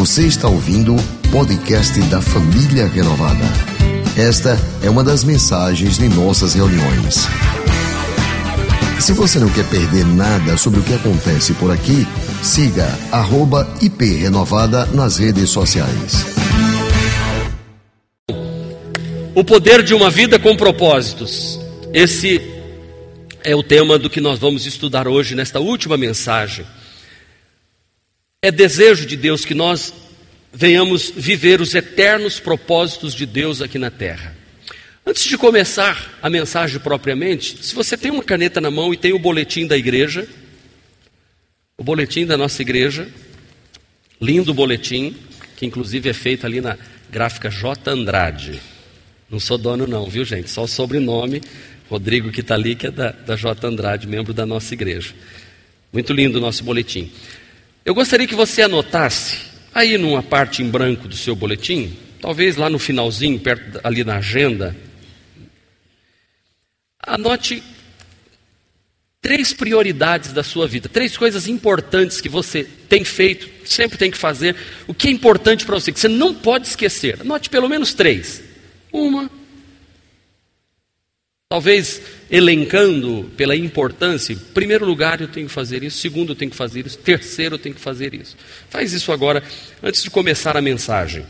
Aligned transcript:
Você 0.00 0.26
está 0.26 0.48
ouvindo 0.48 0.96
o 0.96 1.28
podcast 1.30 2.00
da 2.08 2.22
Família 2.22 2.86
Renovada. 2.86 3.44
Esta 4.16 4.58
é 4.82 4.88
uma 4.88 5.04
das 5.04 5.24
mensagens 5.24 5.98
de 5.98 6.08
nossas 6.08 6.54
reuniões. 6.54 7.26
Se 8.98 9.12
você 9.12 9.38
não 9.38 9.50
quer 9.50 9.68
perder 9.68 10.06
nada 10.06 10.56
sobre 10.56 10.80
o 10.80 10.82
que 10.82 10.94
acontece 10.94 11.52
por 11.52 11.70
aqui, 11.70 12.06
siga 12.42 12.88
@iprenovada 13.82 14.86
nas 14.86 15.18
redes 15.18 15.50
sociais. 15.50 16.24
O 19.34 19.44
poder 19.44 19.82
de 19.82 19.92
uma 19.92 20.08
vida 20.08 20.38
com 20.38 20.56
propósitos. 20.56 21.60
Esse 21.92 22.40
é 23.44 23.54
o 23.54 23.62
tema 23.62 23.98
do 23.98 24.08
que 24.08 24.22
nós 24.22 24.38
vamos 24.38 24.64
estudar 24.64 25.06
hoje 25.06 25.34
nesta 25.34 25.60
última 25.60 25.98
mensagem. 25.98 26.64
É 28.42 28.50
desejo 28.50 29.04
de 29.04 29.18
Deus 29.18 29.44
que 29.44 29.52
nós 29.52 29.92
venhamos 30.50 31.12
viver 31.14 31.60
os 31.60 31.74
eternos 31.74 32.40
propósitos 32.40 33.14
de 33.14 33.26
Deus 33.26 33.60
aqui 33.60 33.78
na 33.78 33.90
terra. 33.90 34.34
Antes 35.04 35.24
de 35.24 35.36
começar 35.36 36.18
a 36.22 36.30
mensagem 36.30 36.80
propriamente, 36.80 37.62
se 37.62 37.74
você 37.74 37.98
tem 37.98 38.10
uma 38.10 38.22
caneta 38.22 38.58
na 38.58 38.70
mão 38.70 38.94
e 38.94 38.96
tem 38.96 39.12
o 39.12 39.18
boletim 39.18 39.66
da 39.66 39.76
igreja, 39.76 40.26
o 41.76 41.84
boletim 41.84 42.24
da 42.24 42.38
nossa 42.38 42.62
igreja, 42.62 43.06
lindo 44.18 44.54
boletim, 44.54 45.14
que 45.54 45.66
inclusive 45.66 46.08
é 46.08 46.14
feito 46.14 46.46
ali 46.46 46.62
na 46.62 46.78
gráfica 47.10 47.50
J. 47.50 47.90
Andrade. 47.90 48.58
Não 49.28 49.38
sou 49.38 49.58
dono, 49.58 49.86
não, 49.86 50.08
viu 50.08 50.24
gente? 50.24 50.48
Só 50.48 50.62
o 50.62 50.66
sobrenome, 50.66 51.42
Rodrigo 51.90 52.32
que 52.32 52.40
está 52.40 52.54
ali, 52.54 52.74
que 52.74 52.86
é 52.86 52.90
da, 52.90 53.10
da 53.10 53.36
J. 53.36 53.66
Andrade, 53.66 54.06
membro 54.06 54.32
da 54.32 54.46
nossa 54.46 54.72
igreja. 54.72 55.12
Muito 55.92 56.14
lindo 56.14 56.38
o 56.38 56.40
nosso 56.40 56.64
boletim. 56.64 57.12
Eu 57.84 57.94
gostaria 57.94 58.26
que 58.26 58.34
você 58.34 58.62
anotasse 58.62 59.38
aí 59.74 59.96
numa 59.96 60.22
parte 60.22 60.62
em 60.62 60.68
branco 60.68 61.08
do 61.08 61.16
seu 61.16 61.34
boletim, 61.34 61.96
talvez 62.20 62.56
lá 62.56 62.68
no 62.68 62.78
finalzinho, 62.78 63.40
perto 63.40 63.80
ali 63.82 64.04
na 64.04 64.16
agenda, 64.16 64.76
anote 67.02 67.62
três 69.22 69.52
prioridades 69.52 70.32
da 70.32 70.42
sua 70.42 70.66
vida, 70.66 70.88
três 70.88 71.16
coisas 71.16 71.48
importantes 71.48 72.20
que 72.20 72.28
você 72.28 72.64
tem 72.64 73.02
feito, 73.02 73.48
sempre 73.64 73.96
tem 73.96 74.10
que 74.10 74.18
fazer, 74.18 74.56
o 74.86 74.92
que 74.92 75.08
é 75.08 75.10
importante 75.10 75.64
para 75.64 75.78
você, 75.78 75.90
que 75.90 76.00
você 76.00 76.08
não 76.08 76.34
pode 76.34 76.66
esquecer. 76.66 77.20
Anote 77.20 77.48
pelo 77.48 77.68
menos 77.68 77.94
três. 77.94 78.42
Uma, 78.92 79.30
Talvez 81.52 82.00
elencando 82.30 83.28
pela 83.36 83.56
importância, 83.56 84.36
primeiro 84.54 84.86
lugar 84.86 85.20
eu 85.20 85.26
tenho 85.26 85.48
que 85.48 85.52
fazer 85.52 85.82
isso, 85.82 85.98
segundo 85.98 86.30
eu 86.30 86.36
tenho 86.36 86.48
que 86.48 86.56
fazer 86.56 86.86
isso, 86.86 86.96
terceiro 86.96 87.56
eu 87.56 87.58
tenho 87.58 87.74
que 87.74 87.80
fazer 87.80 88.14
isso. 88.14 88.36
Faz 88.68 88.92
isso 88.92 89.10
agora, 89.10 89.42
antes 89.82 90.00
de 90.00 90.10
começar 90.10 90.56
a 90.56 90.62
mensagem. 90.62 91.26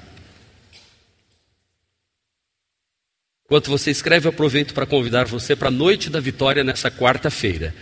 Enquanto 3.47 3.71
você 3.71 3.91
escreve, 3.91 4.29
eu 4.29 4.31
aproveito 4.31 4.75
para 4.75 4.85
convidar 4.85 5.25
você 5.25 5.57
para 5.57 5.69
a 5.69 5.73
noite 5.73 6.11
da 6.11 6.21
vitória 6.21 6.63
nessa 6.63 6.91
quarta-feira. 6.91 7.75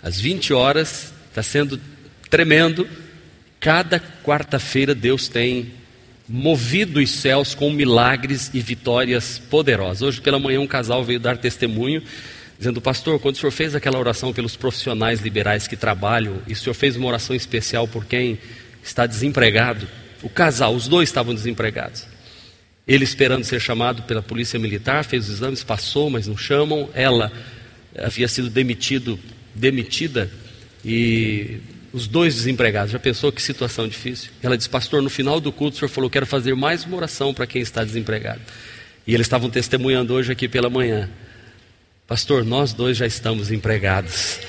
Às 0.00 0.20
20 0.20 0.52
horas, 0.52 1.12
está 1.28 1.42
sendo 1.42 1.80
tremendo. 2.30 2.88
Cada 3.58 3.98
quarta-feira 3.98 4.94
Deus 4.94 5.26
tem 5.26 5.74
movido 6.32 7.00
os 7.00 7.10
céus 7.10 7.56
com 7.56 7.72
milagres 7.72 8.52
e 8.54 8.60
vitórias 8.60 9.36
poderosas. 9.50 10.00
Hoje 10.02 10.20
pela 10.20 10.38
manhã 10.38 10.60
um 10.60 10.66
casal 10.66 11.04
veio 11.04 11.18
dar 11.18 11.36
testemunho, 11.36 12.00
dizendo, 12.56 12.80
pastor, 12.80 13.18
quando 13.18 13.34
o 13.34 13.38
senhor 13.38 13.50
fez 13.50 13.74
aquela 13.74 13.98
oração 13.98 14.32
pelos 14.32 14.54
profissionais 14.54 15.20
liberais 15.20 15.66
que 15.66 15.76
trabalham, 15.76 16.36
e 16.46 16.52
o 16.52 16.56
senhor 16.56 16.74
fez 16.74 16.94
uma 16.94 17.08
oração 17.08 17.34
especial 17.34 17.88
por 17.88 18.04
quem 18.04 18.38
está 18.80 19.06
desempregado, 19.06 19.88
o 20.22 20.28
casal, 20.28 20.72
os 20.72 20.86
dois 20.86 21.08
estavam 21.08 21.34
desempregados. 21.34 22.06
Ele 22.86 23.02
esperando 23.02 23.42
ser 23.42 23.60
chamado 23.60 24.04
pela 24.04 24.22
polícia 24.22 24.58
militar, 24.58 25.04
fez 25.04 25.28
os 25.28 25.36
exames, 25.36 25.64
passou, 25.64 26.10
mas 26.10 26.28
não 26.28 26.36
chamam. 26.36 26.88
Ela 26.94 27.32
havia 27.98 28.28
sido 28.28 28.48
demitido, 28.48 29.18
demitida 29.54 30.30
e 30.84 31.58
os 31.92 32.06
dois 32.06 32.34
desempregados. 32.34 32.92
Já 32.92 32.98
pensou 32.98 33.32
que 33.32 33.42
situação 33.42 33.88
difícil? 33.88 34.30
Ela 34.42 34.56
disse, 34.56 34.68
pastor, 34.68 35.02
no 35.02 35.10
final 35.10 35.40
do 35.40 35.52
culto 35.52 35.76
o 35.76 35.78
senhor 35.78 35.88
falou, 35.88 36.10
quero 36.10 36.26
fazer 36.26 36.54
mais 36.54 36.84
uma 36.84 36.96
oração 36.96 37.34
para 37.34 37.46
quem 37.46 37.60
está 37.62 37.84
desempregado. 37.84 38.40
E 39.06 39.14
eles 39.14 39.26
estavam 39.26 39.50
testemunhando 39.50 40.14
hoje 40.14 40.30
aqui 40.30 40.48
pela 40.48 40.70
manhã. 40.70 41.08
Pastor, 42.06 42.44
nós 42.44 42.72
dois 42.72 42.96
já 42.96 43.06
estamos 43.06 43.50
empregados. 43.50 44.40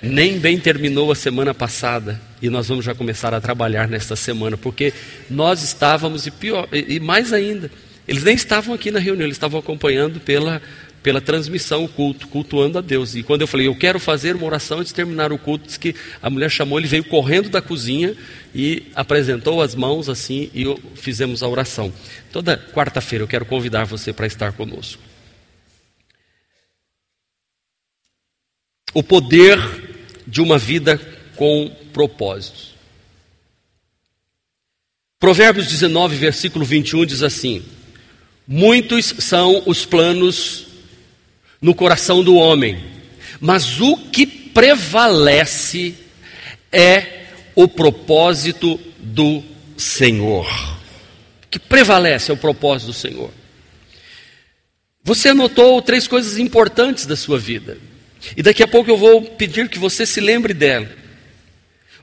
Nem 0.00 0.38
bem 0.38 0.58
terminou 0.58 1.10
a 1.10 1.14
semana 1.14 1.52
passada 1.52 2.20
e 2.40 2.48
nós 2.48 2.68
vamos 2.68 2.84
já 2.84 2.94
começar 2.94 3.34
a 3.34 3.40
trabalhar 3.40 3.88
nesta 3.88 4.14
semana, 4.14 4.56
porque 4.56 4.92
nós 5.28 5.62
estávamos, 5.62 6.26
e 6.26 6.30
pior, 6.30 6.68
e 6.72 7.00
mais 7.00 7.32
ainda, 7.32 7.70
eles 8.06 8.22
nem 8.22 8.34
estavam 8.34 8.74
aqui 8.74 8.90
na 8.90 9.00
reunião, 9.00 9.26
eles 9.26 9.36
estavam 9.36 9.58
acompanhando 9.58 10.20
pela 10.20 10.62
pela 11.08 11.22
transmissão 11.22 11.84
o 11.84 11.88
culto, 11.88 12.28
cultuando 12.28 12.76
a 12.76 12.82
Deus. 12.82 13.14
E 13.14 13.22
quando 13.22 13.40
eu 13.40 13.46
falei, 13.46 13.66
eu 13.66 13.74
quero 13.74 13.98
fazer 13.98 14.36
uma 14.36 14.44
oração 14.44 14.80
antes 14.80 14.92
de 14.92 14.94
terminar 14.94 15.32
o 15.32 15.38
culto, 15.38 15.64
disse 15.64 15.78
que 15.78 15.94
a 16.20 16.28
mulher 16.28 16.50
chamou, 16.50 16.78
ele 16.78 16.86
veio 16.86 17.02
correndo 17.02 17.48
da 17.48 17.62
cozinha 17.62 18.14
e 18.54 18.82
apresentou 18.94 19.62
as 19.62 19.74
mãos 19.74 20.10
assim 20.10 20.50
e 20.54 20.66
fizemos 20.96 21.42
a 21.42 21.48
oração. 21.48 21.90
Toda 22.30 22.58
quarta-feira 22.58 23.22
eu 23.22 23.26
quero 23.26 23.46
convidar 23.46 23.86
você 23.86 24.12
para 24.12 24.26
estar 24.26 24.52
conosco. 24.52 25.02
O 28.92 29.02
poder 29.02 29.58
de 30.26 30.42
uma 30.42 30.58
vida 30.58 31.00
com 31.36 31.74
propósitos. 31.90 32.74
Provérbios 35.18 35.68
19, 35.68 36.16
versículo 36.16 36.66
21 36.66 37.06
diz 37.06 37.22
assim: 37.22 37.64
Muitos 38.46 39.06
são 39.20 39.62
os 39.64 39.86
planos 39.86 40.67
no 41.60 41.74
coração 41.74 42.22
do 42.22 42.36
homem, 42.36 42.78
mas 43.40 43.80
o 43.80 43.96
que 43.96 44.26
prevalece 44.26 45.94
é 46.72 47.24
o 47.54 47.66
propósito 47.66 48.78
do 48.98 49.42
Senhor. 49.76 50.46
O 51.44 51.48
que 51.50 51.58
prevalece 51.58 52.30
é 52.30 52.34
o 52.34 52.36
propósito 52.36 52.88
do 52.88 52.92
Senhor. 52.92 53.30
Você 55.02 55.30
anotou 55.30 55.80
três 55.80 56.06
coisas 56.06 56.38
importantes 56.38 57.06
da 57.06 57.16
sua 57.16 57.38
vida. 57.38 57.78
E 58.36 58.42
daqui 58.42 58.62
a 58.62 58.68
pouco 58.68 58.90
eu 58.90 58.96
vou 58.96 59.22
pedir 59.22 59.68
que 59.68 59.78
você 59.78 60.04
se 60.04 60.20
lembre 60.20 60.52
dela. 60.52 60.88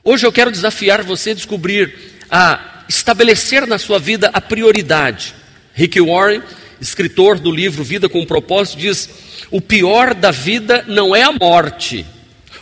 Hoje 0.02 0.26
eu 0.26 0.32
quero 0.32 0.50
desafiar 0.50 1.02
você 1.02 1.30
a 1.30 1.34
descobrir, 1.34 1.94
a 2.30 2.84
estabelecer 2.88 3.66
na 3.66 3.78
sua 3.78 3.98
vida 3.98 4.30
a 4.32 4.40
prioridade. 4.40 5.34
Rick 5.74 6.00
Warren, 6.00 6.42
escritor 6.80 7.38
do 7.38 7.50
livro 7.50 7.84
Vida 7.84 8.08
com 8.08 8.24
Propósito, 8.24 8.78
diz: 8.78 9.08
o 9.50 9.60
pior 9.60 10.14
da 10.14 10.30
vida 10.30 10.84
não 10.88 11.14
é 11.14 11.22
a 11.22 11.32
morte. 11.32 12.04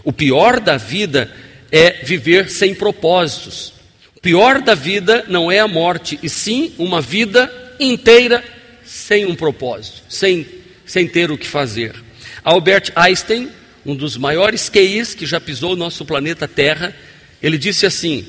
O 0.02 0.12
pior 0.12 0.60
da 0.60 0.76
vida 0.76 1.30
é 1.72 2.04
viver 2.04 2.50
sem 2.50 2.74
propósitos. 2.74 3.72
O 4.16 4.20
pior 4.20 4.60
da 4.60 4.74
vida 4.74 5.24
não 5.28 5.50
é 5.50 5.58
a 5.58 5.68
morte, 5.68 6.18
e 6.22 6.28
sim 6.28 6.74
uma 6.78 7.00
vida 7.00 7.50
inteira 7.80 8.44
sem 8.84 9.26
um 9.26 9.34
propósito, 9.34 10.02
sem, 10.08 10.46
sem 10.86 11.08
ter 11.08 11.30
o 11.30 11.38
que 11.38 11.46
fazer. 11.46 11.94
Albert 12.42 12.92
Einstein, 12.94 13.48
um 13.84 13.94
dos 13.94 14.16
maiores 14.16 14.68
QIs 14.68 15.14
que 15.14 15.26
já 15.26 15.40
pisou 15.40 15.72
o 15.72 15.76
nosso 15.76 16.04
planeta 16.04 16.46
Terra, 16.46 16.94
ele 17.42 17.56
disse 17.56 17.86
assim: 17.86 18.26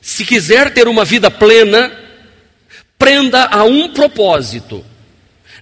se 0.00 0.24
quiser 0.24 0.72
ter 0.74 0.88
uma 0.88 1.04
vida 1.04 1.30
plena, 1.30 1.92
prenda 2.98 3.46
a 3.46 3.64
um 3.64 3.88
propósito 3.88 4.84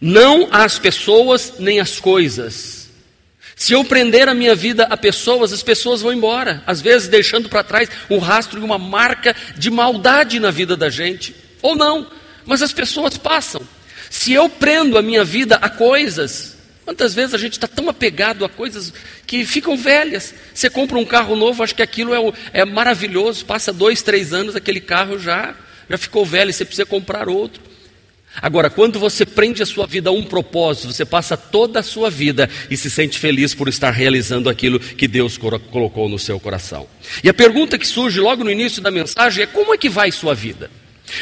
não 0.00 0.48
às 0.50 0.78
pessoas 0.78 1.54
nem 1.58 1.80
às 1.80 2.00
coisas. 2.00 2.88
Se 3.54 3.74
eu 3.74 3.84
prender 3.84 4.26
a 4.26 4.32
minha 4.32 4.54
vida 4.54 4.84
a 4.84 4.96
pessoas, 4.96 5.52
as 5.52 5.62
pessoas 5.62 6.00
vão 6.00 6.14
embora, 6.14 6.62
às 6.66 6.80
vezes 6.80 7.08
deixando 7.08 7.48
para 7.48 7.62
trás 7.62 7.90
um 8.08 8.16
rastro 8.18 8.58
e 8.58 8.64
uma 8.64 8.78
marca 8.78 9.36
de 9.56 9.70
maldade 9.70 10.40
na 10.40 10.50
vida 10.50 10.76
da 10.76 10.88
gente. 10.88 11.36
Ou 11.60 11.76
não, 11.76 12.06
mas 12.46 12.62
as 12.62 12.72
pessoas 12.72 13.18
passam. 13.18 13.60
Se 14.08 14.32
eu 14.32 14.48
prendo 14.48 14.96
a 14.96 15.02
minha 15.02 15.22
vida 15.22 15.56
a 15.56 15.68
coisas, 15.68 16.56
quantas 16.86 17.12
vezes 17.12 17.34
a 17.34 17.38
gente 17.38 17.52
está 17.52 17.68
tão 17.68 17.90
apegado 17.90 18.46
a 18.46 18.48
coisas 18.48 18.94
que 19.26 19.44
ficam 19.44 19.76
velhas? 19.76 20.34
Você 20.54 20.70
compra 20.70 20.96
um 20.96 21.04
carro 21.04 21.36
novo, 21.36 21.62
acha 21.62 21.74
que 21.74 21.82
aquilo 21.82 22.14
é, 22.14 22.32
é 22.62 22.64
maravilhoso, 22.64 23.44
passa 23.44 23.74
dois, 23.74 24.00
três 24.00 24.32
anos, 24.32 24.56
aquele 24.56 24.80
carro 24.80 25.18
já, 25.18 25.54
já 25.88 25.98
ficou 25.98 26.24
velho, 26.24 26.50
você 26.50 26.64
precisa 26.64 26.86
comprar 26.86 27.28
outro. 27.28 27.69
Agora, 28.40 28.70
quando 28.70 28.98
você 28.98 29.26
prende 29.26 29.62
a 29.62 29.66
sua 29.66 29.86
vida 29.86 30.08
a 30.08 30.12
um 30.12 30.22
propósito, 30.22 30.92
você 30.92 31.04
passa 31.04 31.36
toda 31.36 31.80
a 31.80 31.82
sua 31.82 32.08
vida 32.08 32.48
e 32.70 32.76
se 32.76 32.88
sente 32.88 33.18
feliz 33.18 33.54
por 33.54 33.68
estar 33.68 33.90
realizando 33.90 34.48
aquilo 34.48 34.78
que 34.78 35.08
Deus 35.08 35.36
colocou 35.36 36.08
no 36.08 36.18
seu 36.18 36.38
coração. 36.38 36.86
E 37.24 37.28
a 37.28 37.34
pergunta 37.34 37.76
que 37.76 37.86
surge 37.86 38.20
logo 38.20 38.44
no 38.44 38.50
início 38.50 38.80
da 38.80 38.90
mensagem 38.90 39.44
é: 39.44 39.46
como 39.46 39.74
é 39.74 39.78
que 39.78 39.88
vai 39.88 40.12
sua 40.12 40.34
vida? 40.34 40.70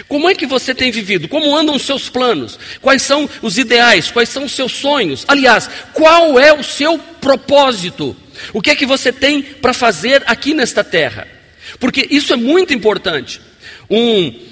Como 0.07 0.29
é 0.29 0.35
que 0.35 0.47
você 0.47 0.75
tem 0.75 0.91
vivido? 0.91 1.29
Como 1.29 1.57
andam 1.57 1.75
os 1.75 1.83
seus 1.83 2.11
planos? 2.11 2.59
Quais 2.81 3.03
são 3.03 3.29
os 3.41 3.57
ideais? 3.57 4.11
Quais 4.11 4.29
são 4.29 4.45
os 4.45 4.53
seus 4.53 4.73
sonhos? 4.73 5.25
Aliás, 5.27 5.69
qual 5.95 6.39
é 6.39 6.53
o 6.53 6.63
seu 6.63 6.99
propósito? 6.99 8.15
O 8.53 8.61
que 8.61 8.71
é 8.71 8.77
que 8.77 8.85
você 8.85 9.13
tem 9.13 9.43
para 9.43 9.73
fazer 9.73 10.23
aqui 10.27 10.53
nesta 10.53 10.85
terra? 10.85 11.27
Porque 11.81 12.07
isso 12.11 12.33
é 12.33 12.37
muito 12.37 12.75
importante. 12.75 13.41
Um 13.91 14.49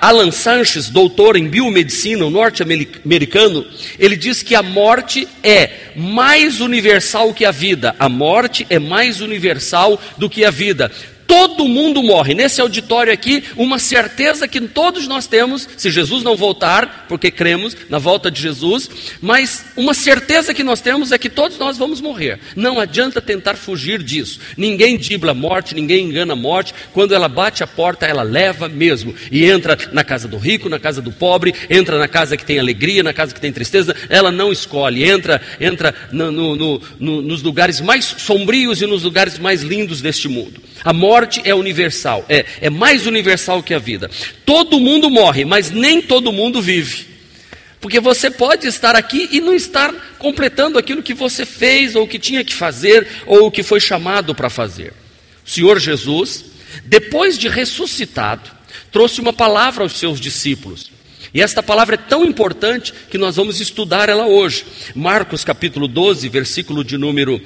Alan 0.00 0.30
Sanches, 0.30 0.88
doutor 0.88 1.36
em 1.36 1.48
biomedicina, 1.48 2.30
norte-americano, 2.30 3.66
ele 3.98 4.14
diz 4.14 4.40
que 4.40 4.54
a 4.54 4.62
morte 4.62 5.26
é 5.42 5.70
mais 5.96 6.60
universal 6.60 7.34
que 7.34 7.44
a 7.44 7.50
vida. 7.50 7.96
A 7.98 8.08
morte 8.08 8.64
é 8.70 8.78
mais 8.78 9.20
universal 9.20 10.00
do 10.16 10.30
que 10.30 10.44
a 10.44 10.52
vida. 10.52 10.90
Todo 11.32 11.66
mundo 11.66 12.02
morre. 12.02 12.34
Nesse 12.34 12.60
auditório 12.60 13.10
aqui, 13.10 13.42
uma 13.56 13.78
certeza 13.78 14.46
que 14.46 14.60
todos 14.60 15.08
nós 15.08 15.26
temos, 15.26 15.66
se 15.78 15.90
Jesus 15.90 16.22
não 16.22 16.36
voltar, 16.36 17.06
porque 17.08 17.30
cremos 17.30 17.74
na 17.88 17.98
volta 17.98 18.30
de 18.30 18.38
Jesus, 18.38 19.16
mas 19.18 19.64
uma 19.74 19.94
certeza 19.94 20.52
que 20.52 20.62
nós 20.62 20.82
temos 20.82 21.10
é 21.10 21.16
que 21.16 21.30
todos 21.30 21.56
nós 21.56 21.78
vamos 21.78 22.02
morrer. 22.02 22.38
Não 22.54 22.78
adianta 22.78 23.18
tentar 23.18 23.54
fugir 23.54 24.02
disso. 24.02 24.40
Ninguém 24.58 24.98
dibla 24.98 25.30
a 25.30 25.34
morte, 25.34 25.74
ninguém 25.74 26.04
engana 26.04 26.34
a 26.34 26.36
morte. 26.36 26.74
Quando 26.92 27.14
ela 27.14 27.30
bate 27.30 27.64
a 27.64 27.66
porta, 27.66 28.04
ela 28.04 28.22
leva 28.22 28.68
mesmo. 28.68 29.14
E 29.30 29.46
entra 29.46 29.78
na 29.90 30.04
casa 30.04 30.28
do 30.28 30.36
rico, 30.36 30.68
na 30.68 30.78
casa 30.78 31.00
do 31.00 31.10
pobre, 31.10 31.54
entra 31.70 31.98
na 31.98 32.08
casa 32.08 32.36
que 32.36 32.44
tem 32.44 32.58
alegria, 32.58 33.02
na 33.02 33.14
casa 33.14 33.32
que 33.32 33.40
tem 33.40 33.50
tristeza. 33.50 33.96
Ela 34.10 34.30
não 34.30 34.52
escolhe. 34.52 35.02
Entra, 35.02 35.40
entra 35.58 35.94
no, 36.12 36.30
no, 36.30 36.82
no, 37.00 37.22
nos 37.22 37.42
lugares 37.42 37.80
mais 37.80 38.04
sombrios 38.18 38.82
e 38.82 38.86
nos 38.86 39.04
lugares 39.04 39.38
mais 39.38 39.62
lindos 39.62 40.02
deste 40.02 40.28
mundo. 40.28 40.60
A 40.84 40.92
morte 40.92 41.21
é 41.44 41.54
universal, 41.54 42.24
é, 42.28 42.44
é 42.60 42.70
mais 42.70 43.06
universal 43.06 43.62
que 43.62 43.74
a 43.74 43.78
vida. 43.78 44.10
Todo 44.44 44.80
mundo 44.80 45.10
morre, 45.10 45.44
mas 45.44 45.70
nem 45.70 46.00
todo 46.00 46.32
mundo 46.32 46.60
vive. 46.60 47.12
Porque 47.80 47.98
você 47.98 48.30
pode 48.30 48.66
estar 48.68 48.94
aqui 48.94 49.28
e 49.32 49.40
não 49.40 49.52
estar 49.52 49.92
completando 50.18 50.78
aquilo 50.78 51.02
que 51.02 51.14
você 51.14 51.44
fez, 51.44 51.96
ou 51.96 52.06
que 52.06 52.18
tinha 52.18 52.44
que 52.44 52.54
fazer, 52.54 53.06
ou 53.26 53.46
o 53.46 53.50
que 53.50 53.62
foi 53.62 53.80
chamado 53.80 54.34
para 54.34 54.48
fazer. 54.48 54.92
O 55.44 55.50
Senhor 55.50 55.80
Jesus, 55.80 56.44
depois 56.84 57.36
de 57.36 57.48
ressuscitado, 57.48 58.48
trouxe 58.92 59.20
uma 59.20 59.32
palavra 59.32 59.82
aos 59.82 59.98
seus 59.98 60.20
discípulos. 60.20 60.92
E 61.34 61.40
esta 61.40 61.62
palavra 61.62 61.94
é 61.94 61.98
tão 61.98 62.24
importante 62.24 62.92
que 63.10 63.16
nós 63.16 63.36
vamos 63.36 63.58
estudar 63.58 64.10
ela 64.10 64.26
hoje. 64.26 64.66
Marcos 64.94 65.42
capítulo 65.44 65.88
12, 65.88 66.28
versículo 66.28 66.84
de 66.84 66.98
número 66.98 67.40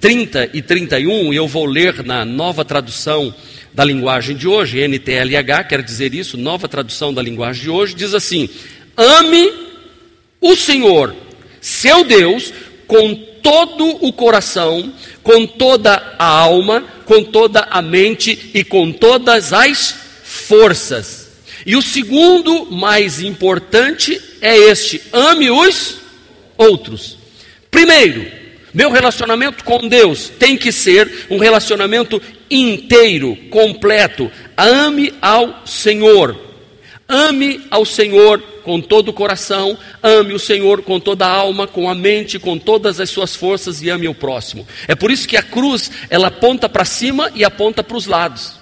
30 0.00 0.50
e 0.54 0.62
31, 0.62 1.34
e 1.34 1.36
eu 1.36 1.46
vou 1.46 1.66
ler 1.66 2.02
na 2.02 2.24
nova 2.24 2.64
tradução 2.64 3.34
da 3.74 3.84
linguagem 3.84 4.34
de 4.34 4.48
hoje, 4.48 4.80
NTLH 4.88 5.64
quer 5.68 5.82
dizer 5.82 6.14
isso, 6.14 6.38
nova 6.38 6.66
tradução 6.66 7.12
da 7.12 7.20
linguagem 7.20 7.64
de 7.64 7.70
hoje, 7.70 7.94
diz 7.94 8.14
assim: 8.14 8.48
Ame 8.96 9.52
o 10.40 10.56
Senhor, 10.56 11.14
seu 11.60 12.04
Deus, 12.04 12.54
com 12.86 13.14
todo 13.42 13.98
o 14.02 14.14
coração, 14.14 14.90
com 15.22 15.46
toda 15.46 16.14
a 16.18 16.26
alma, 16.26 16.82
com 17.04 17.22
toda 17.22 17.60
a 17.70 17.82
mente 17.82 18.50
e 18.54 18.64
com 18.64 18.90
todas 18.90 19.52
as 19.52 19.94
forças. 20.24 21.25
E 21.66 21.74
o 21.74 21.82
segundo, 21.82 22.70
mais 22.70 23.20
importante, 23.20 24.20
é 24.40 24.56
este: 24.56 25.02
ame 25.12 25.50
os 25.50 25.96
outros. 26.56 27.18
Primeiro, 27.70 28.24
meu 28.72 28.90
relacionamento 28.90 29.64
com 29.64 29.88
Deus 29.88 30.30
tem 30.38 30.56
que 30.56 30.70
ser 30.70 31.26
um 31.28 31.38
relacionamento 31.38 32.22
inteiro, 32.48 33.36
completo. 33.50 34.30
Ame 34.56 35.12
ao 35.20 35.66
Senhor. 35.66 36.40
Ame 37.08 37.66
ao 37.70 37.84
Senhor 37.84 38.40
com 38.62 38.80
todo 38.80 39.10
o 39.10 39.12
coração, 39.12 39.78
ame 40.02 40.34
o 40.34 40.40
Senhor 40.40 40.82
com 40.82 40.98
toda 40.98 41.24
a 41.24 41.30
alma, 41.30 41.68
com 41.68 41.88
a 41.88 41.94
mente, 41.94 42.36
com 42.36 42.58
todas 42.58 42.98
as 42.98 43.08
suas 43.08 43.36
forças 43.36 43.80
e 43.80 43.88
ame 43.88 44.08
o 44.08 44.14
próximo. 44.14 44.66
É 44.88 44.94
por 44.96 45.10
isso 45.12 45.28
que 45.28 45.36
a 45.36 45.42
cruz, 45.42 45.88
ela 46.10 46.28
aponta 46.28 46.68
para 46.68 46.84
cima 46.84 47.30
e 47.32 47.44
aponta 47.44 47.84
para 47.84 47.96
os 47.96 48.06
lados. 48.06 48.55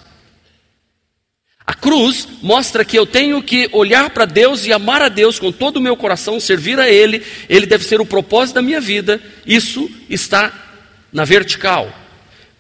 A 1.66 1.72
cruz 1.72 2.28
mostra 2.42 2.84
que 2.84 2.98
eu 2.98 3.06
tenho 3.06 3.42
que 3.42 3.70
olhar 3.72 4.10
para 4.10 4.26
Deus 4.26 4.66
e 4.66 4.72
amar 4.72 5.00
a 5.00 5.08
Deus 5.08 5.38
com 5.38 5.50
todo 5.50 5.78
o 5.78 5.80
meu 5.80 5.96
coração, 5.96 6.38
servir 6.38 6.78
a 6.78 6.90
Ele, 6.90 7.22
Ele 7.48 7.64
deve 7.64 7.84
ser 7.84 8.00
o 8.00 8.06
propósito 8.06 8.56
da 8.56 8.62
minha 8.62 8.80
vida. 8.80 9.20
Isso 9.46 9.90
está 10.10 10.52
na 11.10 11.24
vertical. 11.24 12.03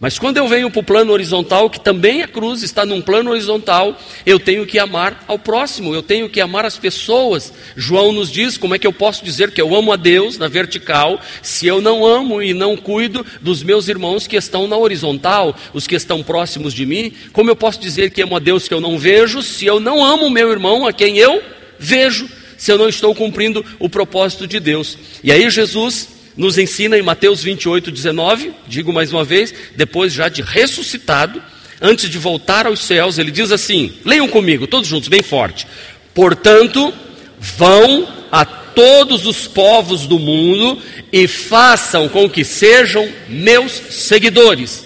Mas 0.04 0.18
quando 0.18 0.36
eu 0.36 0.46
venho 0.46 0.70
para 0.70 0.80
o 0.80 0.84
plano 0.84 1.14
horizontal, 1.14 1.70
que 1.70 1.80
também 1.80 2.20
a 2.20 2.28
cruz 2.28 2.62
está 2.62 2.84
num 2.84 3.00
plano 3.00 3.30
horizontal, 3.30 3.98
eu 4.26 4.38
tenho 4.38 4.66
que 4.66 4.78
amar 4.78 5.24
ao 5.26 5.38
próximo, 5.38 5.94
eu 5.94 6.02
tenho 6.02 6.28
que 6.28 6.42
amar 6.42 6.66
as 6.66 6.76
pessoas. 6.76 7.54
João 7.74 8.12
nos 8.12 8.30
diz 8.30 8.58
como 8.58 8.74
é 8.74 8.78
que 8.78 8.86
eu 8.86 8.92
posso 8.92 9.24
dizer 9.24 9.50
que 9.52 9.62
eu 9.62 9.74
amo 9.74 9.90
a 9.90 9.96
Deus 9.96 10.36
na 10.36 10.46
vertical, 10.46 11.18
se 11.40 11.66
eu 11.66 11.80
não 11.80 12.04
amo 12.04 12.42
e 12.42 12.52
não 12.52 12.76
cuido 12.76 13.24
dos 13.40 13.62
meus 13.62 13.88
irmãos 13.88 14.26
que 14.26 14.36
estão 14.36 14.68
na 14.68 14.76
horizontal, 14.76 15.56
os 15.72 15.86
que 15.86 15.94
estão 15.94 16.22
próximos 16.22 16.74
de 16.74 16.84
mim. 16.84 17.10
Como 17.32 17.48
eu 17.48 17.56
posso 17.56 17.80
dizer 17.80 18.10
que 18.10 18.20
amo 18.20 18.36
a 18.36 18.40
Deus 18.40 18.68
que 18.68 18.74
eu 18.74 18.82
não 18.82 18.98
vejo, 18.98 19.40
se 19.40 19.64
eu 19.64 19.80
não 19.80 20.04
amo 20.04 20.26
o 20.26 20.30
meu 20.30 20.52
irmão 20.52 20.86
a 20.86 20.92
quem 20.92 21.16
eu 21.16 21.42
vejo, 21.78 22.28
se 22.58 22.70
eu 22.70 22.76
não 22.76 22.90
estou 22.90 23.14
cumprindo 23.14 23.64
o 23.78 23.88
propósito 23.88 24.46
de 24.46 24.60
Deus? 24.60 24.98
E 25.22 25.32
aí 25.32 25.48
Jesus 25.48 26.08
nos 26.36 26.58
ensina 26.58 26.98
em 26.98 27.02
Mateus 27.02 27.42
28, 27.42 27.90
19, 27.90 28.52
digo 28.66 28.92
mais 28.92 29.12
uma 29.12 29.24
vez, 29.24 29.54
depois 29.76 30.12
já 30.12 30.28
de 30.28 30.42
ressuscitado, 30.42 31.42
antes 31.80 32.08
de 32.08 32.18
voltar 32.18 32.66
aos 32.66 32.80
céus, 32.80 33.18
ele 33.18 33.30
diz 33.30 33.52
assim: 33.52 33.92
leiam 34.04 34.28
comigo, 34.28 34.66
todos 34.66 34.88
juntos, 34.88 35.08
bem 35.08 35.22
forte. 35.22 35.66
Portanto, 36.14 36.92
vão 37.38 38.08
a 38.30 38.44
todos 38.44 39.26
os 39.26 39.46
povos 39.46 40.06
do 40.06 40.18
mundo 40.18 40.78
e 41.12 41.28
façam 41.28 42.08
com 42.08 42.28
que 42.28 42.44
sejam 42.44 43.08
meus 43.28 43.72
seguidores, 43.90 44.84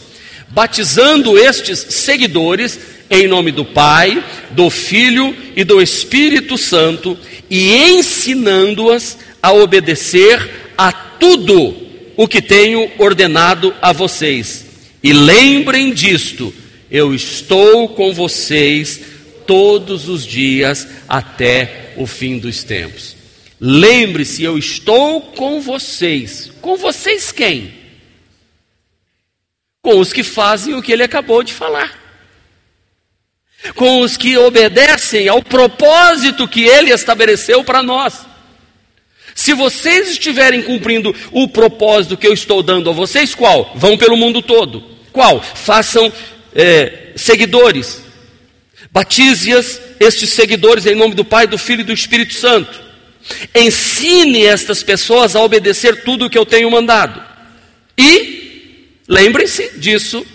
batizando 0.48 1.38
estes 1.38 1.78
seguidores 1.90 2.78
em 3.10 3.26
nome 3.26 3.50
do 3.50 3.64
Pai, 3.64 4.22
do 4.50 4.68
Filho 4.68 5.34
e 5.56 5.64
do 5.64 5.80
Espírito 5.80 6.58
Santo 6.58 7.18
e 7.48 7.74
ensinando-as 7.90 9.16
a 9.42 9.52
obedecer 9.52 10.72
a 10.76 10.92
tudo 11.18 11.76
o 12.16 12.26
que 12.26 12.42
tenho 12.42 12.90
ordenado 12.98 13.74
a 13.80 13.92
vocês. 13.92 14.66
E 15.02 15.12
lembrem 15.12 15.92
disto: 15.92 16.52
eu 16.90 17.14
estou 17.14 17.90
com 17.90 18.12
vocês 18.12 19.00
todos 19.46 20.08
os 20.08 20.26
dias 20.26 20.86
até 21.08 21.94
o 21.96 22.06
fim 22.06 22.38
dos 22.38 22.64
tempos. 22.64 23.16
Lembre-se, 23.60 24.42
eu 24.42 24.56
estou 24.56 25.20
com 25.20 25.60
vocês. 25.60 26.52
Com 26.60 26.76
vocês 26.76 27.32
quem? 27.32 27.74
Com 29.82 29.98
os 29.98 30.12
que 30.12 30.22
fazem 30.22 30.74
o 30.74 30.82
que 30.82 30.92
ele 30.92 31.02
acabou 31.02 31.42
de 31.42 31.52
falar. 31.52 31.98
Com 33.74 34.00
os 34.00 34.16
que 34.16 34.36
obedecem 34.36 35.28
ao 35.28 35.42
propósito 35.42 36.46
que 36.46 36.64
ele 36.64 36.92
estabeleceu 36.92 37.64
para 37.64 37.82
nós. 37.82 38.27
Se 39.38 39.54
vocês 39.54 40.10
estiverem 40.10 40.60
cumprindo 40.62 41.14
o 41.30 41.46
propósito 41.46 42.16
que 42.16 42.26
eu 42.26 42.32
estou 42.32 42.60
dando 42.60 42.90
a 42.90 42.92
vocês, 42.92 43.36
qual? 43.36 43.72
Vão 43.76 43.96
pelo 43.96 44.16
mundo 44.16 44.42
todo. 44.42 44.82
Qual? 45.12 45.40
Façam 45.40 46.12
é, 46.52 47.12
seguidores. 47.14 48.02
Batize-as, 48.90 49.80
estes 50.00 50.30
seguidores, 50.30 50.86
em 50.86 50.96
nome 50.96 51.14
do 51.14 51.24
Pai, 51.24 51.46
do 51.46 51.56
Filho 51.56 51.82
e 51.82 51.84
do 51.84 51.92
Espírito 51.92 52.34
Santo. 52.34 52.80
Ensine 53.54 54.44
estas 54.44 54.82
pessoas 54.82 55.36
a 55.36 55.40
obedecer 55.40 56.02
tudo 56.02 56.26
o 56.26 56.30
que 56.30 56.36
eu 56.36 56.44
tenho 56.44 56.68
mandado. 56.68 57.22
E, 57.96 58.88
lembrem-se 59.06 59.78
disso, 59.78 60.26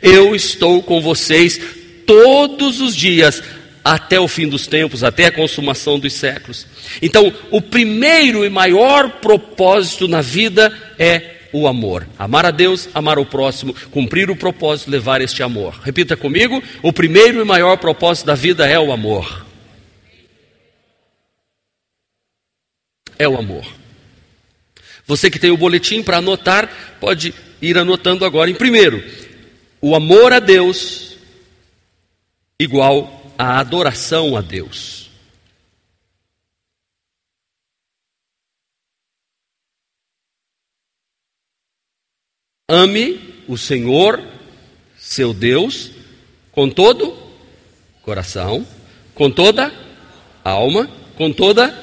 eu 0.00 0.34
estou 0.34 0.82
com 0.82 0.98
vocês 0.98 1.60
todos 2.06 2.80
os 2.80 2.96
dias 2.96 3.42
até 3.84 4.18
o 4.18 4.26
fim 4.26 4.48
dos 4.48 4.66
tempos, 4.66 5.04
até 5.04 5.26
a 5.26 5.32
consumação 5.32 5.98
dos 5.98 6.14
séculos. 6.14 6.66
Então, 7.02 7.32
o 7.50 7.60
primeiro 7.60 8.44
e 8.44 8.48
maior 8.48 9.20
propósito 9.20 10.08
na 10.08 10.22
vida 10.22 10.72
é 10.98 11.34
o 11.52 11.68
amor. 11.68 12.08
Amar 12.18 12.46
a 12.46 12.50
Deus, 12.50 12.88
amar 12.94 13.18
o 13.18 13.26
próximo, 13.26 13.74
cumprir 13.90 14.30
o 14.30 14.36
propósito, 14.36 14.90
levar 14.90 15.20
este 15.20 15.42
amor. 15.42 15.78
Repita 15.84 16.16
comigo: 16.16 16.62
o 16.82 16.92
primeiro 16.92 17.40
e 17.40 17.44
maior 17.44 17.76
propósito 17.76 18.26
da 18.26 18.34
vida 18.34 18.66
é 18.66 18.78
o 18.78 18.90
amor. 18.90 19.44
É 23.18 23.28
o 23.28 23.36
amor. 23.38 23.64
Você 25.06 25.30
que 25.30 25.38
tem 25.38 25.50
o 25.50 25.56
boletim 25.56 26.02
para 26.02 26.16
anotar, 26.16 26.68
pode 26.98 27.34
ir 27.60 27.76
anotando 27.76 28.24
agora. 28.24 28.50
Em 28.50 28.54
primeiro, 28.54 29.04
o 29.80 29.94
amor 29.94 30.32
a 30.32 30.40
Deus 30.40 31.16
igual 32.58 33.23
a 33.44 33.58
adoração 33.58 34.38
a 34.38 34.40
Deus. 34.40 35.10
Ame 42.66 43.44
o 43.46 43.58
Senhor, 43.58 44.22
seu 44.96 45.34
Deus, 45.34 45.90
com 46.52 46.70
todo 46.70 47.14
coração, 48.00 48.66
com 49.14 49.30
toda 49.30 49.70
alma, 50.42 50.90
com 51.14 51.30
toda 51.30 51.78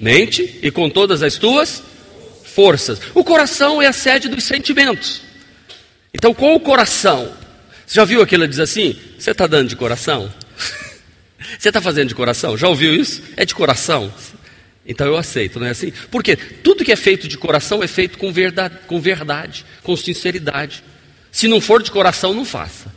mente 0.00 0.58
e 0.60 0.72
com 0.72 0.90
todas 0.90 1.22
as 1.22 1.36
tuas 1.36 1.84
forças. 2.44 3.00
O 3.14 3.22
coração 3.22 3.80
é 3.80 3.86
a 3.86 3.92
sede 3.92 4.28
dos 4.28 4.42
sentimentos. 4.42 5.22
Então, 6.12 6.34
com 6.34 6.56
o 6.56 6.60
coração, 6.60 7.32
você 7.86 7.94
já 7.94 8.04
viu 8.04 8.20
aquilo 8.20 8.48
diz 8.48 8.58
assim? 8.58 8.98
Você 9.16 9.30
está 9.30 9.46
dando 9.46 9.68
de 9.68 9.76
coração? 9.76 10.32
Você 11.58 11.68
está 11.68 11.80
fazendo 11.80 12.08
de 12.08 12.14
coração? 12.14 12.56
Já 12.56 12.68
ouviu 12.68 12.94
isso? 12.94 13.22
É 13.36 13.44
de 13.44 13.54
coração? 13.54 14.12
Então 14.86 15.06
eu 15.06 15.16
aceito, 15.16 15.58
não 15.58 15.66
é 15.66 15.70
assim? 15.70 15.92
Porque 16.10 16.36
tudo 16.36 16.84
que 16.84 16.92
é 16.92 16.96
feito 16.96 17.26
de 17.26 17.36
coração 17.36 17.82
é 17.82 17.88
feito 17.88 18.18
com 18.18 18.32
verdade, 18.32 18.78
com, 18.86 19.00
verdade, 19.00 19.64
com 19.82 19.96
sinceridade. 19.96 20.82
Se 21.32 21.48
não 21.48 21.60
for 21.60 21.82
de 21.82 21.90
coração, 21.90 22.32
não 22.32 22.44
faça. 22.44 22.94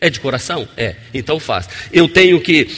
É 0.00 0.08
de 0.08 0.18
coração? 0.18 0.68
É. 0.76 0.96
Então 1.12 1.38
faça. 1.38 1.70
Eu 1.92 2.08
tenho 2.08 2.40
que 2.40 2.68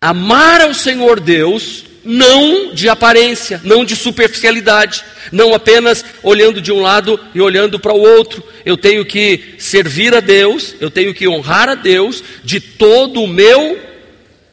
amar 0.00 0.60
ao 0.60 0.74
Senhor 0.74 1.20
Deus, 1.20 1.86
não 2.04 2.74
de 2.74 2.88
aparência, 2.88 3.60
não 3.64 3.84
de 3.84 3.96
superficialidade, 3.96 5.04
não 5.32 5.54
apenas 5.54 6.04
olhando 6.22 6.60
de 6.60 6.70
um 6.70 6.80
lado 6.80 7.18
e 7.34 7.40
olhando 7.40 7.78
para 7.78 7.94
o 7.94 8.00
outro. 8.00 8.42
Eu 8.64 8.76
tenho 8.76 9.04
que 9.04 9.54
servir 9.58 10.14
a 10.14 10.20
Deus, 10.20 10.74
eu 10.80 10.90
tenho 10.90 11.14
que 11.14 11.26
honrar 11.28 11.68
a 11.68 11.74
Deus 11.74 12.22
de 12.42 12.60
todo 12.60 13.22
o 13.22 13.28
meu 13.28 13.78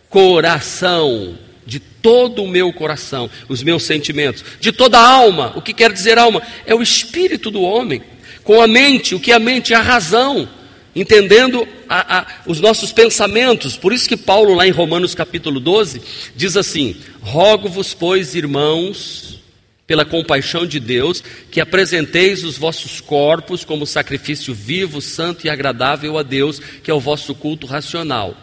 coração 0.09 1.37
de 1.71 1.79
todo 1.79 2.43
o 2.43 2.47
meu 2.49 2.73
coração, 2.73 3.29
os 3.47 3.63
meus 3.63 3.83
sentimentos, 3.83 4.43
de 4.59 4.73
toda 4.73 4.99
a 4.99 5.07
alma. 5.07 5.53
O 5.55 5.61
que 5.61 5.73
quer 5.73 5.93
dizer 5.93 6.17
alma? 6.17 6.41
É 6.65 6.75
o 6.75 6.81
espírito 6.81 7.49
do 7.49 7.61
homem. 7.61 8.01
Com 8.43 8.61
a 8.61 8.67
mente, 8.67 9.15
o 9.15 9.19
que 9.19 9.31
é 9.31 9.35
a 9.35 9.39
mente? 9.39 9.73
É 9.73 9.77
a 9.77 9.81
razão, 9.81 10.49
entendendo 10.95 11.67
a, 11.87 12.19
a, 12.19 12.27
os 12.45 12.59
nossos 12.59 12.91
pensamentos. 12.91 13.77
Por 13.77 13.93
isso 13.93 14.07
que 14.07 14.17
Paulo, 14.17 14.53
lá 14.53 14.67
em 14.67 14.71
Romanos 14.71 15.15
capítulo 15.15 15.59
12, 15.59 16.01
diz 16.35 16.57
assim: 16.57 16.95
Rogo-vos, 17.21 17.93
pois, 17.93 18.35
irmãos, 18.35 19.39
pela 19.87 20.05
compaixão 20.05 20.65
de 20.65 20.79
Deus, 20.79 21.23
que 21.49 21.61
apresenteis 21.61 22.43
os 22.43 22.57
vossos 22.57 23.01
corpos 23.01 23.63
como 23.63 23.85
sacrifício 23.85 24.53
vivo, 24.53 25.01
santo 25.01 25.45
e 25.45 25.49
agradável 25.49 26.17
a 26.17 26.23
Deus, 26.23 26.59
que 26.83 26.89
é 26.89 26.93
o 26.93 26.99
vosso 26.99 27.35
culto 27.35 27.67
racional. 27.67 28.35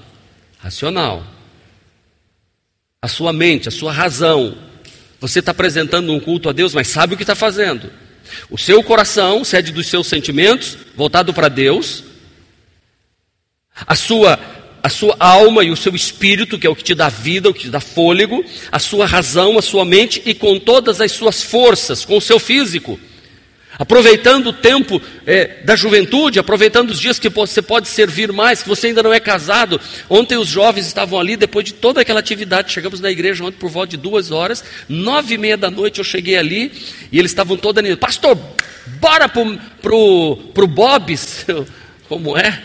Racional 0.58 1.38
a 3.00 3.06
sua 3.06 3.32
mente, 3.32 3.68
a 3.68 3.70
sua 3.70 3.92
razão. 3.92 4.58
Você 5.20 5.38
está 5.38 5.52
apresentando 5.52 6.12
um 6.12 6.20
culto 6.20 6.48
a 6.48 6.52
Deus, 6.52 6.74
mas 6.74 6.88
sabe 6.88 7.14
o 7.14 7.16
que 7.16 7.22
está 7.22 7.34
fazendo. 7.34 7.90
O 8.50 8.58
seu 8.58 8.82
coração, 8.82 9.44
sede 9.44 9.72
dos 9.72 9.86
seus 9.86 10.06
sentimentos, 10.06 10.76
voltado 10.96 11.32
para 11.32 11.48
Deus. 11.48 12.04
A 13.86 13.94
sua, 13.94 14.38
a 14.82 14.88
sua 14.88 15.16
alma 15.18 15.64
e 15.64 15.70
o 15.70 15.76
seu 15.76 15.94
espírito, 15.94 16.58
que 16.58 16.66
é 16.66 16.70
o 16.70 16.76
que 16.76 16.84
te 16.84 16.94
dá 16.94 17.08
vida, 17.08 17.48
o 17.48 17.54
que 17.54 17.62
te 17.62 17.70
dá 17.70 17.80
fôlego. 17.80 18.44
A 18.70 18.78
sua 18.78 19.06
razão, 19.06 19.58
a 19.58 19.62
sua 19.62 19.84
mente 19.84 20.22
e 20.24 20.34
com 20.34 20.58
todas 20.58 21.00
as 21.00 21.12
suas 21.12 21.42
forças, 21.42 22.04
com 22.04 22.16
o 22.16 22.20
seu 22.20 22.38
físico. 22.38 22.98
Aproveitando 23.78 24.48
o 24.48 24.52
tempo 24.52 25.00
é, 25.24 25.62
da 25.64 25.76
juventude, 25.76 26.40
aproveitando 26.40 26.90
os 26.90 26.98
dias 26.98 27.20
que 27.20 27.28
você 27.28 27.62
pode 27.62 27.86
servir 27.86 28.32
mais, 28.32 28.60
que 28.60 28.68
você 28.68 28.88
ainda 28.88 29.04
não 29.04 29.14
é 29.14 29.20
casado. 29.20 29.80
Ontem 30.10 30.36
os 30.36 30.48
jovens 30.48 30.86
estavam 30.86 31.20
ali, 31.20 31.36
depois 31.36 31.64
de 31.64 31.74
toda 31.74 32.00
aquela 32.00 32.18
atividade, 32.18 32.72
chegamos 32.72 32.98
na 32.98 33.08
igreja 33.08 33.44
ontem 33.44 33.56
por 33.56 33.70
volta 33.70 33.90
de 33.90 33.96
duas 33.96 34.32
horas, 34.32 34.64
nove 34.88 35.34
e 35.34 35.38
meia 35.38 35.56
da 35.56 35.70
noite 35.70 36.00
eu 36.00 36.04
cheguei 36.04 36.36
ali, 36.36 36.72
e 37.12 37.20
eles 37.20 37.30
estavam 37.30 37.56
todos 37.56 37.78
animados. 37.78 38.00
Pastor, 38.00 38.36
bora 38.98 39.28
pro, 39.28 39.56
pro, 39.80 40.36
pro 40.52 40.66
Bob's, 40.66 41.46
como 42.08 42.36
é? 42.36 42.60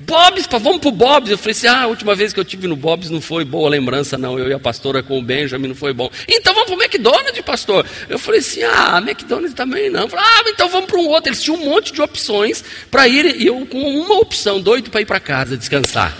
Bob's, 0.00 0.46
vamos 0.46 0.78
pro 0.78 0.90
Bob's. 0.90 1.30
Eu 1.30 1.38
falei 1.38 1.52
assim: 1.52 1.66
ah, 1.66 1.82
a 1.82 1.86
última 1.86 2.14
vez 2.14 2.32
que 2.32 2.38
eu 2.38 2.44
tive 2.44 2.66
no 2.66 2.76
Bob's 2.76 3.10
não 3.10 3.20
foi 3.20 3.44
boa 3.44 3.68
lembrança, 3.68 4.16
não. 4.16 4.38
Eu 4.38 4.48
e 4.48 4.52
a 4.52 4.58
pastora 4.58 5.02
com 5.02 5.18
o 5.18 5.22
Benjamin 5.22 5.68
não 5.68 5.74
foi 5.74 5.92
bom. 5.92 6.08
Então 6.28 6.54
vamos 6.54 6.70
pro 6.70 6.82
McDonald's, 6.82 7.40
pastor. 7.40 7.84
Eu 8.08 8.18
falei 8.18 8.40
assim: 8.40 8.62
ah, 8.62 8.98
McDonald's 8.98 9.54
também 9.54 9.90
não. 9.90 10.08
Falei, 10.08 10.24
ah, 10.24 10.42
então 10.46 10.68
vamos 10.68 10.86
para 10.86 10.98
um 10.98 11.08
outro. 11.08 11.30
Eles 11.30 11.42
tinham 11.42 11.60
um 11.60 11.64
monte 11.64 11.92
de 11.92 12.00
opções 12.00 12.64
para 12.90 13.08
ir, 13.08 13.40
e 13.40 13.46
eu 13.46 13.66
com 13.66 13.80
uma 13.80 14.18
opção, 14.18 14.60
doido 14.60 14.90
para 14.90 15.00
ir 15.00 15.06
para 15.06 15.18
casa 15.18 15.56
descansar. 15.56 16.16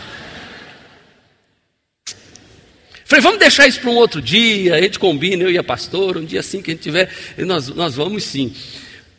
Falei, 3.04 3.22
vamos 3.22 3.38
deixar 3.38 3.66
isso 3.66 3.80
para 3.80 3.88
um 3.88 3.96
outro 3.96 4.20
dia, 4.20 4.74
a 4.74 4.82
gente 4.82 4.98
combina, 4.98 5.42
eu 5.42 5.50
e 5.50 5.56
a 5.56 5.64
pastora, 5.64 6.18
um 6.18 6.24
dia 6.26 6.40
assim 6.40 6.60
que 6.60 6.70
a 6.70 6.74
gente 6.74 6.82
tiver, 6.82 7.10
nós, 7.38 7.68
nós 7.68 7.94
vamos 7.94 8.22
sim. 8.22 8.54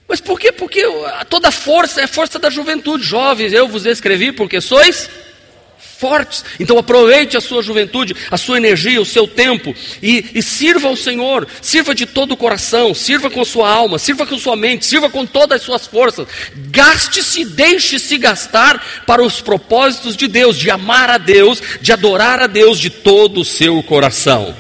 Mas 0.10 0.20
por 0.20 0.40
quê? 0.40 0.52
Porque 0.52 0.84
toda 1.30 1.52
força 1.52 2.02
é 2.02 2.08
força 2.08 2.40
da 2.40 2.50
juventude. 2.50 3.04
Jovens, 3.04 3.54
eu 3.54 3.68
vos 3.68 3.86
escrevi 3.86 4.32
porque 4.32 4.60
sois 4.60 5.08
fortes. 6.00 6.44
Então 6.60 6.78
aproveite 6.80 7.36
a 7.38 7.42
sua 7.42 7.62
juventude, 7.62 8.16
a 8.32 8.38
sua 8.38 8.58
energia, 8.58 9.02
o 9.02 9.06
seu 9.06 9.28
tempo 9.28 9.76
e, 10.02 10.26
e, 10.34 10.42
sirva 10.42 10.88
ao 10.88 10.96
Senhor. 10.96 11.46
Sirva 11.62 11.94
de 11.94 12.06
todo 12.06 12.32
o 12.32 12.38
coração, 12.38 12.94
sirva 12.96 13.30
com 13.30 13.44
sua 13.46 13.70
alma, 13.70 14.00
sirva 14.00 14.26
com 14.26 14.38
sua 14.38 14.56
mente, 14.56 14.86
sirva 14.86 15.10
com 15.10 15.26
todas 15.26 15.60
as 15.60 15.66
suas 15.66 15.86
forças. 15.86 16.28
Gaste-se, 16.72 17.46
deixe-se 17.46 18.18
gastar 18.18 19.04
para 19.06 19.22
os 19.22 19.42
propósitos 19.42 20.16
de 20.16 20.28
Deus, 20.28 20.58
de 20.58 20.72
amar 20.72 21.10
a 21.10 21.18
Deus, 21.18 21.62
de 21.82 21.92
adorar 21.92 22.42
a 22.42 22.48
Deus 22.48 22.80
de 22.80 22.90
todo 22.90 23.42
o 23.42 23.46
seu 23.46 23.84
coração. 23.84 24.56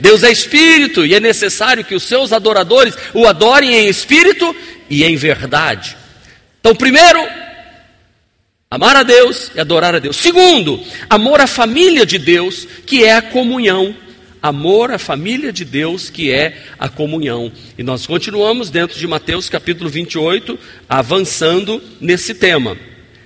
Deus 0.00 0.22
é 0.22 0.30
espírito 0.30 1.04
e 1.04 1.14
é 1.14 1.20
necessário 1.20 1.84
que 1.84 1.94
os 1.94 2.02
seus 2.02 2.32
adoradores 2.32 2.94
o 3.12 3.26
adorem 3.26 3.74
em 3.74 3.88
espírito 3.88 4.54
e 4.88 5.04
em 5.04 5.16
verdade. 5.16 5.96
Então, 6.60 6.74
primeiro, 6.74 7.26
amar 8.70 8.96
a 8.96 9.02
Deus 9.02 9.50
e 9.54 9.60
adorar 9.60 9.94
a 9.94 9.98
Deus. 9.98 10.16
Segundo, 10.16 10.82
amor 11.08 11.40
à 11.40 11.46
família 11.46 12.06
de 12.06 12.18
Deus, 12.18 12.66
que 12.86 13.04
é 13.04 13.14
a 13.14 13.22
comunhão. 13.22 13.94
Amor 14.42 14.90
à 14.90 14.98
família 14.98 15.52
de 15.52 15.64
Deus, 15.64 16.10
que 16.10 16.30
é 16.30 16.62
a 16.78 16.88
comunhão. 16.88 17.50
E 17.78 17.82
nós 17.82 18.06
continuamos 18.06 18.68
dentro 18.68 18.98
de 18.98 19.06
Mateus 19.06 19.48
capítulo 19.48 19.88
28, 19.88 20.58
avançando 20.88 21.82
nesse 22.00 22.34
tema. 22.34 22.76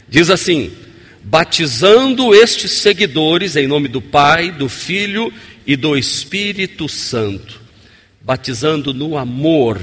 Diz 0.09 0.31
assim: 0.31 0.71
batizando 1.23 2.35
estes 2.35 2.73
seguidores 2.73 3.57
em 3.57 3.67
nome 3.67 3.89
do 3.89 4.01
Pai, 4.01 4.51
do 4.51 4.69
Filho 4.69 5.33
e 5.67 5.77
do 5.77 5.97
Espírito 5.97 6.89
Santo, 6.89 7.61
batizando 8.21 8.95
no 8.95 9.19
amor 9.19 9.79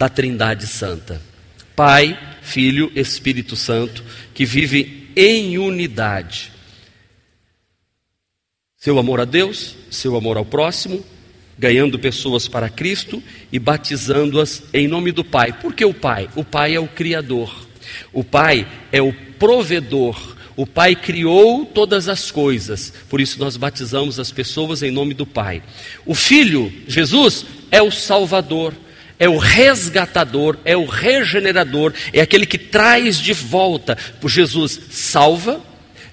da 0.00 0.08
Trindade 0.08 0.66
Santa. 0.66 1.20
Pai, 1.76 2.18
Filho, 2.40 2.90
Espírito 2.96 3.54
Santo, 3.54 4.02
que 4.32 4.46
vivem 4.46 5.08
em 5.14 5.58
unidade. 5.58 6.50
Seu 8.78 8.98
amor 8.98 9.20
a 9.20 9.26
Deus, 9.26 9.76
seu 9.90 10.16
amor 10.16 10.38
ao 10.38 10.44
próximo, 10.46 11.04
ganhando 11.58 11.98
pessoas 11.98 12.48
para 12.48 12.70
Cristo 12.70 13.22
e 13.52 13.58
batizando-as 13.58 14.62
em 14.72 14.88
nome 14.88 15.12
do 15.12 15.22
Pai. 15.22 15.52
Por 15.52 15.74
que 15.74 15.84
o 15.84 15.92
Pai? 15.92 16.30
O 16.34 16.42
Pai 16.42 16.74
é 16.74 16.80
o 16.80 16.88
Criador, 16.88 17.54
o 18.10 18.24
Pai 18.24 18.66
é 18.90 19.02
o 19.02 19.12
provedor, 19.38 20.34
o 20.56 20.66
Pai 20.66 20.96
criou 20.96 21.66
todas 21.66 22.08
as 22.08 22.30
coisas, 22.30 22.90
por 23.10 23.20
isso 23.20 23.38
nós 23.38 23.58
batizamos 23.58 24.18
as 24.18 24.32
pessoas 24.32 24.82
em 24.82 24.90
nome 24.90 25.12
do 25.12 25.26
Pai. 25.26 25.62
O 26.06 26.14
Filho, 26.14 26.72
Jesus, 26.88 27.44
é 27.70 27.82
o 27.82 27.90
Salvador 27.90 28.72
é 29.20 29.28
o 29.28 29.36
resgatador, 29.36 30.56
é 30.64 30.74
o 30.74 30.86
regenerador, 30.86 31.92
é 32.10 32.22
aquele 32.22 32.46
que 32.46 32.56
traz 32.56 33.18
de 33.20 33.34
volta. 33.34 33.96
Por 34.18 34.30
Jesus 34.30 34.80
salva, 34.90 35.60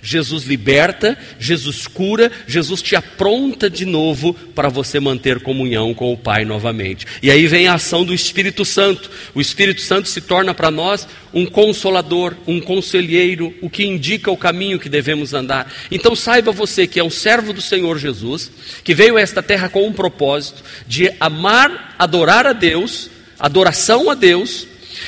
Jesus 0.08 0.46
liberta, 0.46 1.18
Jesus 1.38 1.86
cura, 1.86 2.32
Jesus 2.48 2.82
te 2.82 2.96
apronta 2.96 3.70
de 3.70 3.86
novo 3.86 4.34
para 4.56 4.70
você 4.70 5.02
manter 5.02 5.42
comunhão 5.42 5.94
com 5.94 6.14
o 6.14 6.18
Pai 6.18 6.46
novamente. 6.46 7.06
E 7.22 7.30
aí 7.30 7.46
vem 7.46 7.68
a 7.68 7.74
ação 7.74 8.06
do 8.06 8.14
Espírito 8.14 8.64
Santo. 8.64 9.12
O 9.36 9.42
Espírito 9.42 9.82
Santo 9.82 10.08
se 10.08 10.22
torna 10.22 10.54
para 10.54 10.72
nós 10.72 11.06
um 11.34 11.46
consolador, 11.46 12.36
um 12.48 12.62
conselheiro, 12.62 13.54
o 13.62 13.70
que 13.70 13.84
indica 13.84 14.32
o 14.32 14.38
caminho 14.38 14.80
que 14.80 14.88
devemos 14.88 15.34
andar. 15.34 15.70
Então 15.92 16.16
saiba 16.16 16.54
você 16.54 16.88
que 16.88 17.02
é 17.02 17.04
um 17.04 17.10
servo 17.10 17.52
do 17.52 17.62
Senhor 17.62 18.00
Jesus, 18.00 18.50
que 18.86 18.96
veio 18.96 19.18
a 19.18 19.22
esta 19.22 19.44
terra 19.44 19.68
com 19.68 19.86
um 19.86 19.92
propósito 19.92 20.64
de 20.88 21.12
amar, 21.20 21.96
adorar 22.00 22.48
a 22.48 22.54
Deus, 22.54 23.10
adoração 23.38 24.10
a 24.10 24.16
Deus, 24.16 24.66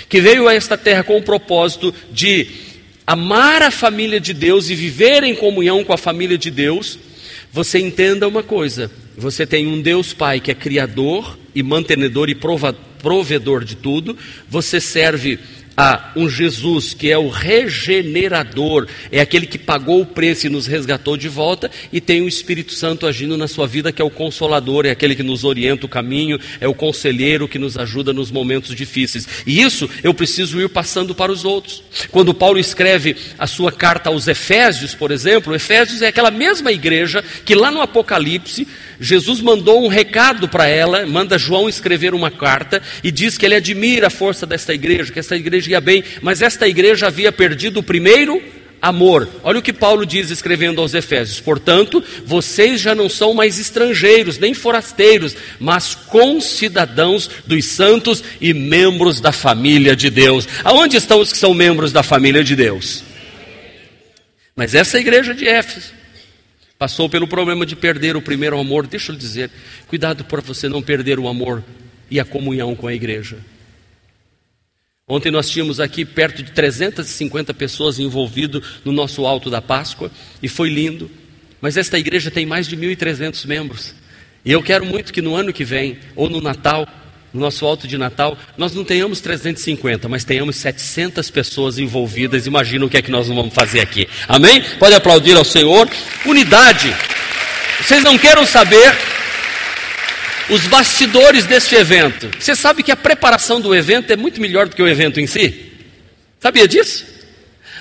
que 0.09 0.19
veio 0.19 0.45
a 0.49 0.53
esta 0.53 0.77
terra 0.77 1.03
com 1.03 1.17
o 1.17 1.23
propósito 1.23 1.95
de 2.11 2.67
amar 3.09 3.63
a 3.63 3.71
família 3.71 4.19
de 4.19 4.35
Deus 4.35 4.69
e 4.69 4.75
viver 4.75 5.23
em 5.23 5.33
comunhão 5.33 5.83
com 5.83 5.91
a 5.91 5.97
família 5.97 6.37
de 6.37 6.51
Deus, 6.51 6.99
você 7.51 7.79
entenda 7.79 8.27
uma 8.27 8.43
coisa: 8.43 8.91
você 9.17 9.47
tem 9.47 9.65
um 9.65 9.81
Deus 9.81 10.13
Pai 10.13 10.39
que 10.39 10.51
é 10.51 10.53
criador 10.53 11.35
e 11.55 11.63
mantenedor 11.63 12.29
e 12.29 12.37
provedor 13.01 13.65
de 13.65 13.75
tudo, 13.75 14.15
você 14.47 14.79
serve 14.79 15.39
a 15.79 16.11
um 16.13 16.27
Jesus 16.27 16.93
que 16.93 17.09
é 17.09 17.17
o 17.17 17.29
regenerador, 17.29 18.85
é 19.09 19.21
aquele 19.21 19.47
que 19.47 19.57
pagou 19.57 20.01
o 20.01 20.05
preço 20.05 20.45
e 20.45 20.49
nos 20.49 20.67
resgatou 20.67 21.15
de 21.15 21.29
volta, 21.29 21.71
e 21.93 22.01
tem 22.01 22.21
o 22.21 22.27
Espírito 22.27 22.73
Santo 22.73 23.07
agindo 23.07 23.37
na 23.37 23.47
sua 23.47 23.65
vida, 23.65 23.89
que 23.89 24.01
é 24.01 24.05
o 24.05 24.09
consolador, 24.09 24.85
é 24.85 24.91
aquele 24.91 25.15
que 25.15 25.23
nos 25.23 25.45
orienta 25.45 25.85
o 25.85 25.89
caminho, 25.89 26.37
é 26.59 26.67
o 26.67 26.73
conselheiro 26.73 27.47
que 27.47 27.57
nos 27.57 27.77
ajuda 27.77 28.11
nos 28.11 28.29
momentos 28.29 28.75
difíceis. 28.75 29.25
E 29.47 29.61
isso 29.61 29.89
eu 30.03 30.13
preciso 30.13 30.59
ir 30.59 30.67
passando 30.67 31.15
para 31.15 31.31
os 31.31 31.45
outros. 31.45 31.81
Quando 32.11 32.33
Paulo 32.33 32.59
escreve 32.59 33.15
a 33.37 33.47
sua 33.47 33.71
carta 33.71 34.09
aos 34.09 34.27
Efésios, 34.27 34.93
por 34.93 35.11
exemplo, 35.11 35.55
Efésios 35.55 36.01
é 36.01 36.07
aquela 36.07 36.29
mesma 36.29 36.73
igreja 36.73 37.23
que 37.45 37.55
lá 37.55 37.71
no 37.71 37.81
Apocalipse 37.81 38.67
Jesus 38.99 39.39
mandou 39.39 39.83
um 39.83 39.87
recado 39.87 40.47
para 40.47 40.67
ela, 40.67 41.05
manda 41.05 41.37
João 41.37 41.69
escrever 41.69 42.13
uma 42.13 42.29
carta 42.29 42.81
e 43.03 43.11
diz 43.11 43.37
que 43.37 43.45
ele 43.45 43.55
admira 43.55 44.07
a 44.07 44.09
força 44.09 44.45
desta 44.45 44.73
igreja, 44.73 45.11
que 45.11 45.19
esta 45.19 45.37
igreja 45.37 45.71
ia 45.71 45.81
bem, 45.81 46.03
mas 46.21 46.41
esta 46.41 46.67
igreja 46.67 47.07
havia 47.07 47.31
perdido 47.31 47.79
o 47.79 47.83
primeiro 47.83 48.41
amor. 48.81 49.27
Olha 49.43 49.59
o 49.59 49.61
que 49.61 49.71
Paulo 49.71 50.05
diz 50.05 50.29
escrevendo 50.29 50.81
aos 50.81 50.93
Efésios: 50.93 51.39
Portanto, 51.39 52.03
vocês 52.25 52.81
já 52.81 52.93
não 52.93 53.09
são 53.09 53.33
mais 53.33 53.57
estrangeiros, 53.57 54.37
nem 54.37 54.53
forasteiros, 54.53 55.35
mas 55.59 55.95
concidadãos 55.95 57.29
dos 57.45 57.65
santos 57.65 58.23
e 58.41 58.53
membros 58.53 59.21
da 59.21 59.31
família 59.31 59.95
de 59.95 60.09
Deus. 60.09 60.47
Aonde 60.63 60.97
estão 60.97 61.21
os 61.21 61.31
que 61.31 61.37
são 61.37 61.53
membros 61.53 61.91
da 61.91 62.03
família 62.03 62.43
de 62.43 62.55
Deus? 62.55 63.03
Mas 64.55 64.75
essa 64.75 64.99
igreja 64.99 65.33
de 65.33 65.47
Éfeso 65.47 65.98
passou 66.79 67.09
pelo 67.09 67.27
problema 67.27 67.65
de 67.65 67.75
perder 67.75 68.15
o 68.15 68.21
primeiro 68.21 68.57
amor. 68.57 68.87
Deixa 68.87 69.11
eu 69.11 69.13
lhe 69.13 69.19
dizer, 69.19 69.51
cuidado 69.87 70.23
para 70.23 70.41
você 70.41 70.69
não 70.69 70.81
perder 70.81 71.19
o 71.19 71.27
amor 71.27 71.61
e 72.09 72.19
a 72.19 72.25
comunhão 72.25 72.73
com 72.73 72.87
a 72.87 72.93
igreja. 72.93 73.37
Ontem 75.05 75.29
nós 75.29 75.49
tínhamos 75.49 75.79
aqui 75.79 76.05
perto 76.05 76.41
de 76.41 76.51
350 76.51 77.53
pessoas 77.53 77.99
envolvidas 77.99 78.63
no 78.85 78.93
nosso 78.93 79.25
alto 79.25 79.49
da 79.49 79.61
Páscoa 79.61 80.09
e 80.41 80.47
foi 80.47 80.69
lindo. 80.69 81.11
Mas 81.59 81.75
esta 81.75 81.99
igreja 81.99 82.31
tem 82.31 82.45
mais 82.45 82.65
de 82.65 82.77
1.300 82.77 83.45
membros. 83.45 83.93
E 84.45 84.51
eu 84.51 84.63
quero 84.63 84.85
muito 84.85 85.11
que 85.11 85.21
no 85.21 85.35
ano 85.35 85.51
que 85.51 85.65
vem, 85.65 85.99
ou 86.15 86.29
no 86.29 86.39
Natal, 86.39 86.87
no 87.33 87.39
nosso 87.39 87.65
alto 87.65 87.87
de 87.87 87.97
Natal, 87.97 88.37
nós 88.57 88.73
não 88.73 88.83
tenhamos 88.83 89.21
350, 89.21 90.09
mas 90.09 90.23
tenhamos 90.23 90.55
700 90.55 91.29
pessoas 91.29 91.77
envolvidas. 91.77 92.47
Imagina 92.47 92.85
o 92.85 92.89
que 92.89 92.97
é 92.97 93.01
que 93.01 93.11
nós 93.11 93.27
vamos 93.27 93.53
fazer 93.53 93.79
aqui. 93.81 94.07
Amém? 94.27 94.63
Pode 94.79 94.95
aplaudir 94.95 95.37
ao 95.37 95.45
Senhor. 95.45 95.87
Unidade. 96.25 96.95
Vocês 97.81 98.03
não 98.03 98.17
queiram 98.17 98.45
saber 98.45 98.95
os 100.49 100.65
bastidores 100.67 101.45
deste 101.45 101.75
evento. 101.75 102.29
Você 102.39 102.55
sabe 102.55 102.81
que 102.81 102.91
a 102.91 102.97
preparação 102.97 103.61
do 103.61 103.73
evento 103.75 104.11
é 104.11 104.15
muito 104.15 104.41
melhor 104.41 104.67
do 104.67 104.75
que 104.75 104.81
o 104.81 104.87
evento 104.87 105.19
em 105.19 105.27
si? 105.27 105.71
Sabia 106.39 106.67
disso? 106.67 107.05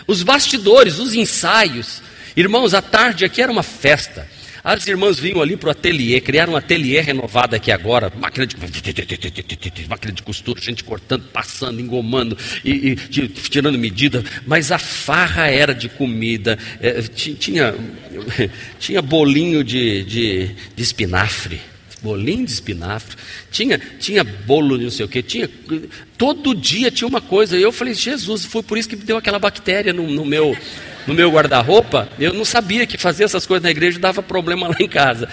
Os 0.06 0.22
bastidores, 0.22 0.98
os 0.98 1.14
ensaios. 1.14 2.02
Irmãos, 2.36 2.74
a 2.74 2.82
tarde 2.82 3.24
aqui 3.24 3.40
era 3.40 3.50
uma 3.50 3.62
festa. 3.62 4.28
As 4.68 4.86
irmãs 4.86 5.18
vinham 5.18 5.40
ali 5.40 5.56
para 5.56 5.68
o 5.68 5.70
ateliê, 5.70 6.20
criaram 6.20 6.52
um 6.52 6.56
ateliê 6.56 7.00
renovado 7.00 7.56
aqui 7.56 7.72
agora, 7.72 8.12
máquina 8.20 8.46
de, 8.46 8.54
máquina 9.88 10.12
de 10.12 10.22
costura, 10.22 10.60
gente 10.60 10.84
cortando, 10.84 11.24
passando, 11.32 11.80
engomando 11.80 12.36
e, 12.62 12.90
e 12.90 12.96
tirando 13.28 13.78
medida, 13.78 14.22
mas 14.46 14.70
a 14.70 14.78
farra 14.78 15.46
era 15.46 15.74
de 15.74 15.88
comida, 15.88 16.58
é, 16.82 17.00
tinha, 17.00 17.74
tinha 18.78 19.00
bolinho 19.00 19.64
de, 19.64 20.04
de, 20.04 20.46
de 20.76 20.82
espinafre 20.82 21.58
bolinho 22.02 22.44
de 22.44 22.52
espinafre, 22.52 23.16
tinha, 23.50 23.80
tinha 23.98 24.22
bolo 24.22 24.78
de 24.78 24.84
não 24.84 24.90
sei 24.90 25.04
o 25.04 25.08
que, 25.08 25.22
tinha, 25.22 25.50
todo 26.16 26.54
dia 26.54 26.92
tinha 26.92 27.08
uma 27.08 27.20
coisa. 27.20 27.56
E 27.56 27.62
eu 27.62 27.72
falei, 27.72 27.92
Jesus, 27.92 28.44
foi 28.44 28.62
por 28.62 28.78
isso 28.78 28.88
que 28.88 28.94
deu 28.94 29.16
aquela 29.16 29.38
bactéria 29.38 29.92
no, 29.92 30.08
no 30.08 30.24
meu, 30.24 30.56
no 31.08 31.14
meu 31.14 31.30
guarda-roupa. 31.30 32.08
Eu 32.20 32.34
não 32.34 32.44
sabia 32.44 32.86
que 32.86 32.98
fazer 32.98 33.24
essas 33.24 33.46
coisas 33.46 33.64
na 33.64 33.70
igreja 33.70 33.98
dava 33.98 34.22
problema 34.22 34.68
lá 34.68 34.76
em 34.78 34.88
casa. 34.88 35.28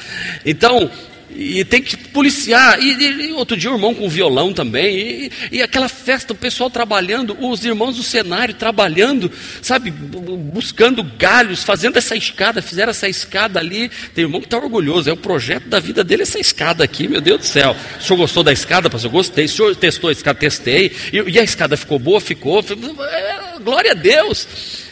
Então, 0.45 0.89
e 1.35 1.65
tem 1.65 1.81
que 1.81 1.97
policiar. 1.97 2.81
E, 2.81 2.93
e, 2.93 3.33
outro 3.33 3.57
dia 3.57 3.69
o 3.69 3.75
irmão 3.75 3.93
com 3.93 4.07
violão 4.07 4.53
também. 4.53 4.95
E, 4.95 5.31
e, 5.51 5.61
aquela 5.61 5.89
festa, 5.89 6.31
o 6.31 6.35
pessoal 6.35 6.69
trabalhando, 6.69 7.37
os 7.39 7.65
irmãos 7.65 7.97
do 7.97 8.03
cenário 8.03 8.53
trabalhando, 8.53 9.29
sabe, 9.61 9.91
buscando 9.91 11.03
galhos, 11.03 11.63
fazendo 11.63 11.97
essa 11.97 12.15
escada, 12.15 12.61
fizeram 12.61 12.91
essa 12.91 13.09
escada 13.09 13.59
ali. 13.59 13.91
Tem 14.13 14.23
irmão 14.23 14.39
que 14.39 14.47
está 14.47 14.57
orgulhoso, 14.57 15.09
é 15.09 15.13
o 15.13 15.17
projeto 15.17 15.67
da 15.67 15.79
vida 15.79 16.03
dele 16.03 16.23
essa 16.23 16.39
escada 16.39 16.83
aqui, 16.85 17.07
meu 17.07 17.19
Deus 17.19 17.39
do 17.39 17.45
céu. 17.45 17.75
O 17.99 18.01
senhor 18.01 18.17
gostou 18.17 18.41
da 18.41 18.53
escada, 18.53 18.89
pastor? 18.89 19.11
Gostei. 19.11 19.45
O 19.45 19.49
senhor 19.49 19.75
testou 19.75 20.09
a 20.09 20.13
escada? 20.13 20.39
Testei. 20.39 20.91
E, 21.11 21.17
e 21.31 21.39
a 21.39 21.43
escada 21.43 21.75
ficou 21.75 21.99
boa? 21.99 22.21
Ficou. 22.21 22.63
É, 22.63 23.59
glória 23.59 23.91
a 23.91 23.95
Deus 23.95 24.84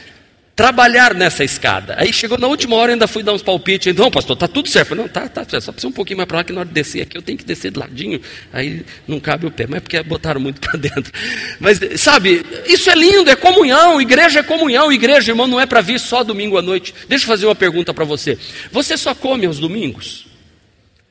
trabalhar 0.55 1.15
nessa 1.15 1.43
escada. 1.43 1.95
Aí 1.97 2.13
chegou 2.13 2.37
na 2.37 2.47
última 2.47 2.75
hora, 2.75 2.91
ainda 2.91 3.07
fui 3.07 3.23
dar 3.23 3.33
uns 3.33 3.41
palpites. 3.41 3.87
Então, 3.87 4.11
pastor, 4.11 4.35
tá 4.37 4.47
tudo 4.47 4.69
certo. 4.69 4.89
Falei, 4.89 5.03
não, 5.03 5.09
tá, 5.09 5.27
tá 5.27 5.43
certo. 5.43 5.63
Só 5.63 5.71
precisa 5.71 5.89
um 5.89 5.93
pouquinho 5.93 6.17
mais 6.17 6.27
para 6.27 6.37
lá 6.37 6.43
que 6.43 6.53
na 6.53 6.59
hora 6.59 6.67
de 6.67 6.73
descer 6.73 7.01
aqui 7.01 7.17
eu 7.17 7.21
tenho 7.21 7.37
que 7.37 7.43
descer 7.43 7.71
de 7.71 7.79
ladinho. 7.79 8.21
Aí 8.51 8.85
não 9.07 9.19
cabe 9.19 9.47
o 9.47 9.51
pé. 9.51 9.65
Mas 9.67 9.77
é 9.77 9.79
porque 9.79 10.01
botaram 10.03 10.39
muito 10.39 10.61
para 10.61 10.77
dentro. 10.77 11.11
Mas, 11.59 11.79
sabe, 11.97 12.45
isso 12.67 12.89
é 12.89 12.95
lindo, 12.95 13.29
é 13.29 13.35
comunhão. 13.35 13.99
Igreja 13.99 14.39
é 14.39 14.43
comunhão. 14.43 14.91
Igreja, 14.91 15.31
irmão, 15.31 15.47
não 15.47 15.59
é 15.59 15.65
para 15.65 15.81
vir 15.81 15.99
só 15.99 16.23
domingo 16.23 16.57
à 16.57 16.61
noite. 16.61 16.93
Deixa 17.09 17.23
eu 17.23 17.27
fazer 17.27 17.45
uma 17.47 17.55
pergunta 17.55 17.93
para 17.93 18.05
você. 18.05 18.37
Você 18.71 18.95
só 18.95 19.15
come 19.15 19.47
aos 19.47 19.59
domingos? 19.59 20.27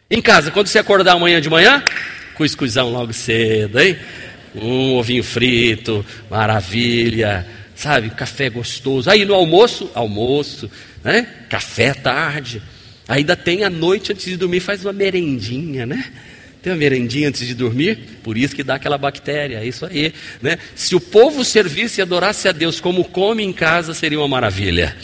Em 0.09 0.23
casa, 0.23 0.51
quando 0.51 0.69
você 0.69 0.79
acordar 0.79 1.14
amanhã 1.14 1.40
de 1.40 1.51
manhã, 1.51 1.83
cuscuzão 2.35 2.90
logo 2.90 3.12
cedo, 3.12 3.81
hein? 3.81 3.97
Um 4.55 4.97
ovinho 4.97 5.25
frito, 5.25 6.05
maravilha 6.31 7.47
sabe, 7.75 8.11
café 8.11 8.49
gostoso. 8.51 9.11
Aí 9.11 9.25
no 9.25 9.35
almoço, 9.35 9.91
almoço, 9.95 10.71
né? 11.03 11.27
Café 11.49 11.95
tarde. 11.95 12.63
Ainda 13.09 13.37
tem 13.37 13.65
a 13.65 13.71
noite 13.71 14.13
antes 14.13 14.25
de 14.25 14.37
dormir, 14.37 14.61
faz 14.61 14.85
uma 14.85 14.93
merendinha, 14.93 15.85
né? 15.85 16.13
Tem 16.63 16.73
uma 16.73 16.79
merendinha 16.79 17.29
antes 17.29 17.45
de 17.45 17.55
dormir, 17.55 17.99
por 18.23 18.39
isso 18.39 18.55
que 18.55 18.63
dá 18.63 18.77
aquela 18.77 18.97
bactéria, 18.97 19.59
é 19.59 19.67
isso 19.67 19.85
aí, 19.85 20.15
né? 20.41 20.59
Se 20.77 20.95
o 20.95 21.01
povo 21.01 21.45
servisse 21.45 22.01
e 22.01 22.03
adorasse 22.03 22.49
a 22.49 22.53
Deus 22.53 22.81
como 22.81 23.05
come 23.05 23.43
em 23.43 23.53
casa, 23.53 23.93
seria 23.93 24.19
uma 24.19 24.29
maravilha. 24.29 24.97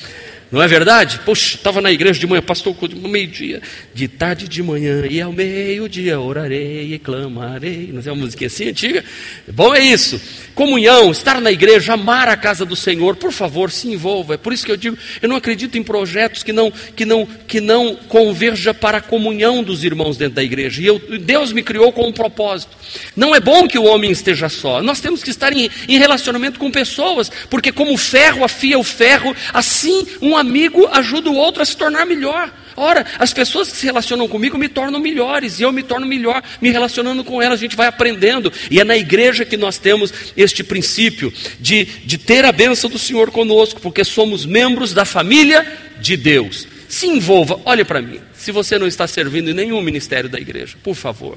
Não 0.50 0.62
é 0.62 0.68
verdade? 0.68 1.20
Poxa, 1.26 1.56
estava 1.56 1.80
na 1.80 1.92
igreja 1.92 2.18
de 2.18 2.26
manhã, 2.26 2.40
pastor, 2.40 2.74
meio-dia, 2.96 3.60
de 3.92 4.08
tarde 4.08 4.48
de 4.48 4.62
manhã, 4.62 5.04
e 5.10 5.20
ao 5.20 5.32
meio-dia 5.32 6.18
orarei 6.18 6.94
e 6.94 6.98
clamarei. 6.98 7.90
Não 7.92 8.00
é 8.00 8.12
uma 8.12 8.22
música 8.22 8.46
assim 8.46 8.68
antiga? 8.68 9.04
Bom, 9.48 9.74
é 9.74 9.80
isso. 9.80 10.18
Comunhão, 10.58 11.12
estar 11.12 11.40
na 11.40 11.52
igreja, 11.52 11.92
amar 11.92 12.26
a 12.26 12.36
casa 12.36 12.64
do 12.64 12.74
Senhor, 12.74 13.14
por 13.14 13.30
favor, 13.30 13.70
se 13.70 13.86
envolva. 13.86 14.34
É 14.34 14.36
por 14.36 14.52
isso 14.52 14.66
que 14.66 14.72
eu 14.72 14.76
digo, 14.76 14.98
eu 15.22 15.28
não 15.28 15.36
acredito 15.36 15.78
em 15.78 15.84
projetos 15.84 16.42
que 16.42 16.52
não, 16.52 16.68
que 16.72 17.04
não, 17.04 17.24
que 17.24 17.60
não 17.60 17.94
converja 17.94 18.74
para 18.74 18.98
a 18.98 19.00
comunhão 19.00 19.62
dos 19.62 19.84
irmãos 19.84 20.16
dentro 20.16 20.34
da 20.34 20.42
igreja. 20.42 20.82
E 20.82 20.86
eu, 20.86 20.98
Deus 21.20 21.52
me 21.52 21.62
criou 21.62 21.92
com 21.92 22.08
um 22.08 22.12
propósito. 22.12 22.76
Não 23.14 23.32
é 23.32 23.38
bom 23.38 23.68
que 23.68 23.78
o 23.78 23.84
homem 23.84 24.10
esteja 24.10 24.48
só. 24.48 24.82
Nós 24.82 25.00
temos 25.00 25.22
que 25.22 25.30
estar 25.30 25.56
em, 25.56 25.70
em 25.86 25.96
relacionamento 25.96 26.58
com 26.58 26.72
pessoas, 26.72 27.30
porque 27.48 27.70
como 27.70 27.94
o 27.94 27.96
ferro 27.96 28.42
afia 28.42 28.80
o 28.80 28.82
ferro, 28.82 29.36
assim 29.54 30.08
um 30.20 30.36
amigo 30.36 30.88
ajuda 30.88 31.30
o 31.30 31.36
outro 31.36 31.62
a 31.62 31.64
se 31.64 31.76
tornar 31.76 32.04
melhor. 32.04 32.52
Ora, 32.78 33.04
as 33.18 33.32
pessoas 33.32 33.70
que 33.70 33.76
se 33.76 33.86
relacionam 33.86 34.28
comigo 34.28 34.56
me 34.56 34.68
tornam 34.68 35.00
melhores, 35.00 35.58
e 35.58 35.64
eu 35.64 35.72
me 35.72 35.82
torno 35.82 36.06
melhor 36.06 36.42
me 36.60 36.70
relacionando 36.70 37.24
com 37.24 37.42
elas, 37.42 37.58
a 37.58 37.62
gente 37.62 37.74
vai 37.74 37.88
aprendendo. 37.88 38.52
E 38.70 38.78
é 38.78 38.84
na 38.84 38.96
igreja 38.96 39.44
que 39.44 39.56
nós 39.56 39.78
temos 39.78 40.14
este 40.36 40.62
princípio 40.62 41.32
de, 41.58 41.84
de 41.84 42.16
ter 42.16 42.44
a 42.44 42.52
bênção 42.52 42.88
do 42.88 42.98
Senhor 42.98 43.32
conosco, 43.32 43.80
porque 43.80 44.04
somos 44.04 44.46
membros 44.46 44.94
da 44.94 45.04
família 45.04 45.66
de 46.00 46.16
Deus. 46.16 46.68
Se 46.88 47.06
envolva, 47.06 47.60
olhe 47.64 47.84
para 47.84 48.00
mim, 48.00 48.20
se 48.32 48.52
você 48.52 48.78
não 48.78 48.86
está 48.86 49.08
servindo 49.08 49.50
em 49.50 49.54
nenhum 49.54 49.82
ministério 49.82 50.30
da 50.30 50.38
igreja, 50.38 50.76
por 50.82 50.94
favor, 50.94 51.36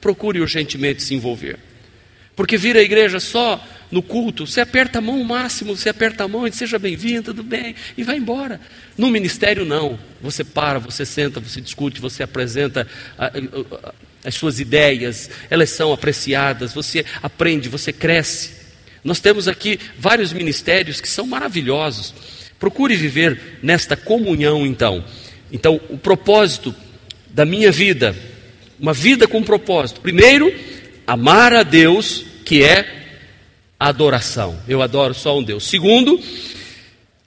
procure 0.00 0.40
urgentemente 0.40 1.02
se 1.02 1.14
envolver. 1.14 1.58
Porque 2.36 2.58
vir 2.58 2.76
à 2.76 2.82
igreja 2.82 3.18
só 3.18 3.60
no 3.90 4.02
culto, 4.02 4.46
você 4.46 4.60
aperta 4.60 4.98
a 4.98 5.00
mão 5.00 5.20
o 5.20 5.24
máximo, 5.24 5.74
você 5.74 5.88
aperta 5.88 6.24
a 6.24 6.28
mão 6.28 6.46
e 6.46 6.50
diz, 6.50 6.58
seja 6.58 6.78
bem-vindo, 6.78 7.34
tudo 7.34 7.42
bem, 7.42 7.74
e 7.96 8.02
vai 8.02 8.16
embora. 8.16 8.60
No 8.96 9.10
ministério, 9.10 9.64
não. 9.64 9.98
Você 10.20 10.44
para, 10.44 10.78
você 10.78 11.06
senta, 11.06 11.40
você 11.40 11.60
discute, 11.60 12.00
você 12.00 12.22
apresenta 12.22 12.86
a, 13.16 13.26
a, 13.26 13.28
a, 13.28 13.94
as 14.24 14.34
suas 14.34 14.60
ideias, 14.60 15.30
elas 15.48 15.70
são 15.70 15.92
apreciadas, 15.92 16.74
você 16.74 17.06
aprende, 17.22 17.68
você 17.70 17.92
cresce. 17.92 18.50
Nós 19.02 19.20
temos 19.20 19.48
aqui 19.48 19.78
vários 19.98 20.32
ministérios 20.32 21.00
que 21.00 21.08
são 21.08 21.26
maravilhosos. 21.26 22.12
Procure 22.58 22.96
viver 22.96 23.58
nesta 23.62 23.96
comunhão, 23.96 24.66
então. 24.66 25.04
Então, 25.52 25.80
o 25.88 25.96
propósito 25.96 26.74
da 27.28 27.44
minha 27.44 27.70
vida, 27.70 28.16
uma 28.80 28.92
vida 28.92 29.28
com 29.28 29.42
propósito. 29.42 30.00
Primeiro, 30.00 30.52
amar 31.06 31.52
a 31.52 31.62
Deus, 31.62 32.24
que 32.44 32.62
é 32.62 32.96
adoração. 33.78 34.58
Eu 34.66 34.82
adoro 34.82 35.14
só 35.14 35.38
um 35.38 35.42
Deus. 35.42 35.64
Segundo, 35.64 36.20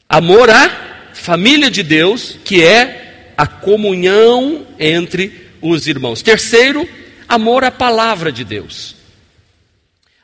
amor 0.07 0.49
à 0.49 1.11
família 1.13 1.71
de 1.71 1.83
Deus, 1.83 2.37
que 2.43 2.63
é 2.63 3.33
a 3.37 3.47
comunhão 3.47 4.67
entre 4.77 5.49
os 5.61 5.87
irmãos. 5.87 6.21
Terceiro, 6.21 6.87
amor 7.27 7.63
à 7.63 7.71
palavra 7.71 8.31
de 8.31 8.43
Deus. 8.43 8.95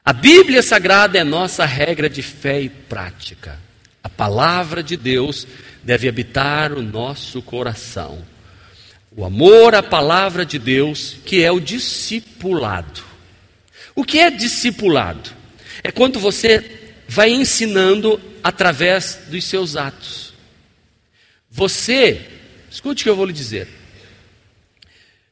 A 0.03 0.13
Bíblia 0.13 0.61
Sagrada 0.61 1.17
é 1.17 1.23
nossa 1.23 1.65
regra 1.65 2.09
de 2.09 2.21
fé 2.21 2.61
e 2.61 2.69
prática. 2.69 3.59
A 4.03 4.09
palavra 4.09 4.83
de 4.83 4.95
Deus 4.95 5.47
deve 5.83 6.07
habitar 6.07 6.73
o 6.73 6.81
nosso 6.81 7.41
coração. 7.41 8.19
O 9.15 9.23
amor 9.23 9.73
à 9.73 9.81
palavra 9.81 10.45
de 10.45 10.59
Deus, 10.59 11.15
que 11.25 11.41
é 11.41 11.51
o 11.51 11.59
discipulado. 11.59 13.14
O 13.95 14.03
que 14.03 14.19
é 14.19 14.29
discipulado? 14.29 15.31
É 15.81 15.91
quando 15.91 16.19
você 16.19 16.93
vai 17.07 17.29
ensinando 17.29 18.19
através 18.43 19.21
dos 19.27 19.45
seus 19.45 19.75
atos. 19.75 20.33
Você, 21.49 22.21
escute 22.69 23.01
o 23.01 23.05
que 23.05 23.09
eu 23.09 23.15
vou 23.15 23.25
lhe 23.25 23.33
dizer. 23.33 23.67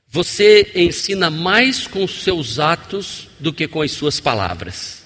Você 0.07 0.71
ensina 0.75 1.29
mais 1.29 1.87
com 1.87 2.03
os 2.03 2.23
seus 2.23 2.59
atos 2.59 3.27
do 3.39 3.51
que 3.51 3.67
com 3.67 3.81
as 3.81 3.91
suas 3.91 4.19
palavras. 4.19 5.03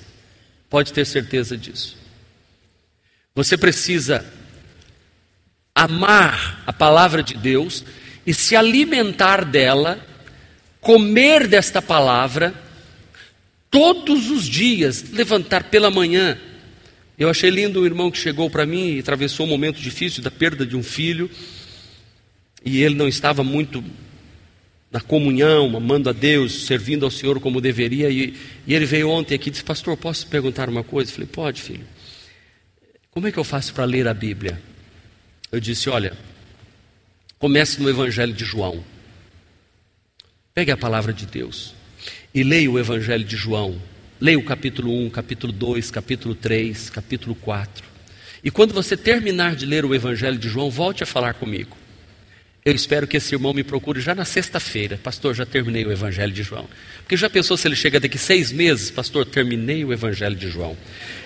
Pode 0.69 0.93
ter 0.93 1.05
certeza 1.05 1.57
disso. 1.57 1.97
Você 3.33 3.57
precisa 3.57 4.25
amar 5.73 6.63
a 6.67 6.73
palavra 6.73 7.23
de 7.23 7.35
Deus 7.35 7.85
e 8.25 8.33
se 8.33 8.55
alimentar 8.55 9.45
dela, 9.45 10.05
comer 10.81 11.47
desta 11.47 11.81
palavra, 11.81 12.53
todos 13.69 14.29
os 14.29 14.45
dias, 14.45 15.11
levantar 15.11 15.65
pela 15.65 15.91
manhã. 15.91 16.37
Eu 17.17 17.29
achei 17.29 17.49
lindo 17.49 17.81
o 17.81 17.85
irmão 17.85 18.11
que 18.11 18.17
chegou 18.17 18.49
para 18.49 18.65
mim 18.65 18.93
e 18.93 18.99
atravessou 18.99 19.45
um 19.45 19.49
momento 19.49 19.79
difícil 19.79 20.21
da 20.21 20.31
perda 20.31 20.65
de 20.65 20.75
um 20.75 20.83
filho, 20.83 21.29
e 22.63 22.81
ele 22.83 22.95
não 22.95 23.07
estava 23.07 23.43
muito 23.43 23.83
na 24.91 25.01
comunhão, 25.01 25.75
amando 25.75 26.09
a 26.09 26.13
Deus, 26.13 26.65
servindo 26.65 27.05
ao 27.05 27.11
Senhor 27.11 27.39
como 27.39 27.61
deveria. 27.61 28.09
E, 28.09 28.35
e 28.65 28.73
ele 28.73 28.85
veio 28.85 29.09
ontem 29.09 29.35
aqui 29.35 29.49
e 29.49 29.51
disse: 29.51 29.63
Pastor, 29.63 29.95
posso 29.97 30.27
perguntar 30.27 30.69
uma 30.69 30.83
coisa? 30.83 31.11
Eu 31.11 31.15
falei: 31.15 31.29
Pode, 31.31 31.61
filho. 31.61 31.85
Como 33.11 33.27
é 33.27 33.31
que 33.31 33.37
eu 33.37 33.43
faço 33.43 33.73
para 33.73 33.85
ler 33.85 34.07
a 34.07 34.13
Bíblia? 34.13 34.61
Eu 35.51 35.59
disse: 35.59 35.89
Olha, 35.89 36.17
comece 37.39 37.81
no 37.81 37.89
Evangelho 37.89 38.33
de 38.33 38.45
João. 38.45 38.83
Pegue 40.53 40.71
a 40.71 40.77
palavra 40.77 41.13
de 41.13 41.25
Deus 41.25 41.76
e 42.37 42.43
leia 42.43 42.69
o 42.69 42.77
Evangelho 42.77 43.23
de 43.23 43.35
João. 43.35 43.81
Leia 44.21 44.37
o 44.37 44.43
capítulo 44.43 44.93
1, 45.05 45.09
capítulo 45.09 45.51
2, 45.51 45.89
capítulo 45.89 46.35
3, 46.35 46.91
capítulo 46.91 47.33
4. 47.33 47.83
E 48.43 48.51
quando 48.51 48.75
você 48.75 48.95
terminar 48.95 49.55
de 49.55 49.65
ler 49.65 49.83
o 49.83 49.95
Evangelho 49.95 50.37
de 50.37 50.47
João, 50.47 50.69
volte 50.69 51.01
a 51.01 51.07
falar 51.07 51.33
comigo. 51.33 51.75
Eu 52.63 52.75
espero 52.75 53.07
que 53.07 53.17
esse 53.17 53.33
irmão 53.33 53.55
me 53.55 53.63
procure 53.63 53.99
já 53.99 54.13
na 54.13 54.23
sexta-feira. 54.23 54.99
Pastor, 55.01 55.33
já 55.33 55.47
terminei 55.47 55.83
o 55.83 55.91
Evangelho 55.91 56.31
de 56.31 56.43
João. 56.43 56.69
Porque 56.99 57.17
já 57.17 57.27
pensou 57.27 57.57
se 57.57 57.67
ele 57.67 57.75
chega 57.75 57.99
daqui 57.99 58.19
seis 58.19 58.51
meses? 58.51 58.91
Pastor, 58.91 59.25
terminei 59.25 59.83
o 59.83 59.91
Evangelho 59.91 60.35
de 60.35 60.47
João. 60.47 60.77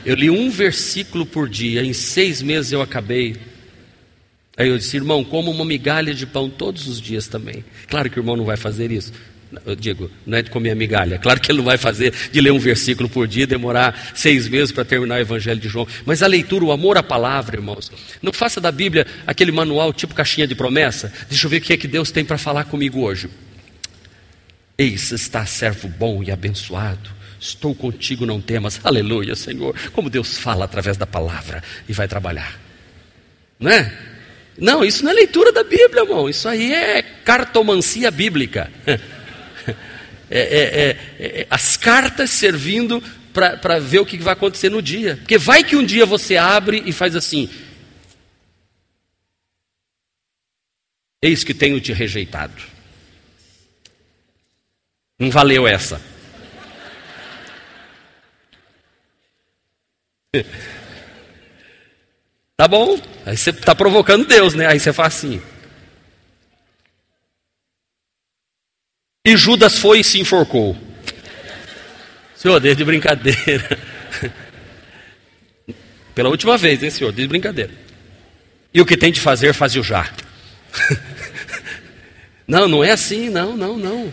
Eu 0.05 0.15
li 0.15 0.29
um 0.29 0.49
versículo 0.49 1.25
por 1.25 1.49
dia, 1.49 1.83
em 1.83 1.91
seis 1.91 2.41
meses 2.41 2.71
eu 2.71 2.81
acabei. 2.81 3.35
Aí 4.55 4.69
eu 4.69 4.77
disse, 4.77 4.95
irmão, 4.95 5.25
como 5.25 5.51
uma 5.51 5.65
migalha 5.65 6.13
de 6.13 6.25
pão 6.25 6.49
todos 6.49 6.87
os 6.87 7.01
dias 7.01 7.27
também. 7.27 7.65
Claro 7.89 8.09
que 8.09 8.17
o 8.17 8.21
irmão 8.21 8.37
não 8.37 8.45
vai 8.45 8.55
fazer 8.55 8.93
isso. 8.93 9.11
Eu 9.65 9.75
digo, 9.75 10.09
não 10.25 10.37
é 10.37 10.41
de 10.41 10.49
comer 10.49 10.75
migalha. 10.75 11.19
Claro 11.19 11.39
que 11.39 11.51
ele 11.51 11.57
não 11.57 11.65
vai 11.65 11.77
fazer 11.77 12.13
de 12.31 12.39
ler 12.39 12.51
um 12.51 12.59
versículo 12.59 13.09
por 13.09 13.27
dia, 13.27 13.45
demorar 13.45 14.11
seis 14.15 14.47
meses 14.47 14.71
para 14.71 14.85
terminar 14.85 15.15
o 15.15 15.19
Evangelho 15.19 15.59
de 15.59 15.67
João. 15.67 15.87
Mas 16.05 16.23
a 16.23 16.27
leitura, 16.27 16.63
o 16.63 16.71
amor 16.71 16.97
à 16.97 17.03
palavra, 17.03 17.57
irmãos. 17.57 17.91
Não 18.21 18.31
faça 18.31 18.61
da 18.61 18.71
Bíblia 18.71 19.05
aquele 19.27 19.51
manual 19.51 19.91
tipo 19.91 20.15
caixinha 20.15 20.47
de 20.47 20.55
promessa. 20.55 21.11
Deixa 21.29 21.45
eu 21.45 21.49
ver 21.49 21.57
o 21.57 21.61
que 21.61 21.73
é 21.73 21.77
que 21.77 21.87
Deus 21.87 22.11
tem 22.11 22.23
para 22.23 22.37
falar 22.37 22.63
comigo 22.65 23.01
hoje. 23.01 23.29
Eis 24.77 25.11
está 25.11 25.45
servo 25.45 25.89
bom 25.89 26.23
e 26.23 26.31
abençoado. 26.31 27.09
Estou 27.39 27.75
contigo, 27.75 28.25
não 28.25 28.39
temas. 28.39 28.79
Aleluia, 28.83 29.35
Senhor. 29.35 29.75
Como 29.91 30.09
Deus 30.09 30.37
fala 30.37 30.65
através 30.65 30.95
da 30.95 31.05
palavra 31.05 31.61
e 31.89 31.93
vai 31.93 32.07
trabalhar. 32.07 32.59
Não 33.59 33.69
é? 33.69 33.91
Não, 34.57 34.85
isso 34.85 35.03
não 35.03 35.11
é 35.11 35.13
leitura 35.13 35.51
da 35.51 35.63
Bíblia, 35.63 36.03
irmão. 36.03 36.29
Isso 36.29 36.47
aí 36.47 36.73
é 36.73 37.01
cartomancia 37.01 38.09
bíblica. 38.11 38.71
É, 40.33 40.39
é, 40.39 40.89
é, 41.19 41.41
é, 41.41 41.47
as 41.49 41.75
cartas 41.75 42.29
servindo 42.29 43.03
para 43.33 43.79
ver 43.79 43.99
o 43.99 44.05
que 44.05 44.17
vai 44.17 44.31
acontecer 44.31 44.69
no 44.69 44.81
dia. 44.81 45.17
Porque 45.17 45.37
vai 45.37 45.61
que 45.61 45.75
um 45.75 45.85
dia 45.85 46.05
você 46.05 46.37
abre 46.37 46.81
e 46.85 46.93
faz 46.93 47.17
assim: 47.17 47.49
Eis 51.21 51.43
que 51.43 51.53
tenho 51.53 51.81
te 51.81 51.91
rejeitado. 51.91 52.53
Não 55.19 55.29
valeu 55.29 55.67
essa. 55.67 56.01
Tá 62.57 62.67
bom? 62.67 62.95
Aí 63.25 63.35
você 63.35 63.49
está 63.49 63.73
provocando 63.73 64.23
Deus, 64.23 64.53
né? 64.53 64.67
Aí 64.67 64.79
você 64.79 64.93
faz 64.93 65.15
assim. 65.15 65.41
E 69.23 69.37
Judas 69.37 69.77
foi 69.77 69.99
e 69.99 70.03
se 70.03 70.19
enforcou. 70.19 70.75
Senhor, 72.35 72.59
desde 72.59 72.83
brincadeira. 72.83 73.77
Pela 76.15 76.29
última 76.29 76.57
vez, 76.57 76.81
hein, 76.81 76.89
senhor? 76.89 77.11
Desde 77.11 77.29
brincadeira. 77.29 77.71
E 78.73 78.81
o 78.81 78.85
que 78.85 78.97
tem 78.97 79.11
de 79.11 79.19
fazer, 79.19 79.53
faz 79.53 79.75
o 79.75 79.83
já. 79.83 80.11
não, 82.47 82.67
não 82.67 82.83
é 82.83 82.91
assim, 82.91 83.29
não, 83.29 83.55
não, 83.55 83.77
não. 83.77 84.11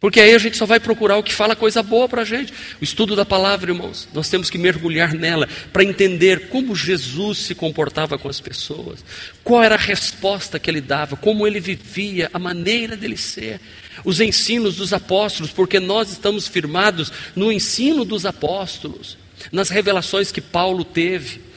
Porque 0.00 0.18
aí 0.18 0.34
a 0.34 0.38
gente 0.38 0.56
só 0.56 0.64
vai 0.64 0.80
procurar 0.80 1.18
o 1.18 1.22
que 1.22 1.32
fala 1.32 1.54
coisa 1.54 1.82
boa 1.82 2.08
para 2.08 2.22
a 2.22 2.24
gente. 2.24 2.54
O 2.80 2.84
estudo 2.84 3.14
da 3.14 3.26
palavra, 3.26 3.70
irmãos, 3.70 4.08
nós 4.14 4.30
temos 4.30 4.48
que 4.48 4.56
mergulhar 4.56 5.12
nela 5.12 5.46
para 5.70 5.84
entender 5.84 6.48
como 6.48 6.74
Jesus 6.74 7.38
se 7.38 7.54
comportava 7.54 8.16
com 8.16 8.26
as 8.26 8.40
pessoas, 8.40 9.04
qual 9.44 9.62
era 9.62 9.74
a 9.74 9.78
resposta 9.78 10.58
que 10.58 10.70
ele 10.70 10.80
dava, 10.80 11.16
como 11.16 11.46
ele 11.46 11.60
vivia, 11.60 12.30
a 12.32 12.38
maneira 12.38 12.96
dele 12.96 13.18
ser, 13.18 13.60
os 14.02 14.20
ensinos 14.20 14.76
dos 14.76 14.94
apóstolos, 14.94 15.50
porque 15.50 15.78
nós 15.78 16.10
estamos 16.10 16.48
firmados 16.48 17.12
no 17.36 17.52
ensino 17.52 18.02
dos 18.02 18.24
apóstolos, 18.24 19.18
nas 19.52 19.68
revelações 19.68 20.32
que 20.32 20.40
Paulo 20.40 20.82
teve 20.82 21.49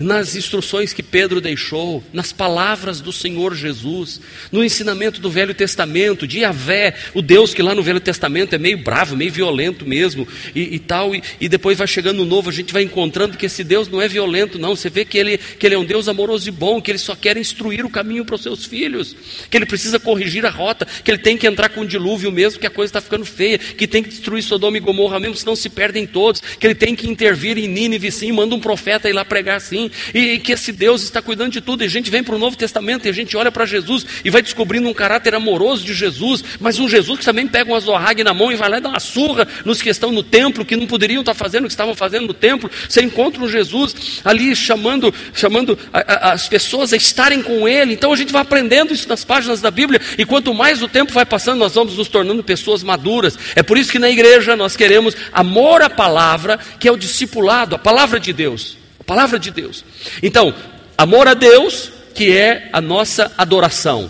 nas 0.00 0.34
instruções 0.34 0.94
que 0.94 1.02
Pedro 1.02 1.42
deixou, 1.42 2.02
nas 2.10 2.32
palavras 2.32 3.02
do 3.02 3.12
Senhor 3.12 3.54
Jesus, 3.54 4.18
no 4.50 4.64
ensinamento 4.64 5.20
do 5.20 5.30
Velho 5.30 5.52
Testamento, 5.52 6.26
de 6.26 6.38
Yahvé, 6.38 6.94
o 7.12 7.20
Deus 7.20 7.52
que 7.52 7.62
lá 7.62 7.74
no 7.74 7.82
Velho 7.82 8.00
Testamento 8.00 8.54
é 8.54 8.58
meio 8.58 8.78
bravo, 8.78 9.14
meio 9.14 9.30
violento 9.30 9.86
mesmo, 9.86 10.26
e, 10.54 10.74
e 10.76 10.78
tal, 10.78 11.14
e, 11.14 11.22
e, 11.38 11.50
depois 11.50 11.76
vai 11.76 11.86
chegando 11.86 12.16
no 12.16 12.24
novo, 12.24 12.48
a 12.48 12.52
gente 12.52 12.72
vai 12.72 12.82
encontrando 12.82 13.36
que 13.36 13.44
esse 13.44 13.62
Deus 13.62 13.88
não 13.88 14.00
é 14.00 14.08
violento, 14.08 14.58
não. 14.58 14.74
Você 14.74 14.88
vê 14.88 15.04
que 15.04 15.18
ele, 15.18 15.36
que 15.36 15.66
ele 15.66 15.74
é 15.74 15.78
um 15.78 15.84
Deus 15.84 16.08
amoroso 16.08 16.48
e 16.48 16.52
bom, 16.52 16.80
que 16.80 16.90
ele 16.90 16.98
só 16.98 17.14
quer 17.14 17.36
instruir 17.36 17.84
o 17.84 17.90
caminho 17.90 18.24
para 18.24 18.36
os 18.36 18.42
seus 18.42 18.64
filhos, 18.64 19.14
que 19.50 19.56
ele 19.56 19.66
precisa 19.66 20.00
corrigir 20.00 20.46
a 20.46 20.50
rota, 20.50 20.86
que 21.04 21.10
ele 21.10 21.18
tem 21.18 21.36
que 21.36 21.46
entrar 21.46 21.68
com 21.68 21.82
o 21.82 21.86
dilúvio 21.86 22.32
mesmo, 22.32 22.58
que 22.58 22.66
a 22.66 22.70
coisa 22.70 22.88
está 22.88 23.02
ficando 23.02 23.26
feia, 23.26 23.58
que 23.58 23.86
tem 23.86 24.02
que 24.02 24.08
destruir 24.08 24.42
Sodoma 24.42 24.78
e 24.78 24.80
Gomorra 24.80 25.20
mesmo, 25.20 25.36
senão 25.36 25.54
se 25.54 25.68
perdem 25.68 26.06
todos, 26.06 26.40
que 26.40 26.66
ele 26.66 26.74
tem 26.74 26.96
que 26.96 27.06
intervir 27.06 27.58
em 27.58 27.68
Nínive 27.68 28.10
sim, 28.10 28.32
manda 28.32 28.54
um 28.54 28.60
profeta 28.60 29.06
ir 29.10 29.12
lá 29.12 29.26
pregar 29.26 29.60
sim 29.60 29.89
e, 30.14 30.38
que 30.38 30.52
esse 30.52 30.72
Deus 30.72 31.02
está 31.02 31.20
cuidando 31.22 31.52
de 31.52 31.60
tudo. 31.60 31.82
E 31.82 31.86
a 31.86 31.90
gente 31.90 32.10
vem 32.10 32.22
para 32.22 32.34
o 32.34 32.38
Novo 32.38 32.56
Testamento 32.56 33.06
e 33.06 33.08
a 33.08 33.12
gente 33.12 33.36
olha 33.36 33.50
para 33.50 33.64
Jesus 33.64 34.06
e 34.24 34.30
vai 34.30 34.42
descobrindo 34.42 34.88
um 34.88 34.94
caráter 34.94 35.34
amoroso 35.34 35.84
de 35.84 35.94
Jesus, 35.94 36.42
mas 36.58 36.78
um 36.78 36.88
Jesus 36.88 37.18
que 37.18 37.24
também 37.24 37.46
pega 37.46 37.70
uma 37.70 37.80
zorrague 37.80 38.24
na 38.24 38.34
mão 38.34 38.52
e 38.52 38.56
vai 38.56 38.68
lá 38.68 38.78
e 38.78 38.80
dá 38.80 38.88
uma 38.88 39.00
surra 39.00 39.46
nos 39.64 39.80
que 39.82 39.88
estão 39.88 40.12
no 40.12 40.22
templo, 40.22 40.64
que 40.64 40.76
não 40.76 40.86
poderiam 40.86 41.20
estar 41.20 41.34
fazendo 41.34 41.64
o 41.64 41.66
que 41.66 41.72
estavam 41.72 41.94
fazendo 41.94 42.26
no 42.26 42.34
templo. 42.34 42.70
Você 42.88 43.02
encontra 43.02 43.42
um 43.42 43.48
Jesus 43.48 44.20
ali 44.24 44.54
chamando, 44.54 45.12
chamando 45.32 45.78
a, 45.92 45.98
a, 46.00 46.32
as 46.32 46.48
pessoas 46.48 46.92
a 46.92 46.96
estarem 46.96 47.42
com 47.42 47.68
Ele. 47.68 47.94
Então 47.94 48.12
a 48.12 48.16
gente 48.16 48.32
vai 48.32 48.42
aprendendo 48.42 48.92
isso 48.92 49.08
nas 49.08 49.24
páginas 49.24 49.60
da 49.60 49.70
Bíblia, 49.70 50.00
e 50.18 50.24
quanto 50.24 50.54
mais 50.54 50.82
o 50.82 50.88
tempo 50.88 51.12
vai 51.12 51.24
passando, 51.24 51.58
nós 51.58 51.74
vamos 51.74 51.96
nos 51.96 52.08
tornando 52.08 52.42
pessoas 52.42 52.82
maduras. 52.82 53.38
É 53.54 53.62
por 53.62 53.78
isso 53.78 53.92
que 53.92 53.98
na 53.98 54.10
igreja 54.10 54.56
nós 54.56 54.76
queremos 54.76 55.16
amor 55.32 55.82
à 55.82 55.90
palavra, 55.90 56.58
que 56.78 56.88
é 56.88 56.92
o 56.92 56.96
discipulado, 56.96 57.74
a 57.74 57.78
palavra 57.78 58.18
de 58.18 58.32
Deus 58.32 58.79
palavra 59.10 59.40
de 59.40 59.50
Deus. 59.50 59.84
Então, 60.22 60.54
amor 60.96 61.26
a 61.26 61.34
Deus, 61.34 61.90
que 62.14 62.30
é 62.30 62.70
a 62.72 62.80
nossa 62.80 63.32
adoração. 63.36 64.08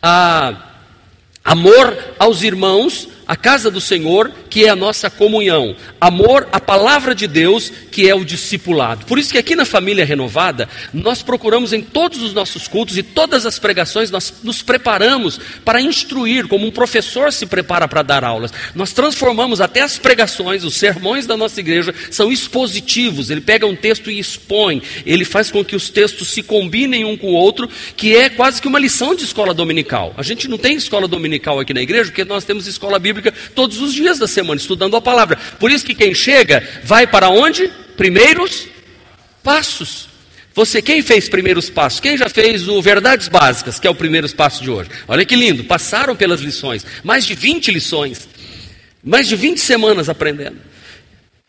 A, 0.00 0.54
amor 1.44 2.14
aos 2.20 2.44
irmãos, 2.44 3.08
a 3.28 3.36
casa 3.36 3.70
do 3.70 3.78
Senhor, 3.78 4.32
que 4.48 4.64
é 4.64 4.70
a 4.70 4.74
nossa 4.74 5.10
comunhão. 5.10 5.76
Amor 6.00 6.48
à 6.50 6.58
palavra 6.58 7.14
de 7.14 7.26
Deus, 7.26 7.70
que 7.92 8.08
é 8.08 8.14
o 8.14 8.24
discipulado. 8.24 9.04
Por 9.04 9.18
isso 9.18 9.32
que 9.32 9.38
aqui 9.38 9.54
na 9.54 9.66
família 9.66 10.02
renovada, 10.02 10.66
nós 10.94 11.22
procuramos 11.22 11.74
em 11.74 11.82
todos 11.82 12.22
os 12.22 12.32
nossos 12.32 12.66
cultos 12.66 12.96
e 12.96 13.02
todas 13.02 13.44
as 13.44 13.58
pregações, 13.58 14.10
nós 14.10 14.32
nos 14.42 14.62
preparamos 14.62 15.38
para 15.62 15.78
instruir, 15.78 16.48
como 16.48 16.66
um 16.66 16.70
professor 16.70 17.30
se 17.30 17.44
prepara 17.44 17.86
para 17.86 18.00
dar 18.02 18.24
aulas. 18.24 18.50
Nós 18.74 18.94
transformamos 18.94 19.60
até 19.60 19.82
as 19.82 19.98
pregações, 19.98 20.64
os 20.64 20.76
sermões 20.76 21.26
da 21.26 21.36
nossa 21.36 21.60
igreja 21.60 21.94
são 22.10 22.32
expositivos. 22.32 23.28
Ele 23.28 23.42
pega 23.42 23.66
um 23.66 23.76
texto 23.76 24.10
e 24.10 24.18
expõe. 24.18 24.80
Ele 25.04 25.26
faz 25.26 25.50
com 25.50 25.62
que 25.62 25.76
os 25.76 25.90
textos 25.90 26.28
se 26.28 26.42
combinem 26.42 27.04
um 27.04 27.16
com 27.16 27.26
o 27.26 27.34
outro, 27.34 27.68
que 27.94 28.16
é 28.16 28.30
quase 28.30 28.62
que 28.62 28.68
uma 28.68 28.78
lição 28.78 29.14
de 29.14 29.24
escola 29.24 29.52
dominical. 29.52 30.14
A 30.16 30.22
gente 30.22 30.48
não 30.48 30.56
tem 30.56 30.76
escola 30.76 31.06
dominical 31.06 31.60
aqui 31.60 31.74
na 31.74 31.82
igreja, 31.82 32.04
porque 32.06 32.24
nós 32.24 32.44
temos 32.44 32.66
escola 32.66 32.98
bíblica 32.98 33.17
bíblica 33.18 33.34
todos 33.54 33.80
os 33.80 33.92
dias 33.92 34.18
da 34.18 34.26
semana, 34.26 34.60
estudando 34.60 34.96
a 34.96 35.00
palavra. 35.00 35.36
Por 35.58 35.70
isso 35.70 35.84
que 35.84 35.94
quem 35.94 36.14
chega 36.14 36.66
vai 36.84 37.06
para 37.06 37.28
onde? 37.28 37.70
Primeiros 37.96 38.68
passos. 39.42 40.08
Você, 40.54 40.82
quem 40.82 41.02
fez 41.02 41.28
primeiros 41.28 41.70
passos? 41.70 42.00
Quem 42.00 42.16
já 42.16 42.28
fez 42.28 42.68
o 42.68 42.82
Verdades 42.82 43.28
Básicas, 43.28 43.78
que 43.78 43.86
é 43.86 43.90
o 43.90 43.94
primeiro 43.94 44.28
passo 44.34 44.62
de 44.62 44.70
hoje? 44.70 44.90
Olha 45.06 45.24
que 45.24 45.36
lindo, 45.36 45.64
passaram 45.64 46.16
pelas 46.16 46.40
lições, 46.40 46.84
mais 47.04 47.24
de 47.24 47.34
20 47.34 47.70
lições, 47.70 48.28
mais 49.02 49.28
de 49.28 49.36
20 49.36 49.58
semanas 49.60 50.08
aprendendo. 50.08 50.56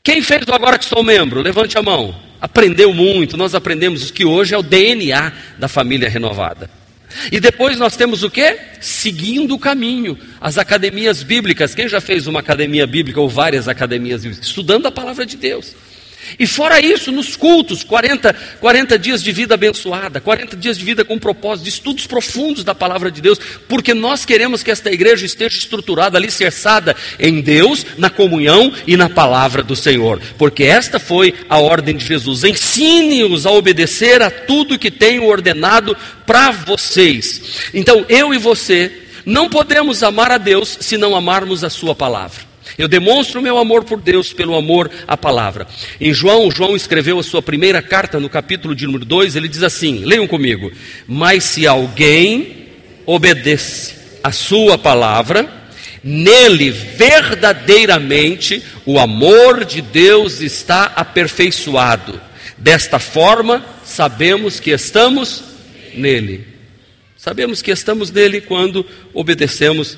Quem 0.03 0.21
fez 0.21 0.43
o 0.47 0.53
Agora 0.53 0.77
que 0.77 0.85
sou 0.85 1.03
membro? 1.03 1.41
Levante 1.41 1.77
a 1.77 1.81
mão. 1.81 2.15
Aprendeu 2.39 2.93
muito, 2.93 3.35
nós 3.35 3.53
aprendemos 3.53 4.09
o 4.09 4.13
que 4.13 4.25
hoje 4.25 4.53
é 4.53 4.57
o 4.57 4.63
DNA 4.63 5.33
da 5.57 5.67
família 5.67 6.07
renovada. 6.07 6.69
E 7.31 7.39
depois 7.39 7.77
nós 7.77 7.95
temos 7.95 8.23
o 8.23 8.29
que? 8.29 8.57
Seguindo 8.79 9.55
o 9.55 9.59
caminho. 9.59 10.17
As 10.39 10.57
academias 10.57 11.23
bíblicas. 11.23 11.73
Quem 11.73 11.87
já 11.87 11.99
fez 11.99 12.27
uma 12.27 12.39
academia 12.39 12.85
bíblica 12.85 13.19
ou 13.19 13.29
várias 13.29 13.67
academias 13.67 14.21
bíblicas? 14.21 14.47
Estudando 14.47 14.85
a 14.85 14.91
palavra 14.91 15.25
de 15.25 15.37
Deus. 15.37 15.75
E 16.37 16.45
fora 16.45 16.79
isso, 16.79 17.11
nos 17.11 17.35
cultos, 17.35 17.83
40, 17.83 18.33
40 18.59 18.99
dias 18.99 19.23
de 19.23 19.31
vida 19.31 19.53
abençoada, 19.53 20.21
40 20.21 20.55
dias 20.55 20.77
de 20.77 20.85
vida 20.85 21.03
com 21.03 21.17
propósito, 21.17 21.67
estudos 21.67 22.05
profundos 22.05 22.63
da 22.63 22.75
palavra 22.75 23.09
de 23.09 23.21
Deus, 23.21 23.39
porque 23.67 23.93
nós 23.93 24.25
queremos 24.25 24.61
que 24.61 24.71
esta 24.71 24.91
igreja 24.91 25.25
esteja 25.25 25.57
estruturada, 25.57 26.17
alicerçada 26.17 26.95
em 27.19 27.41
Deus, 27.41 27.85
na 27.97 28.09
comunhão 28.09 28.71
e 28.85 28.95
na 28.95 29.09
palavra 29.09 29.63
do 29.63 29.75
Senhor, 29.75 30.21
porque 30.37 30.63
esta 30.63 30.99
foi 30.99 31.33
a 31.49 31.59
ordem 31.59 31.95
de 31.95 32.05
Jesus. 32.05 32.43
Ensine-os 32.43 33.45
a 33.45 33.51
obedecer 33.51 34.21
a 34.21 34.29
tudo 34.29 34.79
que 34.79 34.91
tenho 34.91 35.25
ordenado 35.25 35.95
para 36.25 36.51
vocês. 36.51 37.41
Então, 37.73 38.05
eu 38.07 38.33
e 38.33 38.37
você 38.37 38.91
não 39.25 39.49
podemos 39.49 40.03
amar 40.03 40.31
a 40.31 40.37
Deus 40.37 40.77
se 40.81 40.97
não 40.97 41.15
amarmos 41.15 41.63
a 41.63 41.69
Sua 41.69 41.95
palavra. 41.95 42.48
Eu 42.79 42.87
demonstro 42.87 43.41
o 43.41 43.43
meu 43.43 43.57
amor 43.57 43.83
por 43.83 43.99
Deus 43.99 44.31
pelo 44.31 44.55
amor 44.55 44.89
à 45.05 45.17
palavra. 45.17 45.67
Em 45.99 46.13
João, 46.13 46.49
João 46.49 46.77
escreveu 46.77 47.19
a 47.19 47.23
sua 47.23 47.41
primeira 47.41 47.81
carta 47.81 48.21
no 48.21 48.29
capítulo 48.29 48.73
de 48.73 48.85
número 48.85 49.03
2, 49.03 49.35
ele 49.35 49.49
diz 49.49 49.63
assim: 49.63 50.05
leiam 50.05 50.25
comigo. 50.25 50.71
Mas 51.05 51.43
se 51.43 51.67
alguém 51.67 52.67
obedece 53.05 53.95
a 54.23 54.31
sua 54.31 54.77
palavra, 54.77 55.73
nele 56.01 56.71
verdadeiramente 56.71 58.63
o 58.85 58.97
amor 58.97 59.65
de 59.65 59.81
Deus 59.81 60.39
está 60.39 60.85
aperfeiçoado. 60.95 62.21
Desta 62.57 62.97
forma, 62.97 63.65
sabemos 63.83 64.57
que 64.57 64.71
estamos 64.71 65.43
nele. 65.93 66.47
Sabemos 67.17 67.61
que 67.61 67.71
estamos 67.71 68.09
nele 68.09 68.39
quando 68.39 68.85
obedecemos 69.13 69.97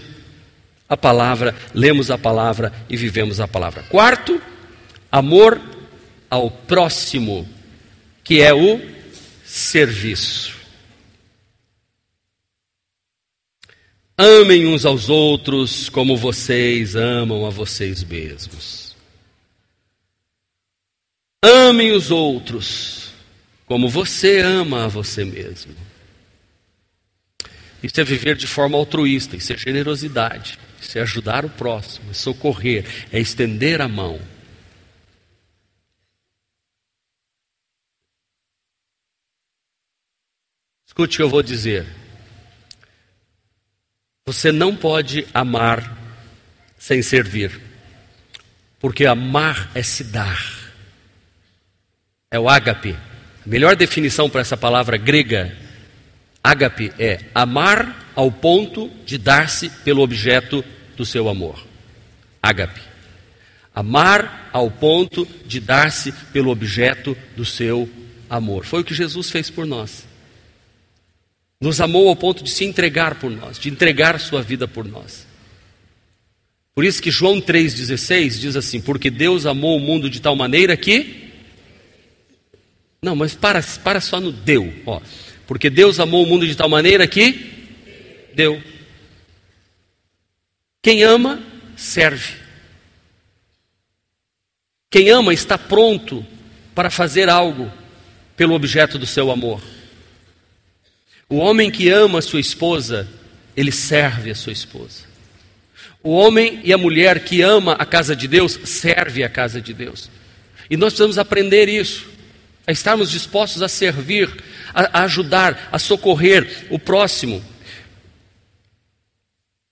a 0.92 0.98
palavra, 0.98 1.56
lemos 1.74 2.12
a 2.12 2.18
palavra 2.18 2.74
e 2.90 2.98
vivemos 2.98 3.40
a 3.40 3.48
palavra. 3.48 3.82
Quarto, 3.84 4.42
amor 5.10 5.62
ao 6.30 6.52
próximo, 6.52 7.48
que 8.26 8.42
é 8.42 8.54
o 8.54 8.82
serviço. 9.46 10.54
Amem 14.18 14.68
uns 14.68 14.86
aos 14.86 15.08
outros 15.08 15.88
como 15.88 16.18
vocês 16.18 16.94
amam 16.94 17.46
a 17.46 17.50
vocês 17.50 18.04
mesmos. 18.04 18.94
Amem 21.42 21.94
os 21.94 22.12
outros 22.12 23.12
como 23.66 23.88
você 23.88 24.42
ama 24.42 24.84
a 24.84 24.88
você 24.90 25.24
mesmo. 25.24 25.74
Isso 27.82 28.02
é 28.02 28.04
viver 28.04 28.36
de 28.36 28.46
forma 28.46 28.78
altruísta, 28.78 29.38
isso 29.38 29.54
é 29.54 29.58
generosidade. 29.58 30.60
Isso 30.82 30.98
é 30.98 31.02
ajudar 31.02 31.46
o 31.46 31.50
próximo, 31.50 32.10
é 32.10 32.14
socorrer, 32.14 32.86
é 33.14 33.20
estender 33.20 33.80
a 33.80 33.88
mão. 33.88 34.20
Escute 40.88 41.16
o 41.16 41.18
que 41.18 41.24
eu 41.24 41.30
vou 41.30 41.44
dizer. 41.44 41.86
Você 44.26 44.52
não 44.52 44.76
pode 44.76 45.26
amar 45.34 45.98
sem 46.78 47.02
servir, 47.02 47.62
porque 48.80 49.06
amar 49.06 49.72
é 49.76 49.84
se 49.84 50.04
dar. 50.04 50.40
É 52.32 52.40
o 52.40 52.50
ágape. 52.50 52.94
A 53.46 53.50
melhor 53.50 53.76
definição 53.76 54.30
para 54.30 54.42
essa 54.42 54.58
palavra 54.58 54.98
grega, 54.98 55.56
ágape, 56.44 56.92
é 56.98 57.20
amar 57.34 58.12
ao 58.16 58.32
ponto 58.32 58.90
de 59.06 59.18
dar-se 59.18 59.70
pelo 59.70 60.02
objeto 60.02 60.64
do 60.98 61.06
seu 61.06 61.30
amor. 61.30 61.64
Ágape. 62.42 62.82
Amar 63.74 64.50
ao 64.52 64.70
ponto 64.70 65.28
de 65.46 65.60
dar-se 65.60 66.12
pelo 66.34 66.52
objeto 66.52 67.18
do 67.36 67.46
seu 67.46 67.90
amor. 68.30 68.66
Foi 68.66 68.82
o 68.82 68.84
que 68.84 68.94
Jesus 68.94 69.30
fez 69.30 69.50
por 69.50 69.66
nós. 69.66 70.06
Nos 71.60 71.80
amou 71.80 72.10
ao 72.10 72.16
ponto 72.16 72.44
de 72.44 72.50
se 72.50 72.66
entregar 72.66 73.16
por 73.16 73.30
nós, 73.30 73.60
de 73.60 73.70
entregar 73.70 74.20
sua 74.20 74.42
vida 74.42 74.68
por 74.68 74.84
nós. 74.84 75.28
Por 76.74 76.84
isso 76.84 77.02
que 77.02 77.12
João 77.12 77.40
3,16 77.40 78.40
diz 78.40 78.56
assim: 78.56 78.82
Porque 78.82 79.10
Deus 79.10 79.46
amou 79.46 79.78
o 79.78 79.80
mundo 79.80 80.10
de 80.10 80.20
tal 80.20 80.36
maneira 80.36 80.76
que. 80.76 81.30
Não, 83.02 83.16
mas 83.16 83.36
para, 83.36 83.62
para 83.84 84.02
só 84.02 84.20
no 84.20 84.32
deu. 84.32 84.74
Ó. 84.86 85.02
Porque 85.52 85.70
Deus 85.70 86.00
amou 86.00 86.24
o 86.24 86.26
mundo 86.26 86.48
de 86.48 86.56
tal 86.56 86.70
maneira 86.70 87.06
que 87.06 87.52
deu. 88.34 88.64
Quem 90.82 91.04
ama, 91.04 91.44
serve. 91.76 92.36
Quem 94.90 95.10
ama 95.10 95.34
está 95.34 95.58
pronto 95.58 96.26
para 96.74 96.90
fazer 96.90 97.28
algo 97.28 97.70
pelo 98.38 98.54
objeto 98.54 98.98
do 98.98 99.06
seu 99.06 99.30
amor. 99.30 99.62
O 101.28 101.36
homem 101.36 101.70
que 101.70 101.90
ama 101.90 102.20
a 102.20 102.22
sua 102.22 102.40
esposa, 102.40 103.06
ele 103.54 103.74
serve 103.74 104.32
a 104.32 104.36
sua 104.36 104.54
esposa. 104.54 105.04
O 106.02 106.12
homem 106.12 106.62
e 106.64 106.72
a 106.72 106.78
mulher 106.78 107.26
que 107.26 107.42
ama 107.42 107.74
a 107.74 107.86
casa 107.86 108.16
de 108.16 108.26
Deus, 108.26 108.58
serve 108.64 109.22
a 109.22 109.28
casa 109.28 109.60
de 109.60 109.74
Deus. 109.74 110.10
E 110.70 110.78
nós 110.78 110.94
precisamos 110.94 111.18
aprender 111.18 111.68
isso, 111.68 112.10
a 112.66 112.72
estarmos 112.72 113.10
dispostos 113.10 113.62
a 113.62 113.68
servir, 113.68 114.30
a, 114.74 115.04
ajudar, 115.04 115.70
a 115.72 115.80
socorrer 115.80 116.68
o 116.70 116.78
próximo. 116.78 117.44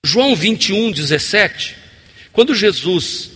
João 0.05 0.35
21, 0.35 0.91
17, 0.91 1.75
quando 2.31 2.55
Jesus 2.55 3.31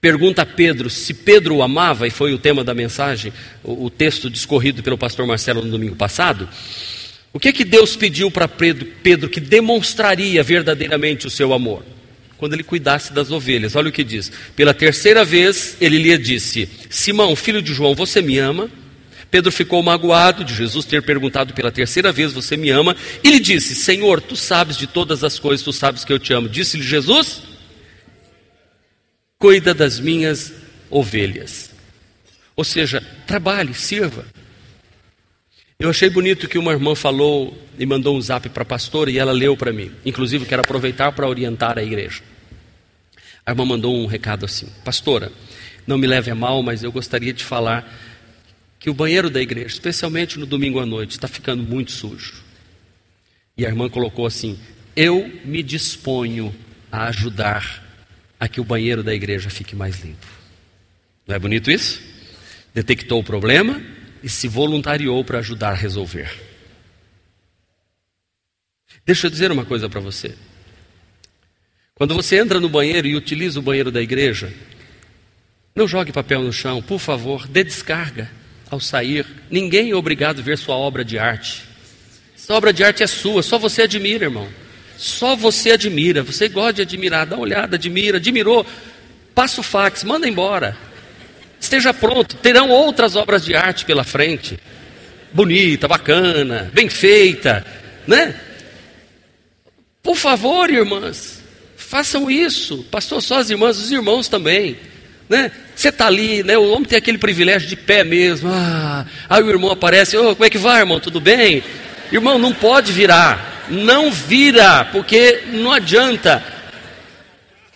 pergunta 0.00 0.42
a 0.42 0.46
Pedro 0.46 0.88
se 0.88 1.12
Pedro 1.12 1.56
o 1.56 1.62
amava, 1.62 2.06
e 2.06 2.10
foi 2.10 2.32
o 2.32 2.38
tema 2.38 2.64
da 2.64 2.74
mensagem, 2.74 3.32
o, 3.62 3.86
o 3.86 3.90
texto 3.90 4.30
discorrido 4.30 4.82
pelo 4.82 4.98
pastor 4.98 5.26
Marcelo 5.26 5.62
no 5.62 5.70
domingo 5.70 5.96
passado, 5.96 6.48
o 7.32 7.38
que 7.38 7.52
que 7.52 7.64
Deus 7.64 7.96
pediu 7.96 8.30
para 8.30 8.48
Pedro, 8.48 8.86
Pedro 9.02 9.28
que 9.28 9.40
demonstraria 9.40 10.42
verdadeiramente 10.42 11.26
o 11.26 11.30
seu 11.30 11.52
amor? 11.52 11.84
Quando 12.40 12.54
ele 12.54 12.62
cuidasse 12.62 13.12
das 13.12 13.30
ovelhas, 13.30 13.76
olha 13.76 13.90
o 13.90 13.92
que 13.92 14.02
diz. 14.02 14.32
Pela 14.56 14.72
terceira 14.72 15.26
vez 15.26 15.76
ele 15.78 15.98
lhe 15.98 16.16
disse: 16.16 16.66
Simão, 16.88 17.36
filho 17.36 17.60
de 17.60 17.74
João, 17.74 17.94
você 17.94 18.22
me 18.22 18.38
ama? 18.38 18.70
Pedro 19.30 19.52
ficou 19.52 19.82
magoado 19.82 20.42
de 20.42 20.54
Jesus 20.54 20.86
ter 20.86 21.02
perguntado 21.02 21.52
pela 21.52 21.70
terceira 21.70 22.10
vez: 22.10 22.32
Você 22.32 22.56
me 22.56 22.70
ama? 22.70 22.96
E 23.22 23.30
lhe 23.30 23.38
disse: 23.38 23.74
Senhor, 23.74 24.22
tu 24.22 24.34
sabes 24.36 24.78
de 24.78 24.86
todas 24.86 25.22
as 25.22 25.38
coisas, 25.38 25.62
tu 25.62 25.70
sabes 25.70 26.02
que 26.02 26.10
eu 26.10 26.18
te 26.18 26.32
amo. 26.32 26.48
Disse-lhe 26.48 26.82
Jesus: 26.82 27.42
Cuida 29.38 29.74
das 29.74 30.00
minhas 30.00 30.50
ovelhas. 30.88 31.70
Ou 32.56 32.64
seja, 32.64 33.06
trabalhe, 33.26 33.74
sirva. 33.74 34.24
Eu 35.78 35.90
achei 35.90 36.08
bonito 36.08 36.48
que 36.48 36.58
uma 36.58 36.72
irmã 36.72 36.94
falou 36.94 37.56
e 37.78 37.84
mandou 37.84 38.16
um 38.16 38.20
zap 38.20 38.48
para 38.48 38.62
a 38.62 38.66
pastora 38.66 39.10
e 39.10 39.18
ela 39.18 39.32
leu 39.32 39.58
para 39.58 39.74
mim. 39.74 39.92
Inclusive, 40.06 40.46
quero 40.46 40.62
aproveitar 40.62 41.12
para 41.12 41.28
orientar 41.28 41.78
a 41.78 41.82
igreja. 41.82 42.22
A 43.50 43.52
irmã 43.52 43.64
mandou 43.64 44.00
um 44.00 44.06
recado 44.06 44.44
assim: 44.44 44.68
Pastora, 44.84 45.32
não 45.84 45.98
me 45.98 46.06
leve 46.06 46.30
a 46.30 46.36
mal, 46.36 46.62
mas 46.62 46.84
eu 46.84 46.92
gostaria 46.92 47.32
de 47.32 47.42
falar 47.42 47.84
que 48.78 48.88
o 48.88 48.94
banheiro 48.94 49.28
da 49.28 49.42
igreja, 49.42 49.74
especialmente 49.74 50.38
no 50.38 50.46
domingo 50.46 50.78
à 50.78 50.86
noite, 50.86 51.10
está 51.10 51.26
ficando 51.26 51.60
muito 51.60 51.90
sujo. 51.90 52.44
E 53.56 53.66
a 53.66 53.68
irmã 53.68 53.88
colocou 53.88 54.24
assim: 54.24 54.56
Eu 54.94 55.28
me 55.44 55.64
disponho 55.64 56.54
a 56.92 57.08
ajudar 57.08 57.84
a 58.38 58.46
que 58.46 58.60
o 58.60 58.64
banheiro 58.64 59.02
da 59.02 59.12
igreja 59.12 59.50
fique 59.50 59.74
mais 59.74 59.98
limpo. 59.98 60.28
Não 61.26 61.34
é 61.34 61.38
bonito 61.40 61.72
isso? 61.72 62.00
Detectou 62.72 63.18
o 63.18 63.24
problema 63.24 63.82
e 64.22 64.28
se 64.28 64.46
voluntariou 64.46 65.24
para 65.24 65.40
ajudar 65.40 65.70
a 65.70 65.74
resolver. 65.74 66.40
Deixa 69.04 69.26
eu 69.26 69.30
dizer 69.30 69.50
uma 69.50 69.64
coisa 69.64 69.88
para 69.88 69.98
você. 69.98 70.36
Quando 72.00 72.14
você 72.14 72.38
entra 72.38 72.58
no 72.58 72.68
banheiro 72.70 73.06
e 73.06 73.14
utiliza 73.14 73.58
o 73.58 73.62
banheiro 73.62 73.90
da 73.90 74.00
igreja, 74.00 74.50
não 75.76 75.86
jogue 75.86 76.10
papel 76.10 76.40
no 76.40 76.50
chão, 76.50 76.80
por 76.80 76.98
favor, 76.98 77.46
dê 77.46 77.62
descarga 77.62 78.30
ao 78.70 78.80
sair, 78.80 79.26
ninguém 79.50 79.90
é 79.90 79.94
obrigado 79.94 80.38
a 80.38 80.42
ver 80.42 80.56
sua 80.56 80.76
obra 80.76 81.04
de 81.04 81.18
arte. 81.18 81.62
Essa 82.34 82.54
obra 82.54 82.72
de 82.72 82.82
arte 82.82 83.02
é 83.02 83.06
sua, 83.06 83.42
só 83.42 83.58
você 83.58 83.82
admira, 83.82 84.24
irmão. 84.24 84.48
Só 84.96 85.36
você 85.36 85.72
admira, 85.72 86.22
você 86.22 86.48
gosta 86.48 86.72
de 86.72 86.80
admirar, 86.80 87.26
dá 87.26 87.36
uma 87.36 87.42
olhada, 87.42 87.76
admira, 87.76 88.16
admirou, 88.16 88.64
passa 89.34 89.60
o 89.60 89.62
fax, 89.62 90.02
manda 90.02 90.26
embora. 90.26 90.74
Esteja 91.60 91.92
pronto, 91.92 92.34
terão 92.36 92.70
outras 92.70 93.14
obras 93.14 93.44
de 93.44 93.54
arte 93.54 93.84
pela 93.84 94.04
frente. 94.04 94.58
Bonita, 95.34 95.86
bacana, 95.86 96.70
bem 96.72 96.88
feita, 96.88 97.62
né? 98.06 98.40
Por 100.02 100.16
favor, 100.16 100.70
irmãs, 100.70 101.39
façam 101.90 102.30
isso. 102.30 102.84
Pastor, 102.90 103.20
só 103.20 103.38
as 103.38 103.50
irmãs, 103.50 103.76
os 103.76 103.90
irmãos 103.90 104.28
também 104.28 104.78
né? 105.30 105.52
Você 105.76 105.90
está 105.90 106.08
ali, 106.08 106.42
né? 106.42 106.58
O 106.58 106.72
homem 106.72 106.84
tem 106.84 106.98
aquele 106.98 107.16
privilégio 107.16 107.68
de 107.68 107.76
pé 107.76 108.02
mesmo. 108.02 108.50
Ah, 108.52 109.06
aí 109.28 109.40
o 109.40 109.48
irmão 109.48 109.70
aparece, 109.70 110.16
oh, 110.16 110.34
como 110.34 110.44
é 110.44 110.50
que 110.50 110.58
vai, 110.58 110.80
irmão? 110.80 110.98
Tudo 110.98 111.20
bem? 111.20 111.62
Irmão, 112.10 112.36
não 112.36 112.52
pode 112.52 112.90
virar. 112.90 113.64
Não 113.70 114.10
vira, 114.10 114.86
porque 114.86 115.44
não 115.52 115.70
adianta. 115.70 116.42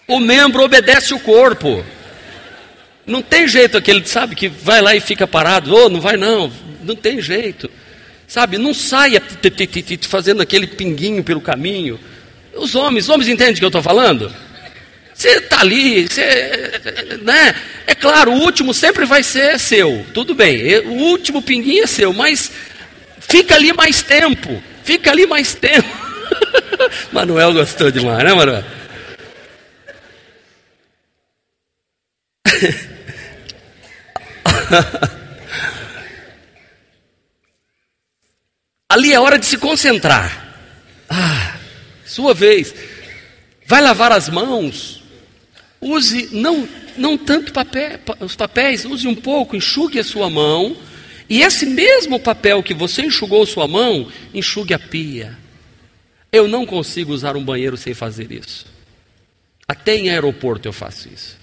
O 0.09 0.19
membro 0.19 0.65
obedece 0.65 1.15
o 1.15 1.21
corpo. 1.21 1.85
Não 3.07 3.23
tem 3.23 3.47
jeito 3.47 3.79
aquele, 3.79 4.05
sabe, 4.05 4.35
que 4.35 4.49
vai 4.49 4.83
lá 4.83 4.97
e 4.97 5.01
fica 5.01 5.25
parado. 5.25 5.73
Oh, 5.73 5.89
não 5.89 6.01
vai 6.01 6.17
não, 6.17 6.53
não 6.83 6.97
tem 6.97 7.21
jeito. 7.21 7.71
Sabe, 8.27 8.59
não 8.59 8.75
saia 8.75 9.23
fazendo 10.09 10.43
aquele 10.43 10.67
pinguinho 10.67 11.23
pelo 11.23 11.41
caminho. 11.41 12.01
Os 12.57 12.75
homens, 12.75 13.05
os 13.05 13.11
homens 13.11 13.29
entendem 13.29 13.55
o 13.55 13.57
que 13.57 13.65
eu 13.65 13.69
estou 13.69 13.83
falando? 13.83 14.35
Você 15.15 15.29
está 15.29 15.61
ali, 15.61 16.09
você, 16.09 17.21
né? 17.23 17.55
É 17.87 17.95
claro, 17.95 18.33
o 18.33 18.41
último 18.41 18.75
sempre 18.75 19.05
vai 19.05 19.23
ser 19.23 19.59
seu, 19.59 20.05
tudo 20.13 20.35
bem. 20.35 20.79
O 20.81 20.93
último 20.93 21.41
pinguinho 21.41 21.85
é 21.85 21.87
seu, 21.87 22.13
mas 22.13 22.51
fica 23.21 23.55
ali 23.55 23.73
mais 23.73 24.03
tempo, 24.03 24.63
fica 24.83 25.11
ali 25.11 25.27
mais 25.27 25.55
tempo. 25.55 25.89
Manuel 27.13 27.55
gostou 27.55 27.91
demais, 27.91 28.25
né, 28.25 28.35
Manuel? 28.35 28.65
Ali 38.89 39.13
é 39.13 39.19
hora 39.19 39.39
de 39.39 39.47
se 39.47 39.59
concentrar. 39.59 40.31
Ah, 41.09 41.54
sua 42.05 42.35
vez. 42.35 42.75
Vai 43.67 43.81
lavar 43.81 44.13
as 44.13 44.29
mãos. 44.29 45.03
Use 45.81 46.29
não 46.33 46.69
não 46.97 47.19
tanto 47.19 47.53
papel, 47.53 47.99
os 48.21 48.37
papéis, 48.37 48.85
use 48.85 49.07
um 49.09 49.15
pouco, 49.15 49.57
enxugue 49.57 49.99
a 49.99 50.05
sua 50.05 50.31
mão. 50.31 50.77
E 51.29 51.43
esse 51.43 51.67
mesmo 51.67 52.21
papel 52.21 52.63
que 52.63 52.75
você 52.75 53.03
enxugou 53.03 53.45
sua 53.47 53.67
mão, 53.67 54.09
enxugue 54.33 54.75
a 54.75 54.79
pia. 54.79 55.37
Eu 56.31 56.47
não 56.49 56.67
consigo 56.67 57.13
usar 57.13 57.37
um 57.37 57.45
banheiro 57.45 57.77
sem 57.77 57.95
fazer 57.95 58.31
isso. 58.31 58.67
Até 59.67 59.97
em 59.97 60.11
aeroporto 60.11 60.69
eu 60.69 60.73
faço 60.73 61.09
isso. 61.09 61.39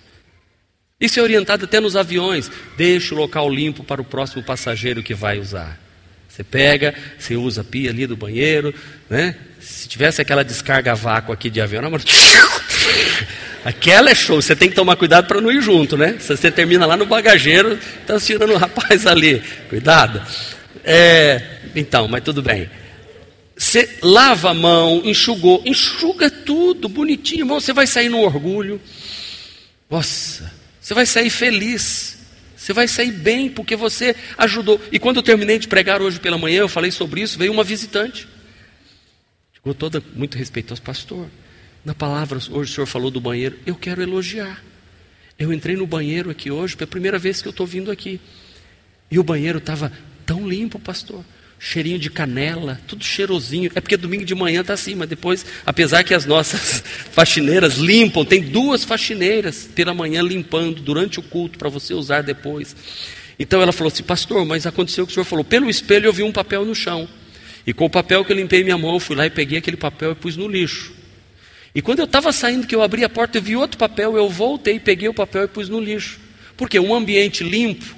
Isso 0.99 1.19
é 1.19 1.23
orientado 1.23 1.65
até 1.65 1.79
nos 1.79 1.95
aviões. 1.95 2.51
Deixe 2.77 3.13
o 3.13 3.17
local 3.17 3.49
limpo 3.49 3.83
para 3.83 4.01
o 4.01 4.05
próximo 4.05 4.43
passageiro 4.43 5.01
que 5.01 5.15
vai 5.15 5.39
usar. 5.39 5.79
Você 6.31 6.45
pega, 6.45 6.95
você 7.19 7.35
usa 7.35 7.59
a 7.59 7.63
pia 7.63 7.89
ali 7.89 8.07
do 8.07 8.15
banheiro, 8.15 8.73
né? 9.09 9.35
Se 9.59 9.85
tivesse 9.85 10.21
aquela 10.21 10.43
descarga 10.43 10.95
vácuo 10.95 11.33
aqui 11.33 11.49
de 11.49 11.59
avião, 11.59 11.81
não, 11.81 11.91
aquela 13.65 14.09
é 14.09 14.15
show. 14.15 14.41
Você 14.41 14.55
tem 14.55 14.69
que 14.69 14.75
tomar 14.75 14.95
cuidado 14.95 15.27
para 15.27 15.41
não 15.41 15.51
ir 15.51 15.61
junto, 15.61 15.97
né? 15.97 16.15
Se 16.19 16.35
você 16.35 16.49
termina 16.49 16.85
lá 16.85 16.95
no 16.95 17.05
bagageiro, 17.05 17.77
está 17.99 18.17
tirando 18.17 18.53
o 18.53 18.57
rapaz 18.57 19.05
ali. 19.05 19.43
Cuidado. 19.69 20.21
É, 20.85 21.41
então, 21.75 22.07
mas 22.07 22.23
tudo 22.23 22.41
bem. 22.41 22.69
Você 23.57 23.97
lava 24.01 24.51
a 24.51 24.53
mão, 24.53 25.01
enxugou, 25.03 25.61
enxuga 25.65 26.29
tudo 26.31 26.87
bonitinho, 26.87 27.41
irmão. 27.41 27.59
Você 27.59 27.73
vai 27.73 27.85
sair 27.85 28.07
no 28.07 28.21
orgulho. 28.21 28.81
Nossa, 29.89 30.49
você 30.79 30.93
vai 30.93 31.05
sair 31.05 31.29
feliz. 31.29 32.20
Você 32.61 32.73
vai 32.73 32.87
sair 32.87 33.11
bem 33.11 33.49
porque 33.49 33.75
você 33.75 34.15
ajudou. 34.37 34.79
E 34.91 34.99
quando 34.99 35.17
eu 35.17 35.23
terminei 35.23 35.57
de 35.57 35.67
pregar 35.67 35.99
hoje 35.99 36.19
pela 36.19 36.37
manhã, 36.37 36.59
eu 36.59 36.69
falei 36.69 36.91
sobre 36.91 37.19
isso, 37.21 37.35
veio 37.35 37.51
uma 37.51 37.63
visitante. 37.63 38.27
Ficou 39.51 39.73
toda 39.73 39.99
muito 40.13 40.37
respeitosa, 40.37 40.79
pastor. 40.79 41.27
Na 41.83 41.95
palavra, 41.95 42.37
hoje 42.37 42.71
o 42.71 42.75
senhor 42.75 42.85
falou 42.85 43.09
do 43.09 43.19
banheiro, 43.19 43.57
eu 43.65 43.73
quero 43.73 44.03
elogiar. 44.03 44.63
Eu 45.39 45.51
entrei 45.51 45.75
no 45.75 45.87
banheiro 45.87 46.29
aqui 46.29 46.51
hoje, 46.51 46.77
pela 46.77 46.87
primeira 46.87 47.17
vez 47.17 47.41
que 47.41 47.47
eu 47.47 47.49
estou 47.49 47.65
vindo 47.65 47.89
aqui. 47.89 48.21
E 49.09 49.17
o 49.17 49.23
banheiro 49.23 49.57
estava 49.57 49.91
tão 50.23 50.47
limpo, 50.47 50.77
pastor 50.77 51.25
cheirinho 51.63 51.99
de 51.99 52.09
canela, 52.09 52.81
tudo 52.87 53.05
cheirosinho. 53.05 53.71
É 53.75 53.79
porque 53.79 53.95
domingo 53.95 54.25
de 54.25 54.33
manhã 54.33 54.61
está 54.61 54.73
assim, 54.73 54.95
mas 54.95 55.07
depois, 55.07 55.45
apesar 55.63 56.03
que 56.03 56.11
as 56.11 56.25
nossas 56.25 56.83
faxineiras 57.13 57.75
limpam, 57.75 58.25
tem 58.25 58.41
duas 58.41 58.83
faxineiras 58.83 59.69
pela 59.75 59.93
manhã 59.93 60.23
limpando 60.23 60.81
durante 60.81 61.19
o 61.19 61.23
culto 61.23 61.59
para 61.59 61.69
você 61.69 61.93
usar 61.93 62.23
depois. 62.23 62.75
Então 63.37 63.61
ela 63.61 63.71
falou 63.71 63.93
assim, 63.93 64.01
pastor, 64.01 64.43
mas 64.43 64.65
aconteceu 64.65 65.03
o 65.03 65.07
que 65.07 65.11
o 65.11 65.13
senhor 65.13 65.25
falou. 65.25 65.45
Pelo 65.45 65.69
espelho 65.69 66.07
eu 66.07 66.13
vi 66.13 66.23
um 66.23 66.31
papel 66.31 66.65
no 66.65 66.73
chão. 66.73 67.07
E 67.65 67.71
com 67.71 67.85
o 67.85 67.89
papel 67.89 68.25
que 68.25 68.31
eu 68.31 68.35
limpei 68.35 68.63
minha 68.63 68.77
mão, 68.77 68.95
eu 68.95 68.99
fui 68.99 69.15
lá 69.15 69.27
e 69.27 69.29
peguei 69.29 69.59
aquele 69.59 69.77
papel 69.77 70.13
e 70.13 70.15
pus 70.15 70.35
no 70.35 70.47
lixo. 70.47 70.93
E 71.75 71.81
quando 71.81 71.99
eu 71.99 72.05
estava 72.05 72.33
saindo, 72.33 72.65
que 72.65 72.73
eu 72.73 72.81
abri 72.81 73.03
a 73.03 73.09
porta, 73.09 73.37
eu 73.37 73.41
vi 73.41 73.55
outro 73.55 73.77
papel, 73.77 74.17
eu 74.17 74.27
voltei, 74.27 74.79
peguei 74.79 75.07
o 75.07 75.13
papel 75.13 75.43
e 75.43 75.47
pus 75.47 75.69
no 75.69 75.79
lixo. 75.79 76.19
Porque 76.57 76.79
um 76.79 76.93
ambiente 76.93 77.43
limpo, 77.43 77.95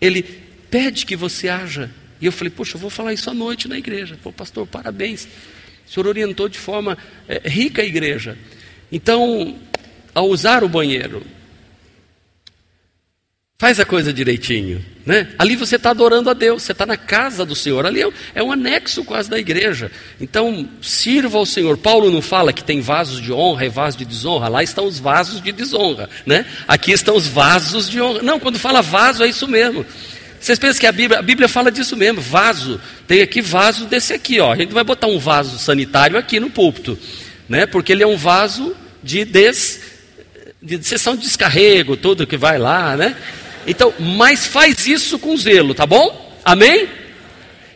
ele 0.00 0.22
pede 0.70 1.04
que 1.04 1.16
você 1.16 1.48
haja 1.48 1.90
e 2.22 2.26
eu 2.26 2.30
falei, 2.30 2.50
poxa, 2.50 2.76
eu 2.76 2.80
vou 2.80 2.88
falar 2.88 3.12
isso 3.12 3.28
à 3.28 3.34
noite 3.34 3.66
na 3.66 3.76
igreja. 3.76 4.16
Pô, 4.22 4.32
pastor, 4.32 4.64
parabéns. 4.64 5.26
O 5.84 5.90
senhor 5.90 6.06
orientou 6.06 6.48
de 6.48 6.56
forma 6.56 6.96
é, 7.26 7.42
rica 7.48 7.82
a 7.82 7.84
igreja. 7.84 8.38
Então, 8.92 9.58
ao 10.14 10.28
usar 10.28 10.62
o 10.62 10.68
banheiro, 10.68 11.20
faz 13.58 13.80
a 13.80 13.84
coisa 13.84 14.12
direitinho. 14.12 14.84
Né? 15.04 15.30
Ali 15.36 15.56
você 15.56 15.74
está 15.74 15.90
adorando 15.90 16.30
a 16.30 16.32
Deus, 16.32 16.62
você 16.62 16.70
está 16.70 16.86
na 16.86 16.96
casa 16.96 17.44
do 17.44 17.56
Senhor. 17.56 17.84
Ali 17.84 18.02
é, 18.02 18.08
é 18.36 18.42
um 18.42 18.52
anexo 18.52 19.02
quase 19.02 19.28
da 19.28 19.36
igreja. 19.36 19.90
Então, 20.20 20.68
sirva 20.80 21.38
ao 21.38 21.46
Senhor. 21.46 21.76
Paulo 21.76 22.08
não 22.08 22.22
fala 22.22 22.52
que 22.52 22.62
tem 22.62 22.80
vasos 22.80 23.20
de 23.20 23.32
honra 23.32 23.66
e 23.66 23.68
vasos 23.68 23.98
de 23.98 24.04
desonra. 24.04 24.46
Lá 24.46 24.62
estão 24.62 24.86
os 24.86 25.00
vasos 25.00 25.42
de 25.42 25.50
desonra. 25.50 26.08
Né? 26.24 26.46
Aqui 26.68 26.92
estão 26.92 27.16
os 27.16 27.26
vasos 27.26 27.90
de 27.90 28.00
honra. 28.00 28.22
Não, 28.22 28.38
quando 28.38 28.60
fala 28.60 28.80
vaso, 28.80 29.24
é 29.24 29.28
isso 29.28 29.48
mesmo. 29.48 29.84
Vocês 30.42 30.58
pensam 30.58 30.80
que 30.80 30.86
a 30.88 30.92
Bíblia, 30.92 31.20
a 31.20 31.22
Bíblia 31.22 31.48
fala 31.48 31.70
disso 31.70 31.96
mesmo, 31.96 32.20
vaso. 32.20 32.80
Tem 33.06 33.22
aqui 33.22 33.40
vaso 33.40 33.86
desse 33.86 34.12
aqui, 34.12 34.40
ó. 34.40 34.52
A 34.52 34.56
gente 34.56 34.74
vai 34.74 34.82
botar 34.82 35.06
um 35.06 35.16
vaso 35.16 35.56
sanitário 35.56 36.18
aqui 36.18 36.40
no 36.40 36.50
púlpito, 36.50 36.98
né? 37.48 37.64
Porque 37.64 37.92
ele 37.92 38.02
é 38.02 38.06
um 38.06 38.16
vaso 38.16 38.74
de 39.00 39.24
des, 39.24 39.80
de 40.60 40.82
sessão 40.82 41.14
de 41.14 41.22
descarrego, 41.22 41.96
tudo 41.96 42.26
que 42.26 42.36
vai 42.36 42.58
lá, 42.58 42.96
né? 42.96 43.16
Então, 43.68 43.94
mas 44.00 44.44
faz 44.44 44.84
isso 44.88 45.16
com 45.16 45.36
zelo, 45.36 45.74
tá 45.74 45.86
bom? 45.86 46.36
Amém? 46.44 46.88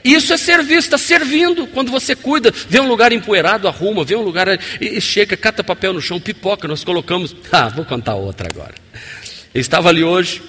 Isso 0.03 0.33
é 0.33 0.37
serviço, 0.37 0.89
está 0.89 0.99
servindo. 0.99 1.69
Quando 1.69 1.93
você 1.93 2.17
cuida, 2.17 2.53
vê 2.69 2.81
um 2.81 2.89
lugar 2.89 3.13
empoeirado, 3.13 3.69
arruma, 3.69 4.05
vê 4.05 4.17
um 4.17 4.23
lugar 4.23 4.49
e 4.81 5.01
chega, 5.01 5.37
cata 5.37 5.63
papel 5.63 5.93
no 5.93 6.03
chão, 6.03 6.19
pipoca, 6.19 6.67
nós 6.67 6.83
colocamos. 6.83 7.37
Ah, 7.53 7.69
vou 7.69 7.85
contar 7.85 8.17
outra 8.17 8.49
agora. 8.53 8.75
Eu 9.55 9.61
estava 9.61 9.89
ali 9.89 10.03
hoje, 10.03 10.43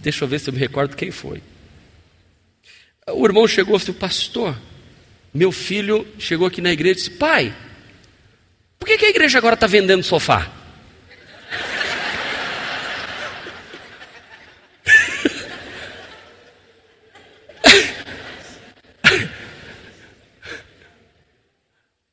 Deixa 0.00 0.24
eu 0.24 0.28
ver 0.28 0.40
se 0.40 0.48
eu 0.48 0.54
me 0.54 0.58
recordo 0.58 0.96
quem 0.96 1.10
foi. 1.10 1.42
O 3.08 3.24
irmão 3.26 3.46
chegou 3.46 3.76
e 3.76 3.78
disse: 3.78 3.92
Pastor, 3.92 4.56
meu 5.32 5.52
filho 5.52 6.06
chegou 6.18 6.46
aqui 6.46 6.60
na 6.60 6.72
igreja 6.72 6.92
e 6.92 7.02
disse: 7.02 7.10
Pai, 7.10 7.54
por 8.78 8.86
que, 8.86 8.98
que 8.98 9.06
a 9.06 9.10
igreja 9.10 9.38
agora 9.38 9.54
está 9.54 9.66
vendendo 9.66 10.02
sofá? 10.02 10.59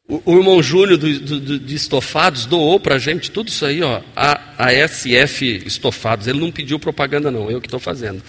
O, 0.10 0.38
irmão 0.38 0.64
Júnior 0.64 0.98
do, 0.98 1.20
do, 1.20 1.60
de 1.60 1.76
Estofados 1.76 2.46
doou 2.46 2.80
para 2.80 2.96
a 2.96 3.00
gente 3.00 3.30
tudo 3.30 3.50
isso 3.50 3.66
aí, 3.66 3.84
ó, 3.84 4.02
a, 4.16 4.40
a 4.58 4.88
SF 4.88 5.64
Estofados. 5.66 6.28
Ele 6.28 6.40
não 6.40 6.50
pediu 6.50 6.80
propaganda, 6.80 7.30
não, 7.30 7.52
eu 7.52 7.60
que 7.60 7.68
estou 7.68 7.80
fazendo. 7.80 8.24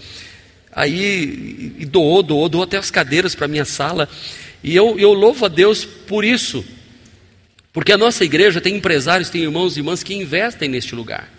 Aí 0.73 1.75
e 1.79 1.87
doou, 1.87 2.21
doou, 2.23 2.49
doou 2.49 2.65
até 2.65 2.77
as 2.77 2.91
cadeiras 2.91 3.37
para 3.37 3.45
a 3.45 3.49
minha 3.49 3.65
sala. 3.65 4.09
E 4.63 4.75
eu, 4.75 4.99
eu 4.99 5.13
louvo 5.13 5.45
a 5.45 5.49
Deus 5.49 5.85
por 5.85 6.25
isso. 6.25 6.65
Porque 7.73 7.93
a 7.93 7.99
nossa 7.99 8.25
igreja 8.25 8.61
tem 8.61 8.75
empresários, 8.75 9.31
tem 9.31 9.43
irmãos 9.43 9.77
e 9.77 9.81
irmãs 9.81 10.03
que 10.03 10.15
investem 10.15 10.69
neste 10.69 10.97
lugar. 10.97 11.38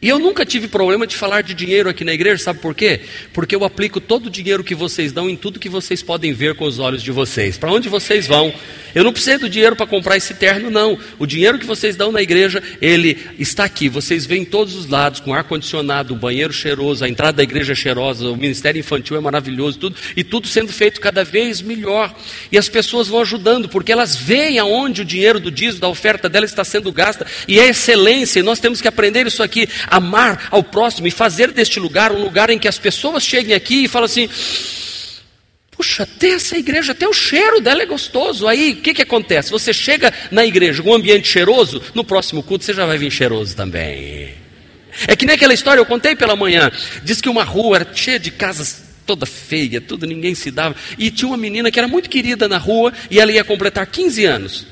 E 0.00 0.08
eu 0.08 0.18
nunca 0.18 0.46
tive 0.46 0.68
problema 0.68 1.06
de 1.06 1.16
falar 1.16 1.42
de 1.42 1.54
dinheiro 1.54 1.88
aqui 1.88 2.04
na 2.04 2.12
igreja, 2.12 2.42
sabe 2.42 2.60
por 2.60 2.74
quê? 2.74 3.00
Porque 3.32 3.54
eu 3.54 3.64
aplico 3.64 4.00
todo 4.00 4.26
o 4.26 4.30
dinheiro 4.30 4.62
que 4.62 4.74
vocês 4.74 5.12
dão 5.12 5.28
em 5.28 5.36
tudo 5.36 5.58
que 5.58 5.68
vocês 5.68 6.02
podem 6.02 6.32
ver 6.32 6.54
com 6.54 6.64
os 6.64 6.78
olhos 6.78 7.02
de 7.02 7.10
vocês. 7.10 7.58
Para 7.58 7.72
onde 7.72 7.88
vocês 7.88 8.26
vão? 8.26 8.52
Eu 8.94 9.04
não 9.04 9.12
preciso 9.12 9.40
do 9.40 9.48
dinheiro 9.48 9.76
para 9.76 9.86
comprar 9.86 10.16
esse 10.16 10.34
terno, 10.34 10.70
não. 10.70 10.98
O 11.18 11.26
dinheiro 11.26 11.58
que 11.58 11.66
vocês 11.66 11.94
dão 11.96 12.10
na 12.10 12.22
igreja, 12.22 12.62
ele 12.80 13.18
está 13.38 13.64
aqui. 13.64 13.88
Vocês 13.88 14.24
veem 14.24 14.44
todos 14.44 14.74
os 14.74 14.88
lados, 14.88 15.20
com 15.20 15.34
ar-condicionado, 15.34 16.14
banheiro 16.14 16.52
cheiroso, 16.52 17.04
a 17.04 17.08
entrada 17.08 17.36
da 17.38 17.42
igreja 17.42 17.72
é 17.72 17.76
cheirosa, 17.76 18.28
o 18.28 18.36
ministério 18.36 18.78
infantil 18.78 19.16
é 19.16 19.20
maravilhoso, 19.20 19.78
tudo, 19.78 19.96
e 20.16 20.24
tudo 20.24 20.48
sendo 20.48 20.72
feito 20.72 21.00
cada 21.00 21.24
vez 21.24 21.60
melhor. 21.60 22.14
E 22.50 22.56
as 22.56 22.68
pessoas 22.68 23.08
vão 23.08 23.20
ajudando, 23.20 23.68
porque 23.68 23.92
elas 23.92 24.16
veem 24.16 24.58
aonde 24.58 25.02
o 25.02 25.04
dinheiro 25.04 25.38
do 25.38 25.50
dízimo, 25.50 25.80
da 25.80 25.88
oferta 25.88 26.28
dela 26.28 26.46
está 26.46 26.64
sendo 26.64 26.90
gasta, 26.90 27.26
e 27.46 27.60
é 27.60 27.68
excelência, 27.68 28.40
e 28.40 28.42
nós 28.42 28.58
temos 28.58 28.80
que 28.80 28.88
aprender 28.88 29.26
isso 29.26 29.42
aqui 29.42 29.68
amar 29.90 30.48
ao 30.50 30.62
próximo 30.62 31.06
e 31.06 31.10
fazer 31.10 31.52
deste 31.52 31.80
lugar 31.80 32.12
um 32.12 32.22
lugar 32.22 32.50
em 32.50 32.58
que 32.58 32.68
as 32.68 32.78
pessoas 32.78 33.24
cheguem 33.24 33.54
aqui 33.54 33.84
e 33.84 33.88
falem 33.88 34.06
assim: 34.06 34.28
Puxa, 35.78 36.02
até 36.02 36.30
essa 36.30 36.58
igreja, 36.58 36.90
até 36.90 37.06
o 37.06 37.12
cheiro 37.12 37.60
dela 37.60 37.82
é 37.82 37.86
gostoso. 37.86 38.48
Aí 38.48 38.72
o 38.72 38.76
que, 38.76 38.92
que 38.92 39.02
acontece? 39.02 39.50
Você 39.52 39.72
chega 39.72 40.12
na 40.30 40.44
igreja 40.44 40.82
com 40.82 40.90
um 40.90 40.94
ambiente 40.94 41.28
cheiroso, 41.28 41.80
no 41.94 42.02
próximo 42.02 42.42
culto 42.42 42.64
você 42.64 42.74
já 42.74 42.84
vai 42.84 42.98
vir 42.98 43.12
cheiroso 43.12 43.54
também. 43.54 44.34
É 45.06 45.14
que 45.14 45.24
nem 45.24 45.36
aquela 45.36 45.54
história 45.54 45.80
eu 45.80 45.86
contei 45.86 46.16
pela 46.16 46.34
manhã. 46.34 46.70
Diz 47.04 47.20
que 47.20 47.28
uma 47.28 47.44
rua 47.44 47.76
era 47.76 47.94
cheia 47.94 48.18
de 48.18 48.32
casas 48.32 48.88
toda 49.06 49.24
feia, 49.24 49.80
tudo, 49.80 50.04
ninguém 50.04 50.34
se 50.34 50.50
dava. 50.50 50.74
E 50.98 51.10
tinha 51.12 51.28
uma 51.28 51.36
menina 51.36 51.70
que 51.70 51.78
era 51.78 51.86
muito 51.86 52.10
querida 52.10 52.48
na 52.48 52.58
rua 52.58 52.92
e 53.08 53.20
ela 53.20 53.30
ia 53.30 53.44
completar 53.44 53.86
15 53.86 54.24
anos. 54.24 54.66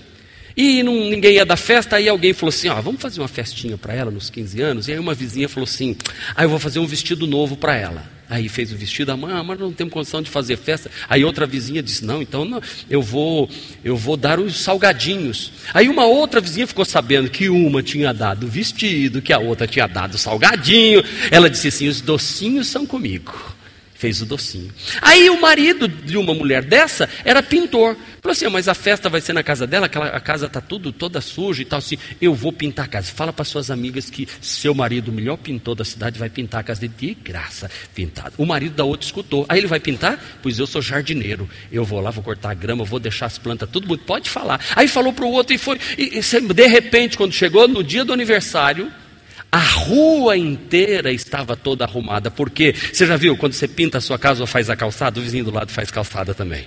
E 0.56 0.82
não, 0.82 0.94
ninguém 0.94 1.34
ia 1.34 1.44
dar 1.44 1.56
festa, 1.56 1.96
aí 1.96 2.08
alguém 2.08 2.32
falou 2.32 2.48
assim: 2.48 2.68
ó, 2.68 2.80
vamos 2.80 3.02
fazer 3.02 3.20
uma 3.20 3.28
festinha 3.28 3.76
para 3.76 3.92
ela 3.92 4.10
nos 4.10 4.30
15 4.30 4.62
anos. 4.62 4.88
E 4.88 4.92
aí 4.92 4.98
uma 4.98 5.12
vizinha 5.12 5.48
falou 5.48 5.64
assim: 5.64 5.94
ah, 6.34 6.44
eu 6.44 6.48
vou 6.48 6.58
fazer 6.58 6.78
um 6.78 6.86
vestido 6.86 7.26
novo 7.26 7.56
para 7.56 7.76
ela. 7.76 8.16
Aí 8.28 8.48
fez 8.48 8.72
o 8.72 8.76
vestido, 8.76 9.12
a 9.12 9.16
mãe, 9.16 9.32
ah, 9.32 9.44
mas 9.44 9.58
não 9.58 9.70
temos 9.70 9.92
condição 9.92 10.20
de 10.20 10.30
fazer 10.30 10.56
festa. 10.56 10.90
Aí 11.08 11.24
outra 11.24 11.46
vizinha 11.46 11.82
disse: 11.82 12.04
Não, 12.04 12.22
então 12.22 12.44
não, 12.44 12.60
eu 12.88 13.02
vou, 13.02 13.50
eu 13.84 13.96
vou 13.96 14.16
dar 14.16 14.40
os 14.40 14.58
salgadinhos. 14.58 15.52
Aí 15.74 15.88
uma 15.88 16.06
outra 16.06 16.40
vizinha 16.40 16.66
ficou 16.66 16.84
sabendo 16.84 17.28
que 17.28 17.50
uma 17.50 17.82
tinha 17.82 18.14
dado 18.14 18.46
o 18.46 18.48
vestido, 18.48 19.20
que 19.20 19.34
a 19.34 19.38
outra 19.38 19.66
tinha 19.66 19.86
dado 19.86 20.14
o 20.14 20.18
salgadinho. 20.18 21.04
Ela 21.30 21.50
disse 21.50 21.68
assim: 21.68 21.86
Os 21.86 22.00
docinhos 22.00 22.66
são 22.66 22.86
comigo 22.86 23.55
fez 23.96 24.20
o 24.20 24.26
docinho. 24.26 24.72
Aí 25.00 25.28
o 25.30 25.40
marido 25.40 25.88
de 25.88 26.16
uma 26.16 26.34
mulher 26.34 26.62
dessa 26.62 27.08
era 27.24 27.42
pintor. 27.42 27.96
Falou 28.20 28.32
assim: 28.32 28.48
mas 28.48 28.68
a 28.68 28.74
festa 28.74 29.08
vai 29.08 29.20
ser 29.20 29.32
na 29.32 29.42
casa 29.42 29.66
dela, 29.66 29.86
aquela, 29.86 30.06
a 30.08 30.20
casa 30.20 30.46
está 30.46 30.60
tudo 30.60 30.92
toda 30.92 31.20
suja 31.20 31.62
e 31.62 31.64
tal. 31.64 31.78
Assim, 31.78 31.96
eu 32.20 32.34
vou 32.34 32.52
pintar 32.52 32.86
a 32.86 32.88
casa. 32.88 33.10
Fala 33.12 33.32
para 33.32 33.44
suas 33.44 33.70
amigas 33.70 34.10
que 34.10 34.28
seu 34.40 34.74
marido, 34.74 35.08
o 35.08 35.12
melhor 35.12 35.36
pintor 35.36 35.74
da 35.74 35.84
cidade, 35.84 36.18
vai 36.18 36.28
pintar 36.28 36.60
a 36.60 36.64
casa 36.64 36.80
de, 36.80 36.88
de 36.88 37.14
graça 37.14 37.70
pintado. 37.94 38.34
O 38.36 38.44
marido 38.44 38.74
da 38.74 38.84
outra 38.84 39.06
escutou. 39.06 39.46
Aí 39.48 39.58
ele 39.58 39.66
vai 39.66 39.80
pintar? 39.80 40.20
Pois 40.42 40.58
eu 40.58 40.66
sou 40.66 40.82
jardineiro. 40.82 41.48
Eu 41.70 41.84
vou 41.84 42.00
lá, 42.00 42.10
vou 42.10 42.22
cortar 42.22 42.50
a 42.50 42.54
grama, 42.54 42.84
vou 42.84 42.98
deixar 42.98 43.26
as 43.26 43.38
plantas 43.38 43.68
tudo 43.70 43.86
bonito. 43.86 44.04
Pode 44.04 44.28
falar. 44.28 44.60
Aí 44.74 44.88
falou 44.88 45.12
para 45.12 45.24
o 45.24 45.30
outro 45.30 45.54
e 45.54 45.58
foi. 45.58 45.78
E, 45.96 46.18
e, 46.18 46.54
de 46.54 46.66
repente, 46.66 47.16
quando 47.16 47.32
chegou 47.32 47.66
no 47.68 47.82
dia 47.82 48.04
do 48.04 48.12
aniversário, 48.12 48.92
a 49.56 49.58
rua 49.58 50.36
inteira 50.36 51.10
estava 51.10 51.56
toda 51.56 51.84
arrumada. 51.84 52.30
Porque 52.30 52.74
você 52.92 53.06
já 53.06 53.16
viu 53.16 53.36
quando 53.36 53.54
você 53.54 53.66
pinta 53.66 53.98
a 53.98 54.00
sua 54.00 54.18
casa 54.18 54.42
ou 54.42 54.46
faz 54.46 54.68
a 54.68 54.76
calçada, 54.76 55.18
o 55.18 55.22
vizinho 55.22 55.44
do 55.44 55.50
lado 55.50 55.72
faz 55.72 55.90
calçada 55.90 56.34
também. 56.34 56.64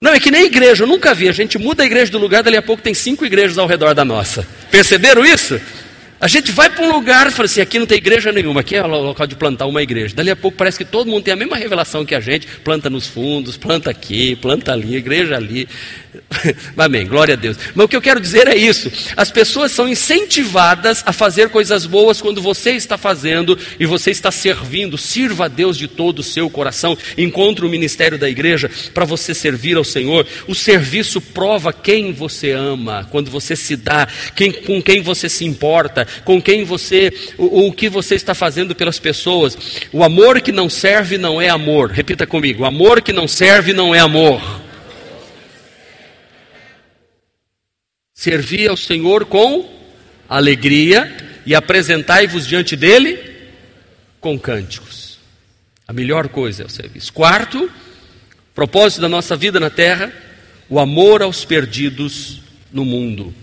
Não, 0.00 0.14
é 0.14 0.20
que 0.20 0.30
nem 0.30 0.46
igreja, 0.46 0.84
eu 0.84 0.88
nunca 0.88 1.12
vi. 1.12 1.28
A 1.28 1.32
gente 1.32 1.58
muda 1.58 1.82
a 1.82 1.86
igreja 1.86 2.10
do 2.12 2.18
lugar, 2.18 2.42
dali 2.42 2.56
a 2.56 2.62
pouco 2.62 2.82
tem 2.82 2.94
cinco 2.94 3.26
igrejas 3.26 3.58
ao 3.58 3.66
redor 3.66 3.94
da 3.94 4.04
nossa. 4.04 4.46
Perceberam 4.70 5.24
isso? 5.24 5.60
A 6.20 6.28
gente 6.28 6.52
vai 6.52 6.68
para 6.68 6.84
um 6.84 6.92
lugar 6.92 7.26
e 7.26 7.30
fala 7.30 7.46
assim: 7.46 7.60
aqui 7.60 7.78
não 7.78 7.86
tem 7.86 7.98
igreja 7.98 8.30
nenhuma, 8.30 8.60
aqui 8.60 8.76
é 8.76 8.82
o 8.82 8.86
local 8.86 9.26
de 9.26 9.34
plantar 9.34 9.66
uma 9.66 9.82
igreja. 9.82 10.14
Dali 10.14 10.30
a 10.30 10.36
pouco 10.36 10.56
parece 10.56 10.78
que 10.78 10.84
todo 10.84 11.10
mundo 11.10 11.24
tem 11.24 11.32
a 11.32 11.36
mesma 11.36 11.56
revelação 11.56 12.04
que 12.04 12.14
a 12.14 12.20
gente: 12.20 12.46
planta 12.62 12.88
nos 12.88 13.06
fundos, 13.06 13.56
planta 13.56 13.90
aqui, 13.90 14.36
planta 14.36 14.72
ali, 14.72 14.96
igreja 14.96 15.34
ali. 15.34 15.66
Amém, 16.76 17.06
glória 17.06 17.34
a 17.34 17.36
Deus. 17.36 17.56
Mas 17.74 17.84
o 17.84 17.88
que 17.88 17.96
eu 17.96 18.02
quero 18.02 18.20
dizer 18.20 18.48
é 18.48 18.56
isso: 18.56 18.90
as 19.16 19.30
pessoas 19.30 19.72
são 19.72 19.88
incentivadas 19.88 21.02
a 21.06 21.12
fazer 21.12 21.48
coisas 21.50 21.86
boas 21.86 22.20
quando 22.20 22.42
você 22.42 22.72
está 22.72 22.98
fazendo 22.98 23.58
e 23.78 23.86
você 23.86 24.10
está 24.10 24.30
servindo. 24.30 24.98
Sirva 24.98 25.44
a 25.44 25.48
Deus 25.48 25.76
de 25.76 25.88
todo 25.88 26.20
o 26.20 26.24
seu 26.24 26.48
coração. 26.50 26.96
Encontre 27.16 27.64
o 27.64 27.68
ministério 27.68 28.18
da 28.18 28.28
igreja 28.28 28.70
para 28.92 29.04
você 29.04 29.34
servir 29.34 29.76
ao 29.76 29.84
Senhor. 29.84 30.26
O 30.46 30.54
serviço 30.54 31.20
prova 31.20 31.72
quem 31.72 32.12
você 32.12 32.52
ama, 32.52 33.06
quando 33.10 33.30
você 33.30 33.54
se 33.54 33.76
dá, 33.76 34.08
quem, 34.34 34.52
com 34.52 34.82
quem 34.82 35.02
você 35.02 35.28
se 35.28 35.44
importa 35.44 36.06
com 36.24 36.40
quem 36.40 36.64
você, 36.64 37.12
o, 37.38 37.66
o 37.68 37.72
que 37.72 37.88
você 37.88 38.14
está 38.14 38.34
fazendo 38.34 38.74
pelas 38.74 38.98
pessoas. 38.98 39.56
O 39.92 40.02
amor 40.02 40.40
que 40.40 40.52
não 40.52 40.68
serve 40.68 41.18
não 41.18 41.40
é 41.40 41.48
amor. 41.48 41.90
Repita 41.90 42.26
comigo: 42.26 42.64
amor 42.64 43.00
que 43.02 43.12
não 43.12 43.28
serve 43.28 43.72
não 43.72 43.94
é 43.94 43.98
amor. 43.98 44.69
Servi 48.20 48.68
ao 48.68 48.76
Senhor 48.76 49.24
com 49.24 49.68
alegria 50.28 51.40
e 51.46 51.54
apresentai-vos 51.54 52.46
diante 52.46 52.76
dele 52.76 53.18
com 54.20 54.38
cânticos. 54.38 55.18
A 55.88 55.92
melhor 55.92 56.28
coisa 56.28 56.62
é 56.62 56.66
o 56.66 56.70
serviço. 56.70 57.12
Quarto, 57.12 57.70
propósito 58.54 59.00
da 59.00 59.08
nossa 59.08 59.36
vida 59.36 59.58
na 59.58 59.70
terra, 59.70 60.12
o 60.68 60.78
amor 60.78 61.22
aos 61.22 61.44
perdidos 61.44 62.42
no 62.72 62.84
mundo, 62.84 63.34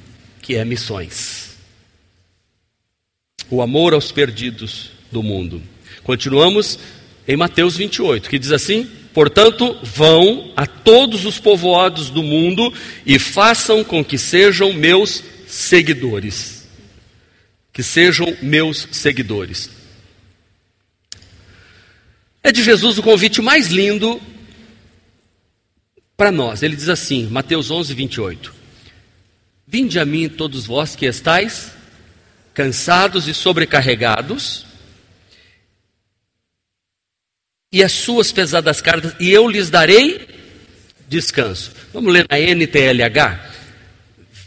que 0.42 0.56
é 0.56 0.64
missões 0.64 1.48
o 3.50 3.62
amor 3.62 3.94
aos 3.94 4.12
perdidos 4.12 4.92
do 5.12 5.24
mundo. 5.24 5.62
Continuamos 6.04 6.78
em 7.28 7.36
Mateus 7.36 7.78
28, 7.78 8.30
que 8.30 8.40
diz 8.40 8.52
assim: 8.52 8.90
Portanto, 9.18 9.76
vão 9.82 10.54
a 10.56 10.68
todos 10.68 11.26
os 11.26 11.40
povoados 11.40 12.12
do 12.12 12.22
mundo 12.22 12.72
e 13.04 13.18
façam 13.18 13.84
com 13.84 14.06
que 14.06 14.16
sejam 14.16 14.72
meus 14.74 15.24
seguidores. 15.48 16.68
Que 17.74 17.82
sejam 17.82 18.38
meus 18.44 18.88
seguidores. 18.92 19.72
É 22.44 22.52
de 22.52 22.62
Jesus 22.62 23.00
o 23.00 23.02
convite 23.02 23.42
mais 23.42 23.70
lindo 23.70 24.22
para 26.16 26.32
nós. 26.32 26.62
Ele 26.62 26.76
diz 26.76 26.88
assim, 26.88 27.26
Mateus 27.26 27.72
11, 27.72 27.96
28. 27.96 28.54
Vinde 29.66 30.00
a 30.00 30.06
mim 30.06 30.30
todos 30.30 30.68
vós 30.68 30.96
que 30.96 31.08
estáis 31.08 31.72
cansados 32.54 33.28
e 33.28 33.34
sobrecarregados, 33.34 34.67
e 37.72 37.84
as 37.84 37.92
suas 37.92 38.32
pesadas 38.32 38.82
cargas, 38.82 39.14
e 39.20 39.30
eu 39.32 39.48
lhes 39.48 39.70
darei 39.70 40.28
descanso. 41.08 41.72
Vamos 41.94 42.14
ler 42.14 42.26
na 42.30 42.40
NTLH? 42.40 43.40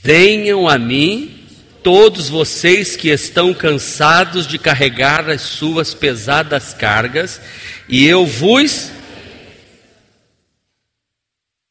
Venham 0.02 0.68
a 0.68 0.78
mim, 0.78 1.46
todos 1.82 2.28
vocês 2.28 2.96
que 2.96 3.08
estão 3.08 3.52
cansados 3.52 4.46
de 4.46 4.58
carregar 4.58 5.28
as 5.28 5.42
suas 5.42 5.92
pesadas 5.92 6.72
cargas, 6.72 7.40
e 7.88 8.06
eu 8.06 8.26
vos 8.26 8.90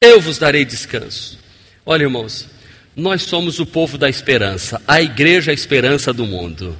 eu 0.02 0.22
vos 0.22 0.38
darei 0.38 0.64
descanso. 0.64 1.38
Olha, 1.86 2.04
irmãos, 2.04 2.48
nós 2.96 3.24
somos 3.24 3.60
o 3.60 3.66
povo 3.66 3.98
da 3.98 4.10
esperança, 4.10 4.82
a 4.88 5.02
igreja 5.02 5.52
é 5.52 5.54
a 5.54 5.56
esperança 5.56 6.14
do 6.14 6.26
mundo. 6.26 6.78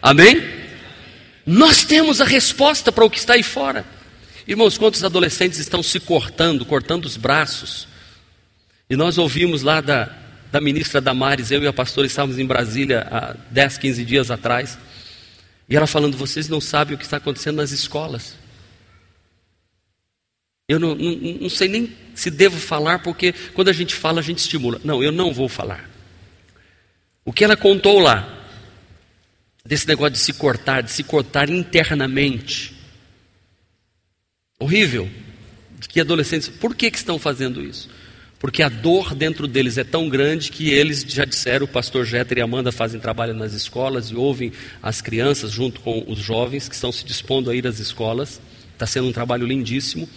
Amém? 0.00 0.42
Nós 1.44 1.84
temos 1.84 2.20
a 2.20 2.24
resposta 2.24 2.90
para 2.90 3.04
o 3.04 3.10
que 3.10 3.18
está 3.18 3.34
aí 3.34 3.42
fora. 3.42 3.95
Irmãos, 4.46 4.78
quantos 4.78 5.02
adolescentes 5.02 5.58
estão 5.58 5.82
se 5.82 5.98
cortando, 5.98 6.64
cortando 6.64 7.04
os 7.04 7.16
braços? 7.16 7.88
E 8.88 8.94
nós 8.94 9.18
ouvimos 9.18 9.62
lá 9.62 9.80
da, 9.80 10.16
da 10.52 10.60
ministra 10.60 11.00
Damares, 11.00 11.50
eu 11.50 11.64
e 11.64 11.66
a 11.66 11.72
pastora 11.72 12.06
estávamos 12.06 12.38
em 12.38 12.46
Brasília 12.46 13.08
há 13.10 13.34
10, 13.50 13.78
15 13.78 14.04
dias 14.04 14.30
atrás, 14.30 14.78
e 15.68 15.76
ela 15.76 15.88
falando: 15.88 16.16
vocês 16.16 16.48
não 16.48 16.60
sabem 16.60 16.94
o 16.94 16.98
que 16.98 17.02
está 17.02 17.16
acontecendo 17.16 17.56
nas 17.56 17.72
escolas. 17.72 18.36
Eu 20.68 20.78
não, 20.78 20.94
não, 20.94 21.12
não, 21.42 21.50
sei 21.50 21.68
nem 21.68 21.92
se 22.14 22.30
devo 22.30 22.58
falar, 22.58 23.00
porque 23.00 23.32
quando 23.52 23.68
a 23.68 23.72
gente 23.72 23.94
fala, 23.94 24.20
a 24.20 24.22
gente 24.22 24.38
estimula. 24.38 24.80
Não, 24.84 25.02
eu 25.02 25.10
não 25.10 25.32
vou 25.32 25.48
falar. 25.48 25.90
O 27.24 27.32
que 27.32 27.44
ela 27.44 27.56
contou 27.56 27.98
lá, 27.98 28.46
desse 29.64 29.88
negócio 29.88 30.12
de 30.12 30.18
se 30.18 30.32
cortar, 30.32 30.82
de 30.82 30.92
se 30.92 31.02
cortar 31.02 31.50
internamente. 31.50 32.75
Horrível. 34.58 35.08
Que 35.88 36.00
adolescentes, 36.00 36.48
por 36.48 36.74
que, 36.74 36.90
que 36.90 36.96
estão 36.96 37.18
fazendo 37.18 37.62
isso? 37.62 37.90
Porque 38.38 38.62
a 38.62 38.68
dor 38.70 39.14
dentro 39.14 39.46
deles 39.46 39.76
é 39.76 39.84
tão 39.84 40.08
grande 40.08 40.50
que 40.50 40.70
eles 40.70 41.04
já 41.06 41.24
disseram, 41.26 41.66
o 41.66 41.68
pastor 41.68 42.06
Jeter 42.06 42.38
e 42.38 42.40
Amanda 42.40 42.72
fazem 42.72 42.98
trabalho 42.98 43.34
nas 43.34 43.52
escolas 43.52 44.10
e 44.10 44.14
ouvem 44.14 44.52
as 44.82 45.02
crianças 45.02 45.50
junto 45.50 45.80
com 45.80 46.04
os 46.06 46.18
jovens 46.18 46.68
que 46.68 46.74
estão 46.74 46.90
se 46.90 47.04
dispondo 47.04 47.50
a 47.50 47.54
ir 47.54 47.66
às 47.66 47.78
escolas. 47.78 48.40
Está 48.72 48.86
sendo 48.86 49.08
um 49.08 49.12
trabalho 49.12 49.46
lindíssimo. 49.46 50.08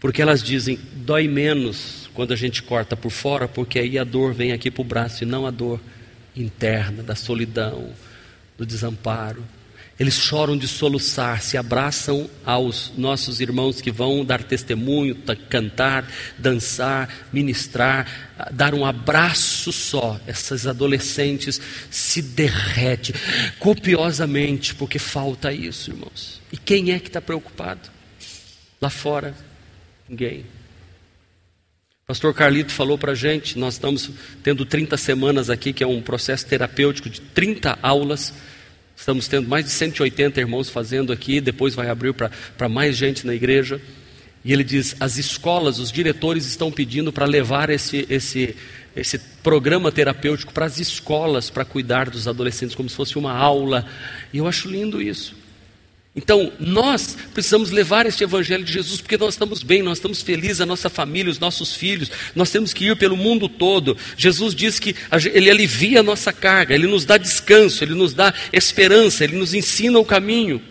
Porque 0.00 0.22
elas 0.22 0.42
dizem, 0.42 0.78
dói 0.94 1.28
menos 1.28 2.08
quando 2.14 2.32
a 2.32 2.36
gente 2.36 2.62
corta 2.62 2.96
por 2.96 3.10
fora, 3.10 3.46
porque 3.46 3.78
aí 3.78 3.98
a 3.98 4.04
dor 4.04 4.32
vem 4.32 4.52
aqui 4.52 4.70
para 4.70 4.82
o 4.82 4.84
braço 4.84 5.22
e 5.22 5.26
não 5.26 5.46
a 5.46 5.50
dor 5.50 5.80
interna, 6.34 7.02
da 7.02 7.14
solidão, 7.14 7.90
do 8.56 8.64
desamparo. 8.64 9.42
Eles 9.98 10.14
choram 10.14 10.58
de 10.58 10.68
soluçar, 10.68 11.40
se 11.40 11.56
abraçam 11.56 12.28
aos 12.44 12.92
nossos 12.96 13.40
irmãos 13.40 13.80
que 13.80 13.90
vão 13.90 14.24
dar 14.24 14.42
testemunho, 14.42 15.16
cantar, 15.48 16.06
dançar, 16.36 17.08
ministrar, 17.32 18.50
dar 18.52 18.74
um 18.74 18.84
abraço 18.84 19.72
só. 19.72 20.20
Essas 20.26 20.66
adolescentes 20.66 21.60
se 21.90 22.20
derretem 22.20 23.14
copiosamente 23.58 24.74
porque 24.74 24.98
falta 24.98 25.50
isso, 25.50 25.90
irmãos. 25.90 26.42
E 26.52 26.58
quem 26.58 26.92
é 26.92 26.98
que 26.98 27.08
está 27.08 27.20
preocupado? 27.22 27.88
Lá 28.80 28.90
fora, 28.90 29.34
Ninguém. 30.08 30.46
Pastor 32.06 32.32
Carlito 32.32 32.72
falou 32.72 32.96
para 32.96 33.12
a 33.12 33.14
gente, 33.16 33.58
nós 33.58 33.74
estamos 33.74 34.08
tendo 34.42 34.64
30 34.64 34.96
semanas 34.96 35.50
aqui, 35.50 35.72
que 35.72 35.82
é 35.82 35.86
um 35.86 36.00
processo 36.00 36.46
terapêutico 36.46 37.10
de 37.10 37.20
30 37.20 37.76
aulas. 37.82 38.32
Estamos 38.96 39.28
tendo 39.28 39.46
mais 39.46 39.66
de 39.66 39.70
180 39.70 40.40
irmãos 40.40 40.70
fazendo 40.70 41.12
aqui, 41.12 41.40
depois 41.40 41.74
vai 41.74 41.90
abrir 41.90 42.14
para 42.14 42.68
mais 42.68 42.96
gente 42.96 43.26
na 43.26 43.34
igreja. 43.34 43.80
E 44.44 44.52
ele 44.52 44.64
diz: 44.64 44.96
as 44.98 45.18
escolas, 45.18 45.78
os 45.78 45.92
diretores 45.92 46.46
estão 46.46 46.72
pedindo 46.72 47.12
para 47.12 47.26
levar 47.26 47.68
esse, 47.68 48.06
esse, 48.08 48.56
esse 48.96 49.18
programa 49.42 49.92
terapêutico 49.92 50.52
para 50.52 50.64
as 50.64 50.78
escolas, 50.78 51.50
para 51.50 51.64
cuidar 51.64 52.08
dos 52.08 52.26
adolescentes, 52.26 52.74
como 52.74 52.88
se 52.88 52.96
fosse 52.96 53.18
uma 53.18 53.32
aula. 53.32 53.84
E 54.32 54.38
eu 54.38 54.46
acho 54.46 54.68
lindo 54.68 55.02
isso. 55.02 55.45
Então, 56.16 56.50
nós 56.58 57.14
precisamos 57.34 57.70
levar 57.70 58.06
este 58.06 58.24
Evangelho 58.24 58.64
de 58.64 58.72
Jesus 58.72 59.02
porque 59.02 59.18
nós 59.18 59.34
estamos 59.34 59.62
bem, 59.62 59.82
nós 59.82 59.98
estamos 59.98 60.22
felizes, 60.22 60.62
a 60.62 60.66
nossa 60.66 60.88
família, 60.88 61.30
os 61.30 61.38
nossos 61.38 61.74
filhos, 61.74 62.10
nós 62.34 62.50
temos 62.50 62.72
que 62.72 62.86
ir 62.86 62.96
pelo 62.96 63.18
mundo 63.18 63.50
todo. 63.50 63.94
Jesus 64.16 64.54
diz 64.54 64.78
que 64.78 64.96
Ele 65.34 65.50
alivia 65.50 66.00
a 66.00 66.02
nossa 66.02 66.32
carga, 66.32 66.74
Ele 66.74 66.86
nos 66.86 67.04
dá 67.04 67.18
descanso, 67.18 67.84
Ele 67.84 67.94
nos 67.94 68.14
dá 68.14 68.32
esperança, 68.50 69.24
Ele 69.24 69.36
nos 69.36 69.52
ensina 69.52 69.98
o 69.98 70.06
caminho. 70.06 70.62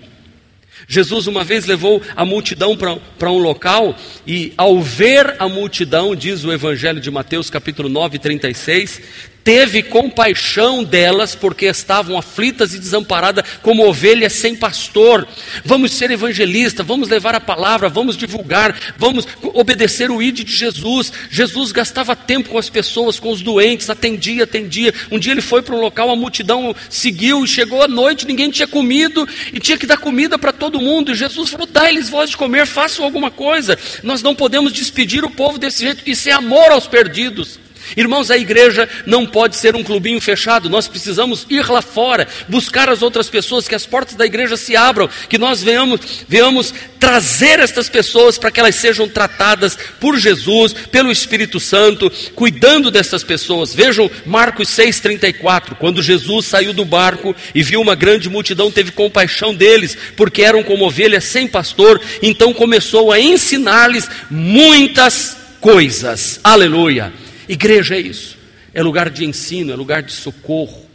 Jesus 0.87 1.27
uma 1.27 1.43
vez 1.43 1.65
levou 1.65 2.01
a 2.15 2.25
multidão 2.25 2.75
para 2.75 3.31
um 3.31 3.37
local 3.37 3.95
e, 4.25 4.51
ao 4.57 4.81
ver 4.81 5.35
a 5.37 5.47
multidão, 5.47 6.15
diz 6.15 6.43
o 6.43 6.51
Evangelho 6.51 6.99
de 6.99 7.11
Mateus, 7.11 7.51
capítulo 7.51 7.87
9, 7.87 8.17
36, 8.17 9.01
teve 9.45 9.83
compaixão 9.83 10.83
delas, 10.83 11.35
porque 11.35 11.67
estavam 11.67 12.17
aflitas 12.17 12.73
e 12.73 12.79
desamparadas, 12.79 13.45
como 13.61 13.87
ovelhas 13.87 14.33
sem 14.33 14.55
pastor. 14.55 15.27
Vamos 15.63 15.93
ser 15.93 16.09
evangelistas, 16.09 16.85
vamos 16.85 17.07
levar 17.07 17.35
a 17.35 17.39
palavra, 17.39 17.87
vamos 17.87 18.17
divulgar, 18.17 18.75
vamos 18.97 19.27
obedecer 19.53 20.09
o 20.09 20.19
ID 20.19 20.39
de 20.39 20.51
Jesus. 20.51 21.13
Jesus 21.29 21.71
gastava 21.71 22.15
tempo 22.15 22.49
com 22.49 22.57
as 22.57 22.71
pessoas, 22.71 23.19
com 23.19 23.31
os 23.31 23.43
doentes, 23.43 23.87
atendia, 23.87 24.45
atendia. 24.45 24.91
Um 25.11 25.19
dia 25.19 25.31
ele 25.31 25.41
foi 25.41 25.61
para 25.61 25.75
um 25.75 25.79
local, 25.79 26.09
a 26.09 26.15
multidão 26.15 26.75
seguiu 26.89 27.45
e 27.45 27.47
chegou 27.47 27.83
à 27.83 27.87
noite, 27.87 28.25
ninguém 28.25 28.49
tinha 28.49 28.67
comido 28.67 29.29
e 29.53 29.59
tinha 29.59 29.77
que 29.77 29.85
dar 29.85 29.97
comida 29.97 30.39
para 30.39 30.51
todo 30.51 30.81
mundo. 30.81 31.11
E 31.11 31.15
Jesus 31.15 31.51
falou: 31.51 31.67
dá-lhes 31.67 32.09
voz 32.09 32.31
de 32.31 32.37
comer, 32.37 32.65
façam 32.65 33.05
alguma 33.05 33.29
coisa. 33.29 33.77
Nós 34.01 34.23
não 34.23 34.33
podemos 34.33 34.73
despedir 34.73 35.23
o 35.23 35.29
povo 35.29 35.59
desse 35.59 35.83
jeito, 35.83 36.01
isso 36.09 36.27
é 36.27 36.31
amor 36.31 36.71
aos 36.71 36.87
perdidos. 36.87 37.63
Irmãos, 37.95 38.31
a 38.31 38.37
igreja 38.37 38.87
não 39.05 39.25
pode 39.25 39.55
ser 39.55 39.75
um 39.75 39.83
clubinho 39.83 40.19
fechado, 40.21 40.69
nós 40.69 40.87
precisamos 40.87 41.45
ir 41.49 41.67
lá 41.69 41.81
fora, 41.81 42.27
buscar 42.47 42.89
as 42.89 43.01
outras 43.01 43.29
pessoas, 43.29 43.67
que 43.67 43.75
as 43.75 43.85
portas 43.85 44.15
da 44.15 44.25
igreja 44.25 44.57
se 44.57 44.75
abram, 44.75 45.09
que 45.29 45.37
nós 45.37 45.61
venhamos, 45.61 45.99
venhamos 46.27 46.73
trazer 46.99 47.59
estas 47.59 47.87
pessoas 47.89 48.37
para 48.37 48.49
que 48.49 48.59
elas 48.59 48.75
sejam 48.75 49.07
tratadas 49.07 49.77
por 49.99 50.17
Jesus, 50.17 50.73
pelo 50.91 51.11
Espírito 51.11 51.59
Santo, 51.59 52.11
cuidando 52.33 52.89
dessas 52.89 53.23
pessoas. 53.23 53.73
Vejam 53.73 54.09
Marcos 54.25 54.69
6,34: 54.69 55.75
quando 55.75 56.01
Jesus 56.01 56.47
saiu 56.47 56.73
do 56.73 56.85
barco 56.85 57.35
e 57.53 57.61
viu 57.61 57.81
uma 57.81 57.95
grande 57.95 58.29
multidão, 58.29 58.71
teve 58.71 58.91
compaixão 58.91 59.53
deles, 59.53 59.97
porque 60.15 60.41
eram 60.41 60.63
como 60.63 60.85
ovelhas 60.85 61.25
sem 61.25 61.47
pastor, 61.47 62.01
então 62.21 62.53
começou 62.53 63.11
a 63.11 63.19
ensinar-lhes 63.19 64.09
muitas 64.29 65.37
coisas. 65.59 66.39
Aleluia. 66.43 67.24
Igreja 67.47 67.95
é 67.95 67.99
isso, 67.99 68.37
é 68.73 68.81
lugar 68.81 69.09
de 69.09 69.25
ensino, 69.25 69.71
é 69.71 69.75
lugar 69.75 70.01
de 70.03 70.11
socorro. 70.11 70.85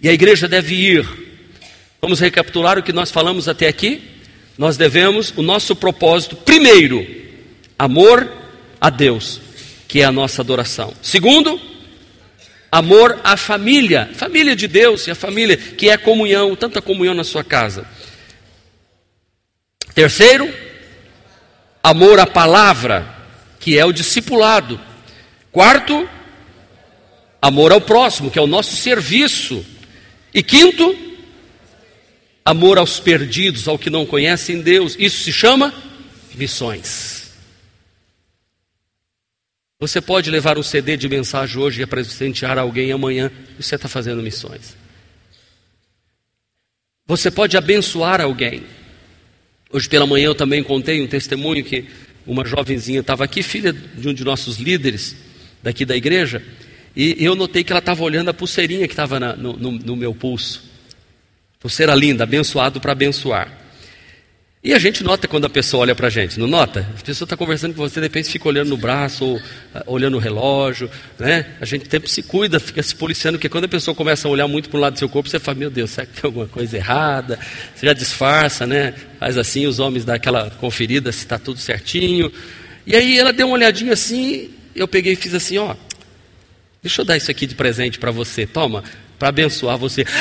E 0.00 0.08
a 0.08 0.12
igreja 0.12 0.48
deve 0.48 0.74
ir. 0.74 1.06
Vamos 2.00 2.18
recapitular 2.18 2.78
o 2.78 2.82
que 2.82 2.92
nós 2.92 3.10
falamos 3.10 3.48
até 3.48 3.68
aqui? 3.68 4.02
Nós 4.58 4.76
devemos 4.76 5.32
o 5.36 5.42
nosso 5.42 5.74
propósito, 5.76 6.36
primeiro, 6.36 7.06
amor 7.78 8.30
a 8.80 8.90
Deus, 8.90 9.40
que 9.86 10.00
é 10.00 10.04
a 10.04 10.12
nossa 10.12 10.42
adoração. 10.42 10.92
Segundo, 11.00 11.60
amor 12.70 13.20
à 13.22 13.36
família, 13.36 14.10
família 14.14 14.56
de 14.56 14.66
Deus 14.66 15.06
e 15.06 15.10
a 15.10 15.14
família 15.14 15.56
que 15.56 15.88
é 15.88 15.96
comunhão, 15.96 16.56
tanta 16.56 16.82
comunhão 16.82 17.14
na 17.14 17.24
sua 17.24 17.44
casa. 17.44 17.86
Terceiro, 19.94 20.52
amor 21.82 22.18
à 22.18 22.26
palavra, 22.26 23.06
que 23.60 23.78
é 23.78 23.84
o 23.84 23.92
discipulado. 23.92 24.80
Quarto, 25.52 26.08
amor 27.40 27.72
ao 27.72 27.80
próximo, 27.80 28.30
que 28.30 28.38
é 28.38 28.42
o 28.42 28.46
nosso 28.46 28.74
serviço. 28.74 29.62
E 30.32 30.42
quinto, 30.42 30.96
amor 32.42 32.78
aos 32.78 32.98
perdidos, 32.98 33.68
ao 33.68 33.78
que 33.78 33.90
não 33.90 34.06
conhecem 34.06 34.62
Deus. 34.62 34.96
Isso 34.98 35.24
se 35.24 35.32
chama 35.32 35.74
missões. 36.34 37.34
Você 39.78 40.00
pode 40.00 40.30
levar 40.30 40.56
um 40.56 40.62
CD 40.62 40.96
de 40.96 41.06
mensagem 41.06 41.60
hoje 41.60 41.82
e 41.82 41.86
presentear 41.86 42.56
alguém 42.56 42.90
amanhã, 42.90 43.30
e 43.58 43.62
você 43.62 43.74
está 43.74 43.88
fazendo 43.88 44.22
missões. 44.22 44.74
Você 47.06 47.30
pode 47.30 47.58
abençoar 47.58 48.22
alguém. 48.22 48.62
Hoje 49.70 49.86
pela 49.86 50.06
manhã 50.06 50.26
eu 50.26 50.34
também 50.34 50.62
contei 50.62 51.02
um 51.02 51.06
testemunho 51.06 51.62
que 51.62 51.86
uma 52.26 52.44
jovenzinha 52.44 53.00
estava 53.00 53.24
aqui, 53.24 53.42
filha 53.42 53.72
de 53.72 54.08
um 54.08 54.14
de 54.14 54.24
nossos 54.24 54.56
líderes, 54.56 55.16
daqui 55.62 55.84
da 55.84 55.96
igreja, 55.96 56.42
e 56.94 57.24
eu 57.24 57.34
notei 57.34 57.64
que 57.64 57.72
ela 57.72 57.78
estava 57.78 58.02
olhando 58.02 58.28
a 58.28 58.34
pulseirinha 58.34 58.86
que 58.86 58.92
estava 58.92 59.18
no, 59.18 59.54
no, 59.54 59.72
no, 59.72 59.96
meu 59.96 60.14
pulso. 60.14 60.62
Pulseira 61.58 61.94
linda, 61.94 62.24
abençoado 62.24 62.80
para 62.80 62.92
abençoar. 62.92 63.60
E 64.64 64.72
a 64.74 64.78
gente 64.78 65.02
nota 65.02 65.26
quando 65.26 65.44
a 65.44 65.50
pessoa 65.50 65.80
olha 65.80 65.94
para 65.94 66.06
a 66.06 66.10
gente, 66.10 66.38
não 66.38 66.46
nota? 66.46 66.86
A 66.96 67.02
pessoa 67.02 67.26
está 67.26 67.36
conversando 67.36 67.74
com 67.74 67.82
você, 67.82 67.98
de 67.98 68.06
repente 68.06 68.30
fica 68.30 68.46
olhando 68.46 68.68
no 68.68 68.76
braço, 68.76 69.24
ou 69.24 69.36
uh, 69.36 69.40
olhando 69.86 70.16
o 70.16 70.20
relógio, 70.20 70.88
né? 71.18 71.46
A 71.60 71.64
gente 71.64 71.90
sempre 71.90 72.08
se 72.08 72.22
cuida, 72.22 72.60
fica 72.60 72.80
se 72.80 72.94
policiando, 72.94 73.38
porque 73.38 73.48
quando 73.48 73.64
a 73.64 73.68
pessoa 73.68 73.92
começa 73.92 74.28
a 74.28 74.30
olhar 74.30 74.46
muito 74.46 74.68
para 74.68 74.78
o 74.78 74.80
lado 74.80 74.92
do 74.92 74.98
seu 75.00 75.08
corpo, 75.08 75.28
você 75.28 75.40
fala, 75.40 75.58
meu 75.58 75.70
Deus, 75.70 75.90
será 75.90 76.06
que 76.06 76.12
tem 76.12 76.28
alguma 76.28 76.46
coisa 76.46 76.76
errada? 76.76 77.40
Você 77.74 77.86
já 77.86 77.92
disfarça, 77.92 78.64
né? 78.64 78.94
Faz 79.18 79.36
assim, 79.36 79.66
os 79.66 79.80
homens 79.80 80.04
dão 80.04 80.14
aquela 80.14 80.50
conferida 80.50 81.10
se 81.10 81.20
está 81.20 81.38
tudo 81.40 81.58
certinho. 81.58 82.30
E 82.86 82.94
aí 82.94 83.18
ela 83.18 83.32
deu 83.32 83.48
uma 83.48 83.54
olhadinha 83.54 83.94
assim, 83.94 84.48
eu 84.74 84.88
peguei 84.88 85.12
e 85.12 85.16
fiz 85.16 85.34
assim, 85.34 85.58
ó, 85.58 85.74
deixa 86.82 87.02
eu 87.02 87.04
dar 87.04 87.16
isso 87.16 87.30
aqui 87.30 87.46
de 87.46 87.54
presente 87.54 87.98
para 87.98 88.10
você, 88.10 88.46
toma, 88.46 88.82
para 89.18 89.28
abençoar 89.28 89.76
você. 89.78 90.04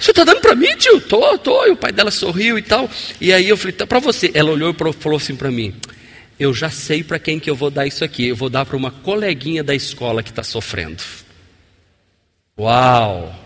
Você 0.00 0.12
está 0.12 0.24
dando 0.24 0.40
para 0.40 0.54
mim, 0.54 0.74
tio? 0.78 0.98
Tô, 0.98 1.36
tô. 1.36 1.66
E 1.66 1.72
o 1.72 1.76
pai 1.76 1.92
dela 1.92 2.10
sorriu 2.10 2.56
e 2.56 2.62
tal. 2.62 2.88
E 3.20 3.34
aí 3.34 3.46
eu 3.46 3.54
falei, 3.54 3.74
tá 3.74 3.86
para 3.86 3.98
você. 3.98 4.30
Ela 4.32 4.50
olhou 4.50 4.70
e 4.70 4.92
falou 4.94 5.18
assim 5.18 5.36
para 5.36 5.50
mim: 5.50 5.74
Eu 6.38 6.54
já 6.54 6.70
sei 6.70 7.04
para 7.04 7.18
quem 7.18 7.38
que 7.38 7.50
eu 7.50 7.54
vou 7.54 7.70
dar 7.70 7.86
isso 7.86 8.02
aqui. 8.02 8.28
Eu 8.28 8.34
vou 8.34 8.48
dar 8.48 8.64
para 8.64 8.78
uma 8.78 8.90
coleguinha 8.90 9.62
da 9.62 9.74
escola 9.74 10.22
que 10.22 10.30
está 10.30 10.42
sofrendo. 10.42 11.02
Uau! 12.58 13.38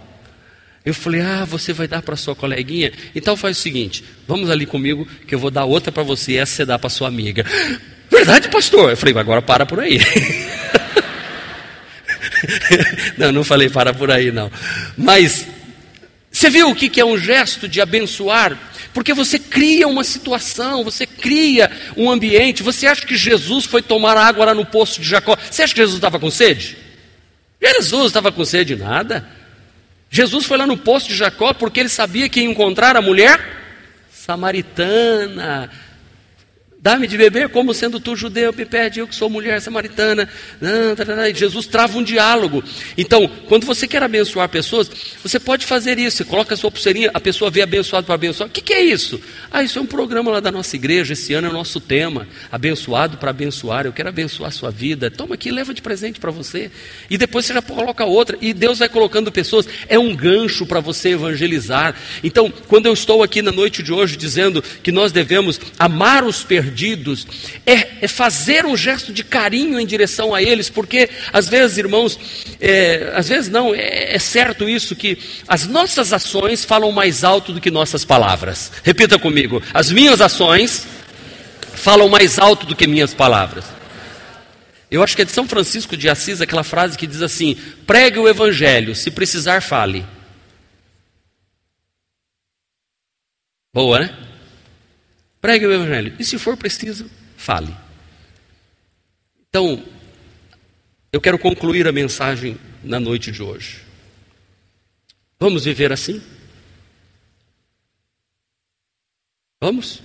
Eu 0.85 0.93
falei, 0.93 1.23
ah, 1.23 1.47
você 1.47 1.73
vai 1.73 1.89
dar 1.89 2.03
para 2.03 2.15
sua 2.15 2.37
coleguinha? 2.37 2.93
Então 3.15 3.37
faz 3.37 3.57
o 3.57 3.61
seguinte, 3.61 4.05
vamos 4.29 4.51
ali 4.51 4.67
comigo 4.67 5.07
que 5.27 5.35
eu 5.35 5.39
vou 5.39 5.51
dar 5.51 5.65
outra 5.65 5.91
para 5.91 6.03
você 6.03 6.33
e 6.33 6.37
essa 6.37 6.57
você 6.57 6.67
dá 6.67 6.79
para 6.79 6.91
sua 6.91 7.09
amiga. 7.09 7.45
Verdade, 8.15 8.49
pastor? 8.49 8.91
Eu 8.91 8.97
falei, 8.97 9.13
agora 9.19 9.43
para 9.43 9.67
por 9.67 9.81
aí. 9.81 9.99
não, 13.19 13.33
não 13.33 13.43
falei 13.43 13.69
para 13.69 13.93
por 13.93 14.09
aí, 14.09 14.31
não. 14.31 14.53
Mas, 14.97 15.49
você 16.31 16.49
viu 16.49 16.71
o 16.71 16.77
que 16.77 17.01
é 17.01 17.05
um 17.05 17.19
gesto 17.19 17.69
de 17.69 17.81
abençoar? 17.81 18.57
Porque 18.93 19.13
você 19.13 19.37
cria 19.37 19.89
uma 19.89 20.05
situação, 20.05 20.85
você 20.85 21.05
cria 21.05 21.69
um 21.97 22.09
ambiente. 22.09 22.63
Você 22.63 22.87
acha 22.87 23.05
que 23.05 23.17
Jesus 23.17 23.65
foi 23.65 23.83
tomar 23.83 24.17
água 24.17 24.45
lá 24.45 24.55
no 24.55 24.65
poço 24.65 25.01
de 25.01 25.09
Jacó? 25.09 25.37
Você 25.51 25.65
acha 25.65 25.75
que 25.75 25.81
Jesus 25.81 25.97
estava 25.97 26.21
com 26.21 26.31
sede? 26.31 26.77
Jesus 27.61 28.07
estava 28.07 28.31
com 28.31 28.45
sede 28.45 28.77
nada. 28.77 29.29
Jesus 30.09 30.47
foi 30.47 30.57
lá 30.57 30.69
no 30.69 30.77
poço 30.77 31.09
de 31.09 31.17
Jacó 31.17 31.53
porque 31.53 31.81
ele 31.81 31.89
sabia 31.89 32.29
que 32.29 32.39
ia 32.39 32.47
encontrar 32.47 32.97
a 32.97 33.03
mulher 33.03 33.41
samaritana. 34.13 35.69
Dá-me 36.85 37.07
de 37.07 37.17
beber 37.17 37.49
como 37.49 37.73
sendo 37.73 37.99
tu 37.99 38.15
judeu, 38.15 38.53
me 38.53 38.67
pede 38.67 39.01
eu 39.01 39.09
que 39.09 39.15
sou 39.15 39.31
mulher 39.31 39.59
samaritana. 39.59 40.29
Tá, 40.95 41.07
tá, 41.07 41.17
tá. 41.17 41.33
Jesus 41.33 41.67
trava 41.67 41.97
um 41.97 42.03
diálogo. 42.03 42.63
Então, 42.99 43.27
quando 43.49 43.65
você 43.65 43.89
quer 43.89 44.03
abençoar 44.03 44.51
pessoas, 44.51 44.91
você 45.23 45.41
pode 45.41 45.65
fazer 45.65 45.99
isso. 45.99 46.19
Você 46.19 46.25
coloca 46.25 46.53
a 46.53 46.57
sua 46.59 46.71
pulseirinha, 46.71 47.11
a 47.15 47.19
pessoa 47.19 47.51
vê 47.51 47.63
abençoado 47.63 48.05
para 48.05 48.15
abençoar. 48.15 48.51
O 48.51 48.53
que, 48.53 48.61
que 48.61 48.75
é 48.75 48.83
isso? 48.83 49.19
Ah, 49.51 49.63
isso 49.63 49.79
é 49.79 49.81
um 49.81 49.87
programa 49.87 50.31
lá 50.31 50.41
da 50.41 50.53
nossa 50.53 50.77
igreja. 50.77 51.15
Esse 51.15 51.33
ano 51.33 51.47
é 51.47 51.51
o 51.51 51.55
nosso 51.55 51.81
tema. 51.81 52.29
Abençoado 52.53 53.17
para 53.17 53.31
abençoar. 53.31 53.87
Eu 53.87 53.93
quero 53.95 54.11
abençoar 54.11 54.49
a 54.49 54.53
sua 54.53 54.71
vida. 54.71 55.11
Toma 55.11 55.37
aqui, 55.37 55.51
leva 55.51 55.73
de 55.73 55.81
presente 55.81 56.21
para 56.21 56.31
você. 56.31 56.71
E 57.09 57.17
depois 57.17 57.47
você 57.47 57.55
já 57.55 57.63
coloca 57.63 58.05
outra. 58.05 58.37
E 58.43 58.53
Deus 58.53 58.81
vai 58.81 58.91
colocando 58.91 59.33
pessoas. 59.33 59.67
É 59.89 59.99
um 59.99 60.15
gancho 60.15 60.67
para 60.67 60.81
você 60.81 61.13
evangelizar. 61.13 61.95
Então, 62.23 62.53
quando 62.69 62.85
eu 62.85 62.93
estou 62.93 63.23
aqui 63.23 63.41
na 63.41 63.53
noite 63.53 63.83
de 63.83 63.91
hoje 63.91 64.19
dizendo 64.19 64.63
que 64.83 64.93
nós 64.93 65.13
devemos 65.13 65.59
amar 65.79 66.25
os 66.25 66.45
perdidos, 66.45 66.74
perdidos, 66.75 67.25
é, 67.65 68.05
é, 68.05 68.09
fazer 68.09 68.67
um 68.67 68.77
gesto 68.77 69.13
de 69.13 69.23
carinho 69.23 69.79
em 69.79 69.87
direção 69.87 70.35
a 70.35 70.43
eles, 70.43 70.69
porque 70.69 71.09
às 71.33 71.49
vezes, 71.49 71.79
irmãos, 71.79 72.19
é, 72.61 73.13
às 73.15 73.29
vezes 73.29 73.49
não, 73.49 73.73
é, 73.73 74.17
é 74.17 74.19
certo 74.19 74.69
isso 74.69 74.97
que 74.97 75.17
as 75.47 75.69
nossas 75.69 76.13
ações 76.13 76.65
falam 76.65 76.91
mais 76.91 77.23
alto 77.23 77.53
do 77.53 77.61
que 77.61 77.71
nossas 77.71 78.05
palavras. 78.05 78.73
Repita 78.83 79.19
comigo: 79.19 79.63
as 79.73 79.93
minhas 79.93 80.21
ações 80.21 80.85
falam 81.75 82.09
mais 82.09 82.41
alto 82.41 82.67
do 82.67 82.75
que 82.75 82.89
minhas 82.89 83.15
palavras. 83.15 83.65
Eu 84.91 85.03
acho 85.03 85.15
que 85.15 85.23
é 85.23 85.25
de 85.25 85.33
São 85.33 85.47
Francisco 85.47 85.97
de 85.97 86.09
Assis 86.09 86.41
aquela 86.41 86.65
frase 86.65 86.99
que 86.99 87.07
diz 87.07 87.23
assim: 87.23 87.55
pregue 87.87 88.19
o 88.19 88.29
evangelho, 88.29 88.97
se 88.97 89.13
precisar, 89.13 89.63
fale. 89.63 90.05
Boa, 93.73 94.01
né? 94.01 94.24
Pregue 95.45 95.67
o 95.67 95.73
Evangelho. 95.75 96.17
E 96.19 96.25
se 96.25 96.39
for 96.39 96.57
preciso, 96.57 97.11
fale. 97.37 97.77
Então, 99.47 99.85
eu 101.13 101.21
quero 101.21 101.39
concluir 101.39 101.87
a 101.87 101.93
mensagem 101.93 102.59
na 102.83 102.99
noite 102.99 103.31
de 103.31 103.43
hoje. 103.43 103.85
Vamos 105.39 105.67
viver 105.67 105.93
assim? 105.93 106.23
Vamos? 109.61 110.01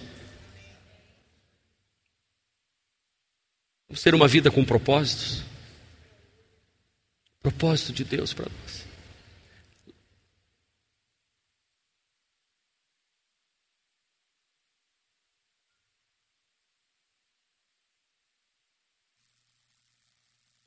Vamos 3.87 4.03
ter 4.03 4.13
uma 4.13 4.27
vida 4.27 4.51
com 4.51 4.65
propósitos? 4.65 5.41
Propósito 7.41 7.93
de 7.93 8.03
Deus 8.03 8.33
para 8.33 8.49
nós. 8.49 8.68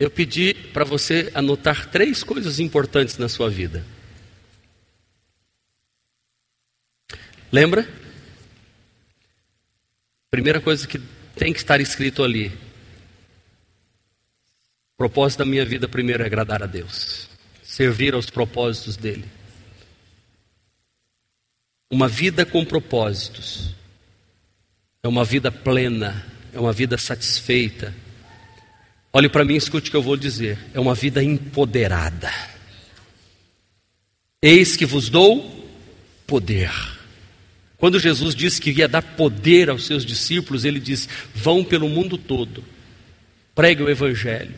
Eu 0.02 0.10
pedi 0.10 0.52
para 0.52 0.84
você 0.84 1.30
anotar 1.32 1.88
três 1.88 2.24
coisas 2.24 2.58
importantes 2.58 3.18
na 3.18 3.28
sua 3.28 3.48
vida. 3.48 3.86
Lembra? 7.52 7.88
Primeira 10.28 10.60
coisa 10.60 10.88
que 10.88 10.98
tem 11.36 11.52
que 11.52 11.60
estar 11.60 11.80
escrito 11.80 12.24
ali: 12.24 12.48
o 12.48 12.56
propósito 14.98 15.38
da 15.38 15.44
minha 15.44 15.64
vida 15.64 15.86
primeiro 15.86 16.24
é 16.24 16.26
agradar 16.26 16.64
a 16.64 16.66
Deus, 16.66 17.28
servir 17.62 18.12
aos 18.12 18.28
propósitos 18.28 18.96
dele. 18.96 19.26
Uma 21.88 22.08
vida 22.08 22.44
com 22.44 22.64
propósitos 22.64 23.72
é 25.00 25.06
uma 25.06 25.24
vida 25.24 25.52
plena, 25.52 26.26
é 26.52 26.58
uma 26.58 26.72
vida 26.72 26.98
satisfeita. 26.98 27.94
Olhe 29.12 29.28
para 29.28 29.44
mim, 29.44 29.54
escute 29.54 29.88
o 29.88 29.90
que 29.90 29.96
eu 29.96 30.02
vou 30.02 30.16
dizer. 30.16 30.58
É 30.72 30.80
uma 30.80 30.94
vida 30.94 31.22
empoderada. 31.22 32.32
Eis 34.40 34.74
que 34.74 34.86
vos 34.86 35.10
dou 35.10 35.68
poder. 36.26 36.72
Quando 37.76 37.98
Jesus 38.00 38.34
disse 38.34 38.60
que 38.60 38.70
ia 38.70 38.88
dar 38.88 39.02
poder 39.02 39.68
aos 39.68 39.86
seus 39.86 40.06
discípulos, 40.06 40.64
ele 40.64 40.80
disse: 40.80 41.08
Vão 41.34 41.62
pelo 41.62 41.88
mundo 41.88 42.16
todo, 42.16 42.64
pregue 43.54 43.82
o 43.82 43.90
Evangelho. 43.90 44.54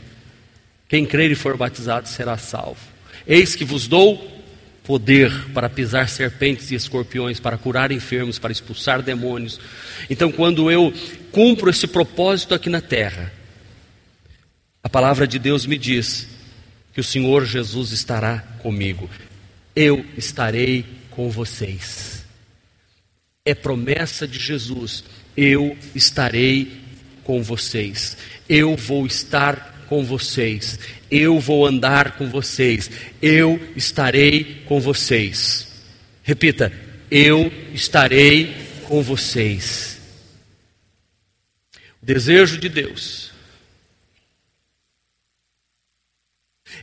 Quem 0.88 1.04
crer 1.04 1.30
e 1.30 1.34
for 1.34 1.56
batizado 1.56 2.08
será 2.08 2.38
salvo. 2.38 2.80
Eis 3.26 3.56
que 3.56 3.64
vos 3.64 3.88
dou 3.88 4.32
poder 4.84 5.32
para 5.52 5.68
pisar 5.68 6.08
serpentes 6.08 6.70
e 6.70 6.74
escorpiões, 6.74 7.40
para 7.40 7.56
curar 7.56 7.90
enfermos, 7.90 8.38
para 8.38 8.52
expulsar 8.52 9.02
demônios. 9.02 9.58
Então, 10.08 10.30
quando 10.30 10.70
eu 10.70 10.92
cumpro 11.32 11.70
esse 11.70 11.86
propósito 11.86 12.54
aqui 12.54 12.68
na 12.68 12.82
terra, 12.82 13.32
a 14.84 14.88
palavra 14.90 15.26
de 15.26 15.38
Deus 15.38 15.64
me 15.64 15.78
diz 15.78 16.28
que 16.92 17.00
o 17.00 17.04
Senhor 17.04 17.46
Jesus 17.46 17.90
estará 17.90 18.40
comigo. 18.58 19.08
Eu 19.74 20.04
estarei 20.14 20.84
com 21.10 21.30
vocês. 21.30 22.22
É 23.46 23.54
promessa 23.54 24.28
de 24.28 24.38
Jesus. 24.38 25.02
Eu 25.34 25.74
estarei 25.94 26.82
com 27.24 27.42
vocês. 27.42 28.18
Eu 28.46 28.76
vou 28.76 29.06
estar 29.06 29.86
com 29.88 30.04
vocês. 30.04 30.78
Eu 31.10 31.40
vou 31.40 31.66
andar 31.66 32.18
com 32.18 32.28
vocês. 32.28 32.90
Eu 33.22 33.58
estarei 33.74 34.62
com 34.66 34.80
vocês. 34.80 35.66
Repita: 36.22 36.70
Eu 37.10 37.50
estarei 37.72 38.54
com 38.86 39.02
vocês. 39.02 39.98
O 42.02 42.04
desejo 42.04 42.58
de 42.58 42.68
Deus 42.68 43.23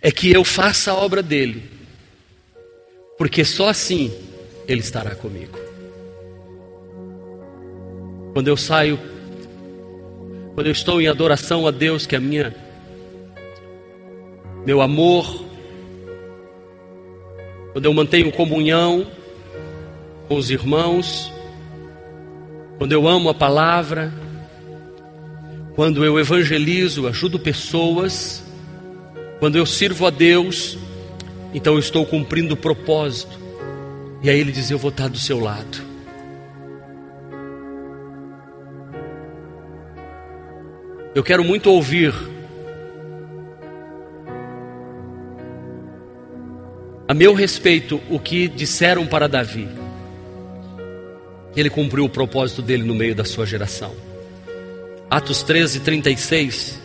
é 0.02 0.12
que 0.12 0.32
eu 0.32 0.44
faça 0.44 0.92
a 0.92 0.96
obra 0.96 1.22
dele, 1.22 1.64
porque 3.18 3.46
só 3.46 3.70
assim 3.70 4.12
ele 4.68 4.82
estará 4.82 5.14
comigo. 5.14 5.60
Quando 8.34 8.48
eu 8.48 8.58
saio, 8.58 9.00
quando 10.56 10.68
eu 10.68 10.72
estou 10.72 11.02
em 11.02 11.08
adoração 11.08 11.68
a 11.68 11.72
Deus, 11.72 12.06
que 12.06 12.16
é 12.16 12.18
a 12.18 12.22
minha 12.22 12.56
meu 14.66 14.80
amor, 14.80 15.44
quando 17.74 17.86
eu 17.86 17.94
mantenho 17.94 18.32
comunhão 18.32 19.08
com 20.28 20.36
os 20.36 20.52
irmãos, 20.52 21.32
quando 22.78 22.92
eu 22.92 23.08
amo 23.08 23.30
a 23.30 23.34
palavra, 23.34 24.14
quando 25.76 26.06
eu 26.06 26.20
evangelizo, 26.20 27.08
ajudo 27.08 27.40
pessoas, 27.40 28.44
quando 29.42 29.56
eu 29.56 29.66
sirvo 29.66 30.06
a 30.06 30.12
Deus, 30.12 30.78
então 31.52 31.74
eu 31.74 31.80
estou 31.80 32.06
cumprindo 32.06 32.54
o 32.54 32.58
propósito. 32.58 33.40
E 34.22 34.30
aí 34.30 34.40
ele 34.40 34.52
diz: 34.52 34.70
Eu 34.70 34.78
vou 34.78 34.90
estar 34.92 35.08
do 35.08 35.18
seu 35.18 35.40
lado. 35.40 35.82
Eu 41.16 41.24
quero 41.24 41.44
muito 41.44 41.72
ouvir 41.72 42.14
a 47.08 47.14
meu 47.16 47.34
respeito 47.34 48.00
o 48.12 48.20
que 48.20 48.48
disseram 48.48 49.08
para 49.08 49.28
Davi. 49.28 49.68
Ele 51.56 51.72
cumpriu 51.72 52.06
o 52.06 52.10
propósito 52.10 52.62
dele 52.62 52.84
no 52.84 52.94
meio 52.94 53.16
da 53.16 53.26
sua 53.26 53.48
geração. 53.48 53.96
Atos 55.10 55.42
13, 55.42 55.80
36 55.80 56.81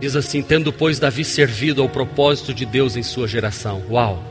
diz 0.00 0.16
assim: 0.16 0.42
Tendo, 0.42 0.72
pois, 0.72 0.98
Davi 0.98 1.24
servido 1.24 1.82
ao 1.82 1.88
propósito 1.88 2.52
de 2.54 2.64
Deus 2.64 2.96
em 2.96 3.02
sua 3.02 3.28
geração. 3.28 3.82
Uau! 3.90 4.22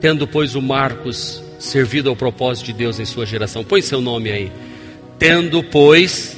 Tendo, 0.00 0.26
pois, 0.26 0.54
o 0.54 0.62
Marcos 0.62 1.42
servido 1.58 2.10
ao 2.10 2.16
propósito 2.16 2.66
de 2.66 2.72
Deus 2.72 2.98
em 2.98 3.04
sua 3.04 3.24
geração. 3.24 3.62
Põe 3.62 3.82
seu 3.82 4.00
nome 4.00 4.30
aí. 4.30 4.52
Tendo, 5.18 5.62
pois, 5.62 6.36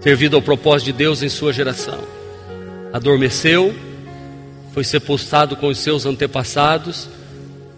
servido 0.00 0.36
ao 0.36 0.42
propósito 0.42 0.86
de 0.86 0.92
Deus 0.92 1.22
em 1.22 1.28
sua 1.28 1.52
geração. 1.52 1.98
Adormeceu 2.92 3.74
foi 4.72 4.84
sepultado 4.84 5.54
com 5.54 5.68
os 5.68 5.78
seus 5.78 6.06
antepassados 6.06 7.08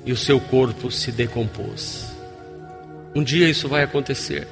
e 0.06 0.12
o 0.12 0.16
seu 0.16 0.38
corpo 0.38 0.90
se 0.90 1.10
decompôs. 1.10 2.06
Um 3.14 3.22
dia 3.22 3.48
isso 3.48 3.68
vai 3.68 3.82
acontecer. 3.82 4.46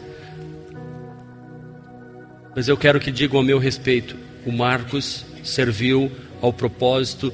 Mas 2.54 2.68
eu 2.68 2.76
quero 2.76 3.00
que 3.00 3.10
digam 3.10 3.40
a 3.40 3.42
meu 3.42 3.58
respeito: 3.58 4.16
o 4.46 4.52
Marcos 4.52 5.24
serviu 5.42 6.10
ao 6.40 6.52
propósito 6.52 7.32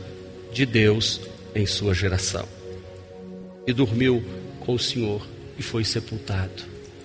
de 0.53 0.65
Deus 0.65 1.21
em 1.55 1.67
sua 1.67 1.95
geração. 1.95 2.47
E 3.67 3.73
dormiu 3.73 4.25
com 4.61 4.75
o 4.75 4.79
Senhor 4.79 5.27
e 5.59 5.63
foi 5.63 5.85
sepultado. 5.85 6.63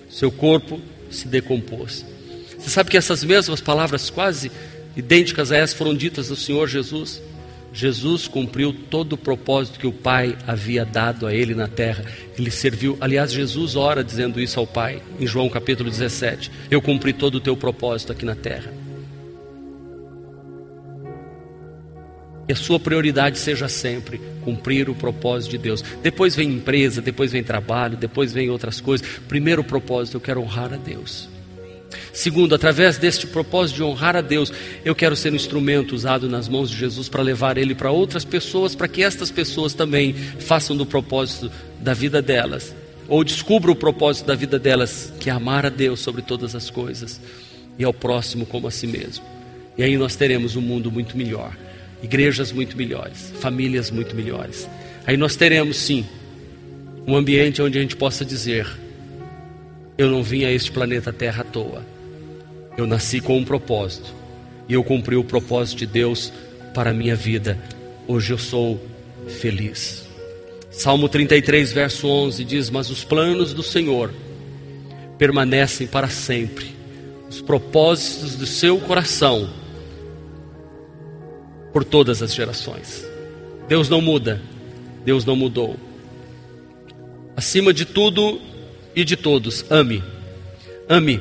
Seu 0.08 0.30
corpo 0.30 0.80
se 1.10 1.26
decompôs. 1.28 2.04
Você 2.58 2.70
sabe 2.70 2.90
que 2.90 2.96
essas 2.96 3.24
mesmas 3.24 3.60
palavras, 3.60 4.08
quase 4.08 4.50
idênticas 4.96 5.50
a 5.50 5.56
essas, 5.56 5.76
foram 5.76 5.94
ditas 5.94 6.28
do 6.28 6.36
Senhor 6.36 6.68
Jesus? 6.68 7.20
Jesus 7.74 8.28
cumpriu 8.28 8.72
todo 8.72 9.14
o 9.14 9.18
propósito 9.18 9.80
que 9.80 9.86
o 9.86 9.92
Pai 9.92 10.38
havia 10.46 10.84
dado 10.84 11.26
a 11.26 11.34
ele 11.34 11.56
na 11.56 11.66
terra. 11.66 12.04
Ele 12.38 12.48
serviu, 12.48 12.96
aliás, 13.00 13.32
Jesus 13.32 13.74
ora 13.74 14.04
dizendo 14.04 14.40
isso 14.40 14.60
ao 14.60 14.66
Pai, 14.66 15.02
em 15.18 15.26
João 15.26 15.48
capítulo 15.48 15.90
17: 15.90 16.52
Eu 16.70 16.80
cumpri 16.80 17.12
todo 17.12 17.34
o 17.34 17.40
teu 17.40 17.56
propósito 17.56 18.12
aqui 18.12 18.24
na 18.24 18.36
terra. 18.36 18.72
Que 22.46 22.52
a 22.52 22.56
sua 22.56 22.78
prioridade 22.78 23.38
seja 23.38 23.68
sempre 23.68 24.20
cumprir 24.44 24.88
o 24.88 24.94
propósito 24.94 25.52
de 25.52 25.58
Deus. 25.58 25.82
Depois 26.00 26.36
vem 26.36 26.52
empresa, 26.52 27.02
depois 27.02 27.32
vem 27.32 27.42
trabalho, 27.42 27.96
depois 27.96 28.32
vem 28.32 28.50
outras 28.50 28.80
coisas. 28.80 29.04
Primeiro 29.26 29.64
propósito, 29.64 30.18
eu 30.18 30.20
quero 30.20 30.40
honrar 30.40 30.72
a 30.72 30.76
Deus. 30.76 31.33
Segundo, 32.14 32.54
através 32.54 32.96
deste 32.96 33.26
propósito 33.26 33.76
de 33.76 33.82
honrar 33.82 34.14
a 34.14 34.20
Deus, 34.20 34.52
eu 34.84 34.94
quero 34.94 35.16
ser 35.16 35.32
um 35.32 35.36
instrumento 35.36 35.96
usado 35.96 36.28
nas 36.28 36.48
mãos 36.48 36.70
de 36.70 36.76
Jesus 36.76 37.08
para 37.08 37.24
levar 37.24 37.58
Ele 37.58 37.74
para 37.74 37.90
outras 37.90 38.24
pessoas, 38.24 38.72
para 38.72 38.86
que 38.86 39.02
estas 39.02 39.32
pessoas 39.32 39.74
também 39.74 40.14
façam 40.14 40.76
do 40.76 40.86
propósito 40.86 41.50
da 41.80 41.92
vida 41.92 42.22
delas, 42.22 42.72
ou 43.08 43.24
descubram 43.24 43.72
o 43.72 43.76
propósito 43.76 44.26
da 44.26 44.36
vida 44.36 44.60
delas, 44.60 45.12
que 45.18 45.28
é 45.28 45.32
amar 45.32 45.66
a 45.66 45.68
Deus 45.68 45.98
sobre 45.98 46.22
todas 46.22 46.54
as 46.54 46.70
coisas 46.70 47.20
e 47.76 47.82
ao 47.82 47.92
próximo 47.92 48.46
como 48.46 48.68
a 48.68 48.70
si 48.70 48.86
mesmo. 48.86 49.24
E 49.76 49.82
aí 49.82 49.96
nós 49.96 50.14
teremos 50.14 50.54
um 50.54 50.60
mundo 50.60 50.92
muito 50.92 51.16
melhor, 51.16 51.56
igrejas 52.00 52.52
muito 52.52 52.76
melhores, 52.76 53.32
famílias 53.40 53.90
muito 53.90 54.14
melhores. 54.14 54.68
Aí 55.04 55.16
nós 55.16 55.34
teremos 55.34 55.78
sim 55.78 56.06
um 57.08 57.16
ambiente 57.16 57.60
onde 57.60 57.76
a 57.76 57.82
gente 57.82 57.96
possa 57.96 58.24
dizer: 58.24 58.68
Eu 59.98 60.12
não 60.12 60.22
vim 60.22 60.44
a 60.44 60.52
este 60.52 60.70
planeta 60.70 61.12
Terra 61.12 61.40
à 61.40 61.44
toa. 61.44 61.93
Eu 62.76 62.86
nasci 62.86 63.20
com 63.20 63.38
um 63.38 63.44
propósito 63.44 64.12
e 64.68 64.74
eu 64.74 64.82
cumpri 64.82 65.16
o 65.16 65.24
propósito 65.24 65.78
de 65.78 65.86
Deus 65.86 66.32
para 66.74 66.90
a 66.90 66.94
minha 66.94 67.14
vida. 67.14 67.58
Hoje 68.06 68.32
eu 68.32 68.38
sou 68.38 68.80
feliz. 69.28 70.04
Salmo 70.70 71.08
33, 71.08 71.72
verso 71.72 72.08
11 72.08 72.44
diz: 72.44 72.70
Mas 72.70 72.90
os 72.90 73.04
planos 73.04 73.54
do 73.54 73.62
Senhor 73.62 74.12
permanecem 75.18 75.86
para 75.86 76.08
sempre, 76.08 76.74
os 77.30 77.40
propósitos 77.40 78.34
do 78.34 78.46
seu 78.46 78.78
coração 78.78 79.48
por 81.72 81.84
todas 81.84 82.22
as 82.22 82.34
gerações. 82.34 83.04
Deus 83.68 83.88
não 83.88 84.00
muda, 84.00 84.42
Deus 85.04 85.24
não 85.24 85.36
mudou. 85.36 85.76
Acima 87.36 87.72
de 87.72 87.84
tudo, 87.84 88.40
e 88.94 89.04
de 89.04 89.16
todos. 89.16 89.64
Ame, 89.70 90.02
ame 90.88 91.20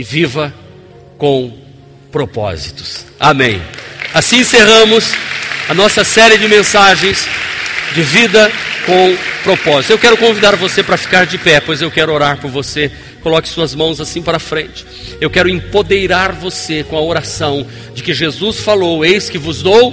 e 0.00 0.02
viva 0.02 0.52
com 1.18 1.52
propósitos. 2.10 3.04
Amém. 3.18 3.60
Assim 4.14 4.38
encerramos 4.38 5.12
a 5.68 5.74
nossa 5.74 6.02
série 6.04 6.38
de 6.38 6.48
mensagens 6.48 7.28
de 7.94 8.02
vida 8.02 8.50
com 8.86 9.14
propósito. 9.42 9.92
Eu 9.92 9.98
quero 9.98 10.16
convidar 10.16 10.56
você 10.56 10.82
para 10.82 10.96
ficar 10.96 11.26
de 11.26 11.36
pé, 11.36 11.60
pois 11.60 11.82
eu 11.82 11.90
quero 11.90 12.12
orar 12.14 12.38
por 12.38 12.50
você. 12.50 12.90
Coloque 13.22 13.46
suas 13.46 13.74
mãos 13.74 14.00
assim 14.00 14.22
para 14.22 14.38
frente. 14.38 14.86
Eu 15.20 15.28
quero 15.28 15.50
empoderar 15.50 16.32
você 16.32 16.82
com 16.82 16.96
a 16.96 17.02
oração 17.02 17.66
de 17.94 18.02
que 18.02 18.14
Jesus 18.14 18.60
falou: 18.60 19.04
Eis 19.04 19.28
que 19.28 19.36
vos 19.36 19.62
dou 19.62 19.92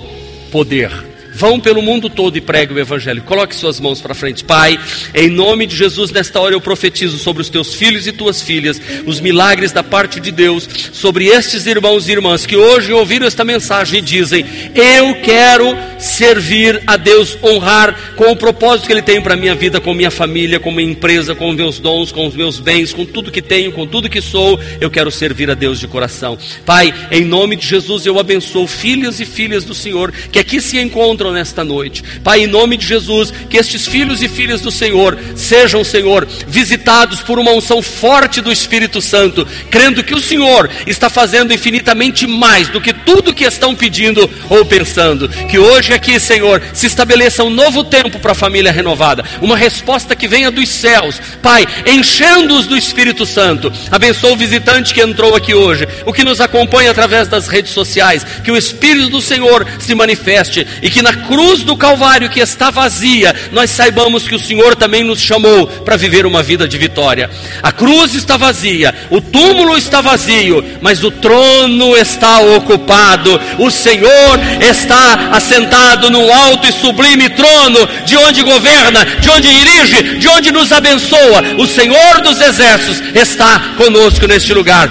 poder 0.49 0.89
Vão 1.37 1.59
pelo 1.59 1.83
mundo 1.83 2.09
todo 2.09 2.35
e 2.35 2.41
pregue 2.41 2.73
o 2.73 2.79
Evangelho. 2.79 3.21
Coloque 3.21 3.53
suas 3.53 3.79
mãos 3.79 4.01
para 4.01 4.15
frente. 4.15 4.43
Pai, 4.43 4.79
em 5.13 5.29
nome 5.29 5.67
de 5.67 5.75
Jesus, 5.75 6.09
nesta 6.09 6.39
hora 6.39 6.55
eu 6.55 6.59
profetizo 6.59 7.19
sobre 7.19 7.43
os 7.43 7.49
teus 7.49 7.75
filhos 7.75 8.07
e 8.07 8.11
tuas 8.11 8.41
filhas 8.41 8.81
os 9.05 9.19
milagres 9.19 9.71
da 9.71 9.83
parte 9.83 10.19
de 10.19 10.31
Deus, 10.31 10.67
sobre 10.91 11.27
estes 11.27 11.67
irmãos 11.67 12.07
e 12.07 12.13
irmãs 12.13 12.47
que 12.47 12.55
hoje 12.55 12.91
ouviram 12.91 13.27
esta 13.27 13.45
mensagem 13.45 13.99
e 13.99 14.01
dizem: 14.01 14.43
Eu 14.73 15.13
quero 15.21 15.77
servir 15.99 16.81
a 16.87 16.97
Deus, 16.97 17.37
honrar 17.43 18.15
com 18.15 18.31
o 18.31 18.35
propósito 18.35 18.87
que 18.87 18.93
Ele 18.93 19.03
tem 19.03 19.21
para 19.21 19.35
a 19.35 19.37
minha 19.37 19.53
vida, 19.53 19.79
com 19.79 19.93
minha 19.93 20.09
família, 20.09 20.59
com 20.59 20.71
minha 20.71 20.89
empresa, 20.89 21.35
com 21.35 21.53
meus 21.53 21.77
dons, 21.77 22.11
com 22.11 22.25
os 22.25 22.35
meus 22.35 22.59
bens, 22.59 22.91
com 22.93 23.05
tudo 23.05 23.31
que 23.31 23.43
tenho, 23.43 23.71
com 23.71 23.85
tudo 23.85 24.09
que 24.09 24.21
sou. 24.21 24.59
Eu 24.81 24.89
quero 24.89 25.11
servir 25.11 25.51
a 25.51 25.53
Deus 25.53 25.79
de 25.79 25.87
coração. 25.87 26.35
Pai, 26.65 26.91
em 27.11 27.23
nome 27.23 27.55
de 27.55 27.67
Jesus, 27.67 28.07
eu 28.07 28.17
abençoo 28.17 28.65
filhos 28.65 29.19
e 29.19 29.25
filhas 29.25 29.63
do 29.63 29.75
Senhor 29.75 30.11
que 30.31 30.39
aqui 30.39 30.59
se 30.59 30.79
encontram 30.79 31.26
nesta 31.31 31.63
noite. 31.63 32.03
Pai, 32.23 32.43
em 32.43 32.47
nome 32.47 32.77
de 32.77 32.85
Jesus, 32.85 33.33
que 33.49 33.57
estes 33.57 33.87
filhos 33.87 34.21
e 34.21 34.27
filhas 34.27 34.61
do 34.61 34.71
Senhor 34.71 35.17
sejam, 35.35 35.83
Senhor, 35.83 36.27
visitados 36.47 37.21
por 37.21 37.39
uma 37.39 37.51
unção 37.51 37.81
forte 37.81 38.41
do 38.41 38.51
Espírito 38.51 39.01
Santo, 39.01 39.47
crendo 39.69 40.03
que 40.03 40.13
o 40.13 40.21
Senhor 40.21 40.69
está 40.85 41.09
fazendo 41.09 41.53
infinitamente 41.53 42.27
mais 42.27 42.69
do 42.69 42.81
que 42.81 42.93
tudo 42.93 43.33
que 43.33 43.45
estão 43.45 43.75
pedindo 43.75 44.29
ou 44.49 44.65
pensando. 44.65 45.29
Que 45.29 45.57
hoje 45.57 45.93
aqui, 45.93 46.19
Senhor, 46.19 46.61
se 46.73 46.87
estabeleça 46.87 47.43
um 47.43 47.49
novo 47.49 47.83
tempo 47.83 48.19
para 48.19 48.31
a 48.31 48.35
família 48.35 48.71
renovada, 48.71 49.23
uma 49.41 49.57
resposta 49.57 50.15
que 50.15 50.27
venha 50.27 50.51
dos 50.51 50.69
céus. 50.69 51.19
Pai, 51.41 51.67
enchendo-os 51.85 52.67
do 52.67 52.77
Espírito 52.77 53.25
Santo. 53.25 53.71
Abençoa 53.91 54.33
o 54.33 54.37
visitante 54.37 54.93
que 54.93 55.01
entrou 55.01 55.35
aqui 55.35 55.53
hoje, 55.53 55.87
o 56.05 56.13
que 56.13 56.23
nos 56.23 56.41
acompanha 56.41 56.91
através 56.91 57.27
das 57.27 57.47
redes 57.47 57.71
sociais, 57.71 58.25
que 58.43 58.51
o 58.51 58.57
Espírito 58.57 59.09
do 59.09 59.21
Senhor 59.21 59.65
se 59.79 59.93
manifeste 59.95 60.65
e 60.81 60.89
que 60.89 61.01
na 61.01 61.13
cruz 61.17 61.63
do 61.63 61.75
Calvário 61.75 62.29
que 62.29 62.39
está 62.39 62.69
vazia, 62.69 63.35
nós 63.51 63.71
saibamos 63.71 64.27
que 64.27 64.35
o 64.35 64.39
Senhor 64.39 64.75
também 64.75 65.03
nos 65.03 65.19
chamou 65.19 65.67
para 65.67 65.97
viver 65.97 66.25
uma 66.25 66.43
vida 66.43 66.67
de 66.67 66.77
vitória. 66.77 67.29
A 67.61 67.71
cruz 67.71 68.13
está 68.15 68.37
vazia, 68.37 68.93
o 69.09 69.19
túmulo 69.21 69.77
está 69.77 70.01
vazio, 70.01 70.63
mas 70.81 71.03
o 71.03 71.11
trono 71.11 71.95
está 71.95 72.39
ocupado. 72.39 73.39
O 73.57 73.69
Senhor 73.69 74.39
está 74.61 75.29
assentado 75.31 76.09
num 76.09 76.31
alto 76.33 76.67
e 76.67 76.71
sublime 76.71 77.29
trono, 77.29 77.87
de 78.05 78.17
onde 78.17 78.43
governa, 78.43 79.05
de 79.05 79.29
onde 79.29 79.47
dirige, 79.49 80.17
de 80.19 80.27
onde 80.27 80.51
nos 80.51 80.71
abençoa. 80.71 81.43
O 81.57 81.67
Senhor 81.67 82.21
dos 82.21 82.39
exércitos 82.39 83.01
está 83.15 83.73
conosco 83.77 84.27
neste 84.27 84.53
lugar. 84.53 84.89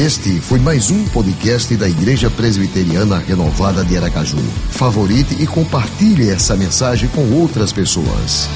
Este 0.00 0.40
foi 0.40 0.58
mais 0.58 0.90
um 0.90 1.04
podcast 1.08 1.76
da 1.76 1.86
Igreja 1.86 2.30
Presbiteriana 2.30 3.18
Renovada 3.18 3.84
de 3.84 3.98
Aracaju. 3.98 4.38
Favorite 4.70 5.34
e 5.42 5.46
compartilhe 5.46 6.30
essa 6.30 6.56
mensagem 6.56 7.06
com 7.10 7.30
outras 7.32 7.70
pessoas. 7.70 8.48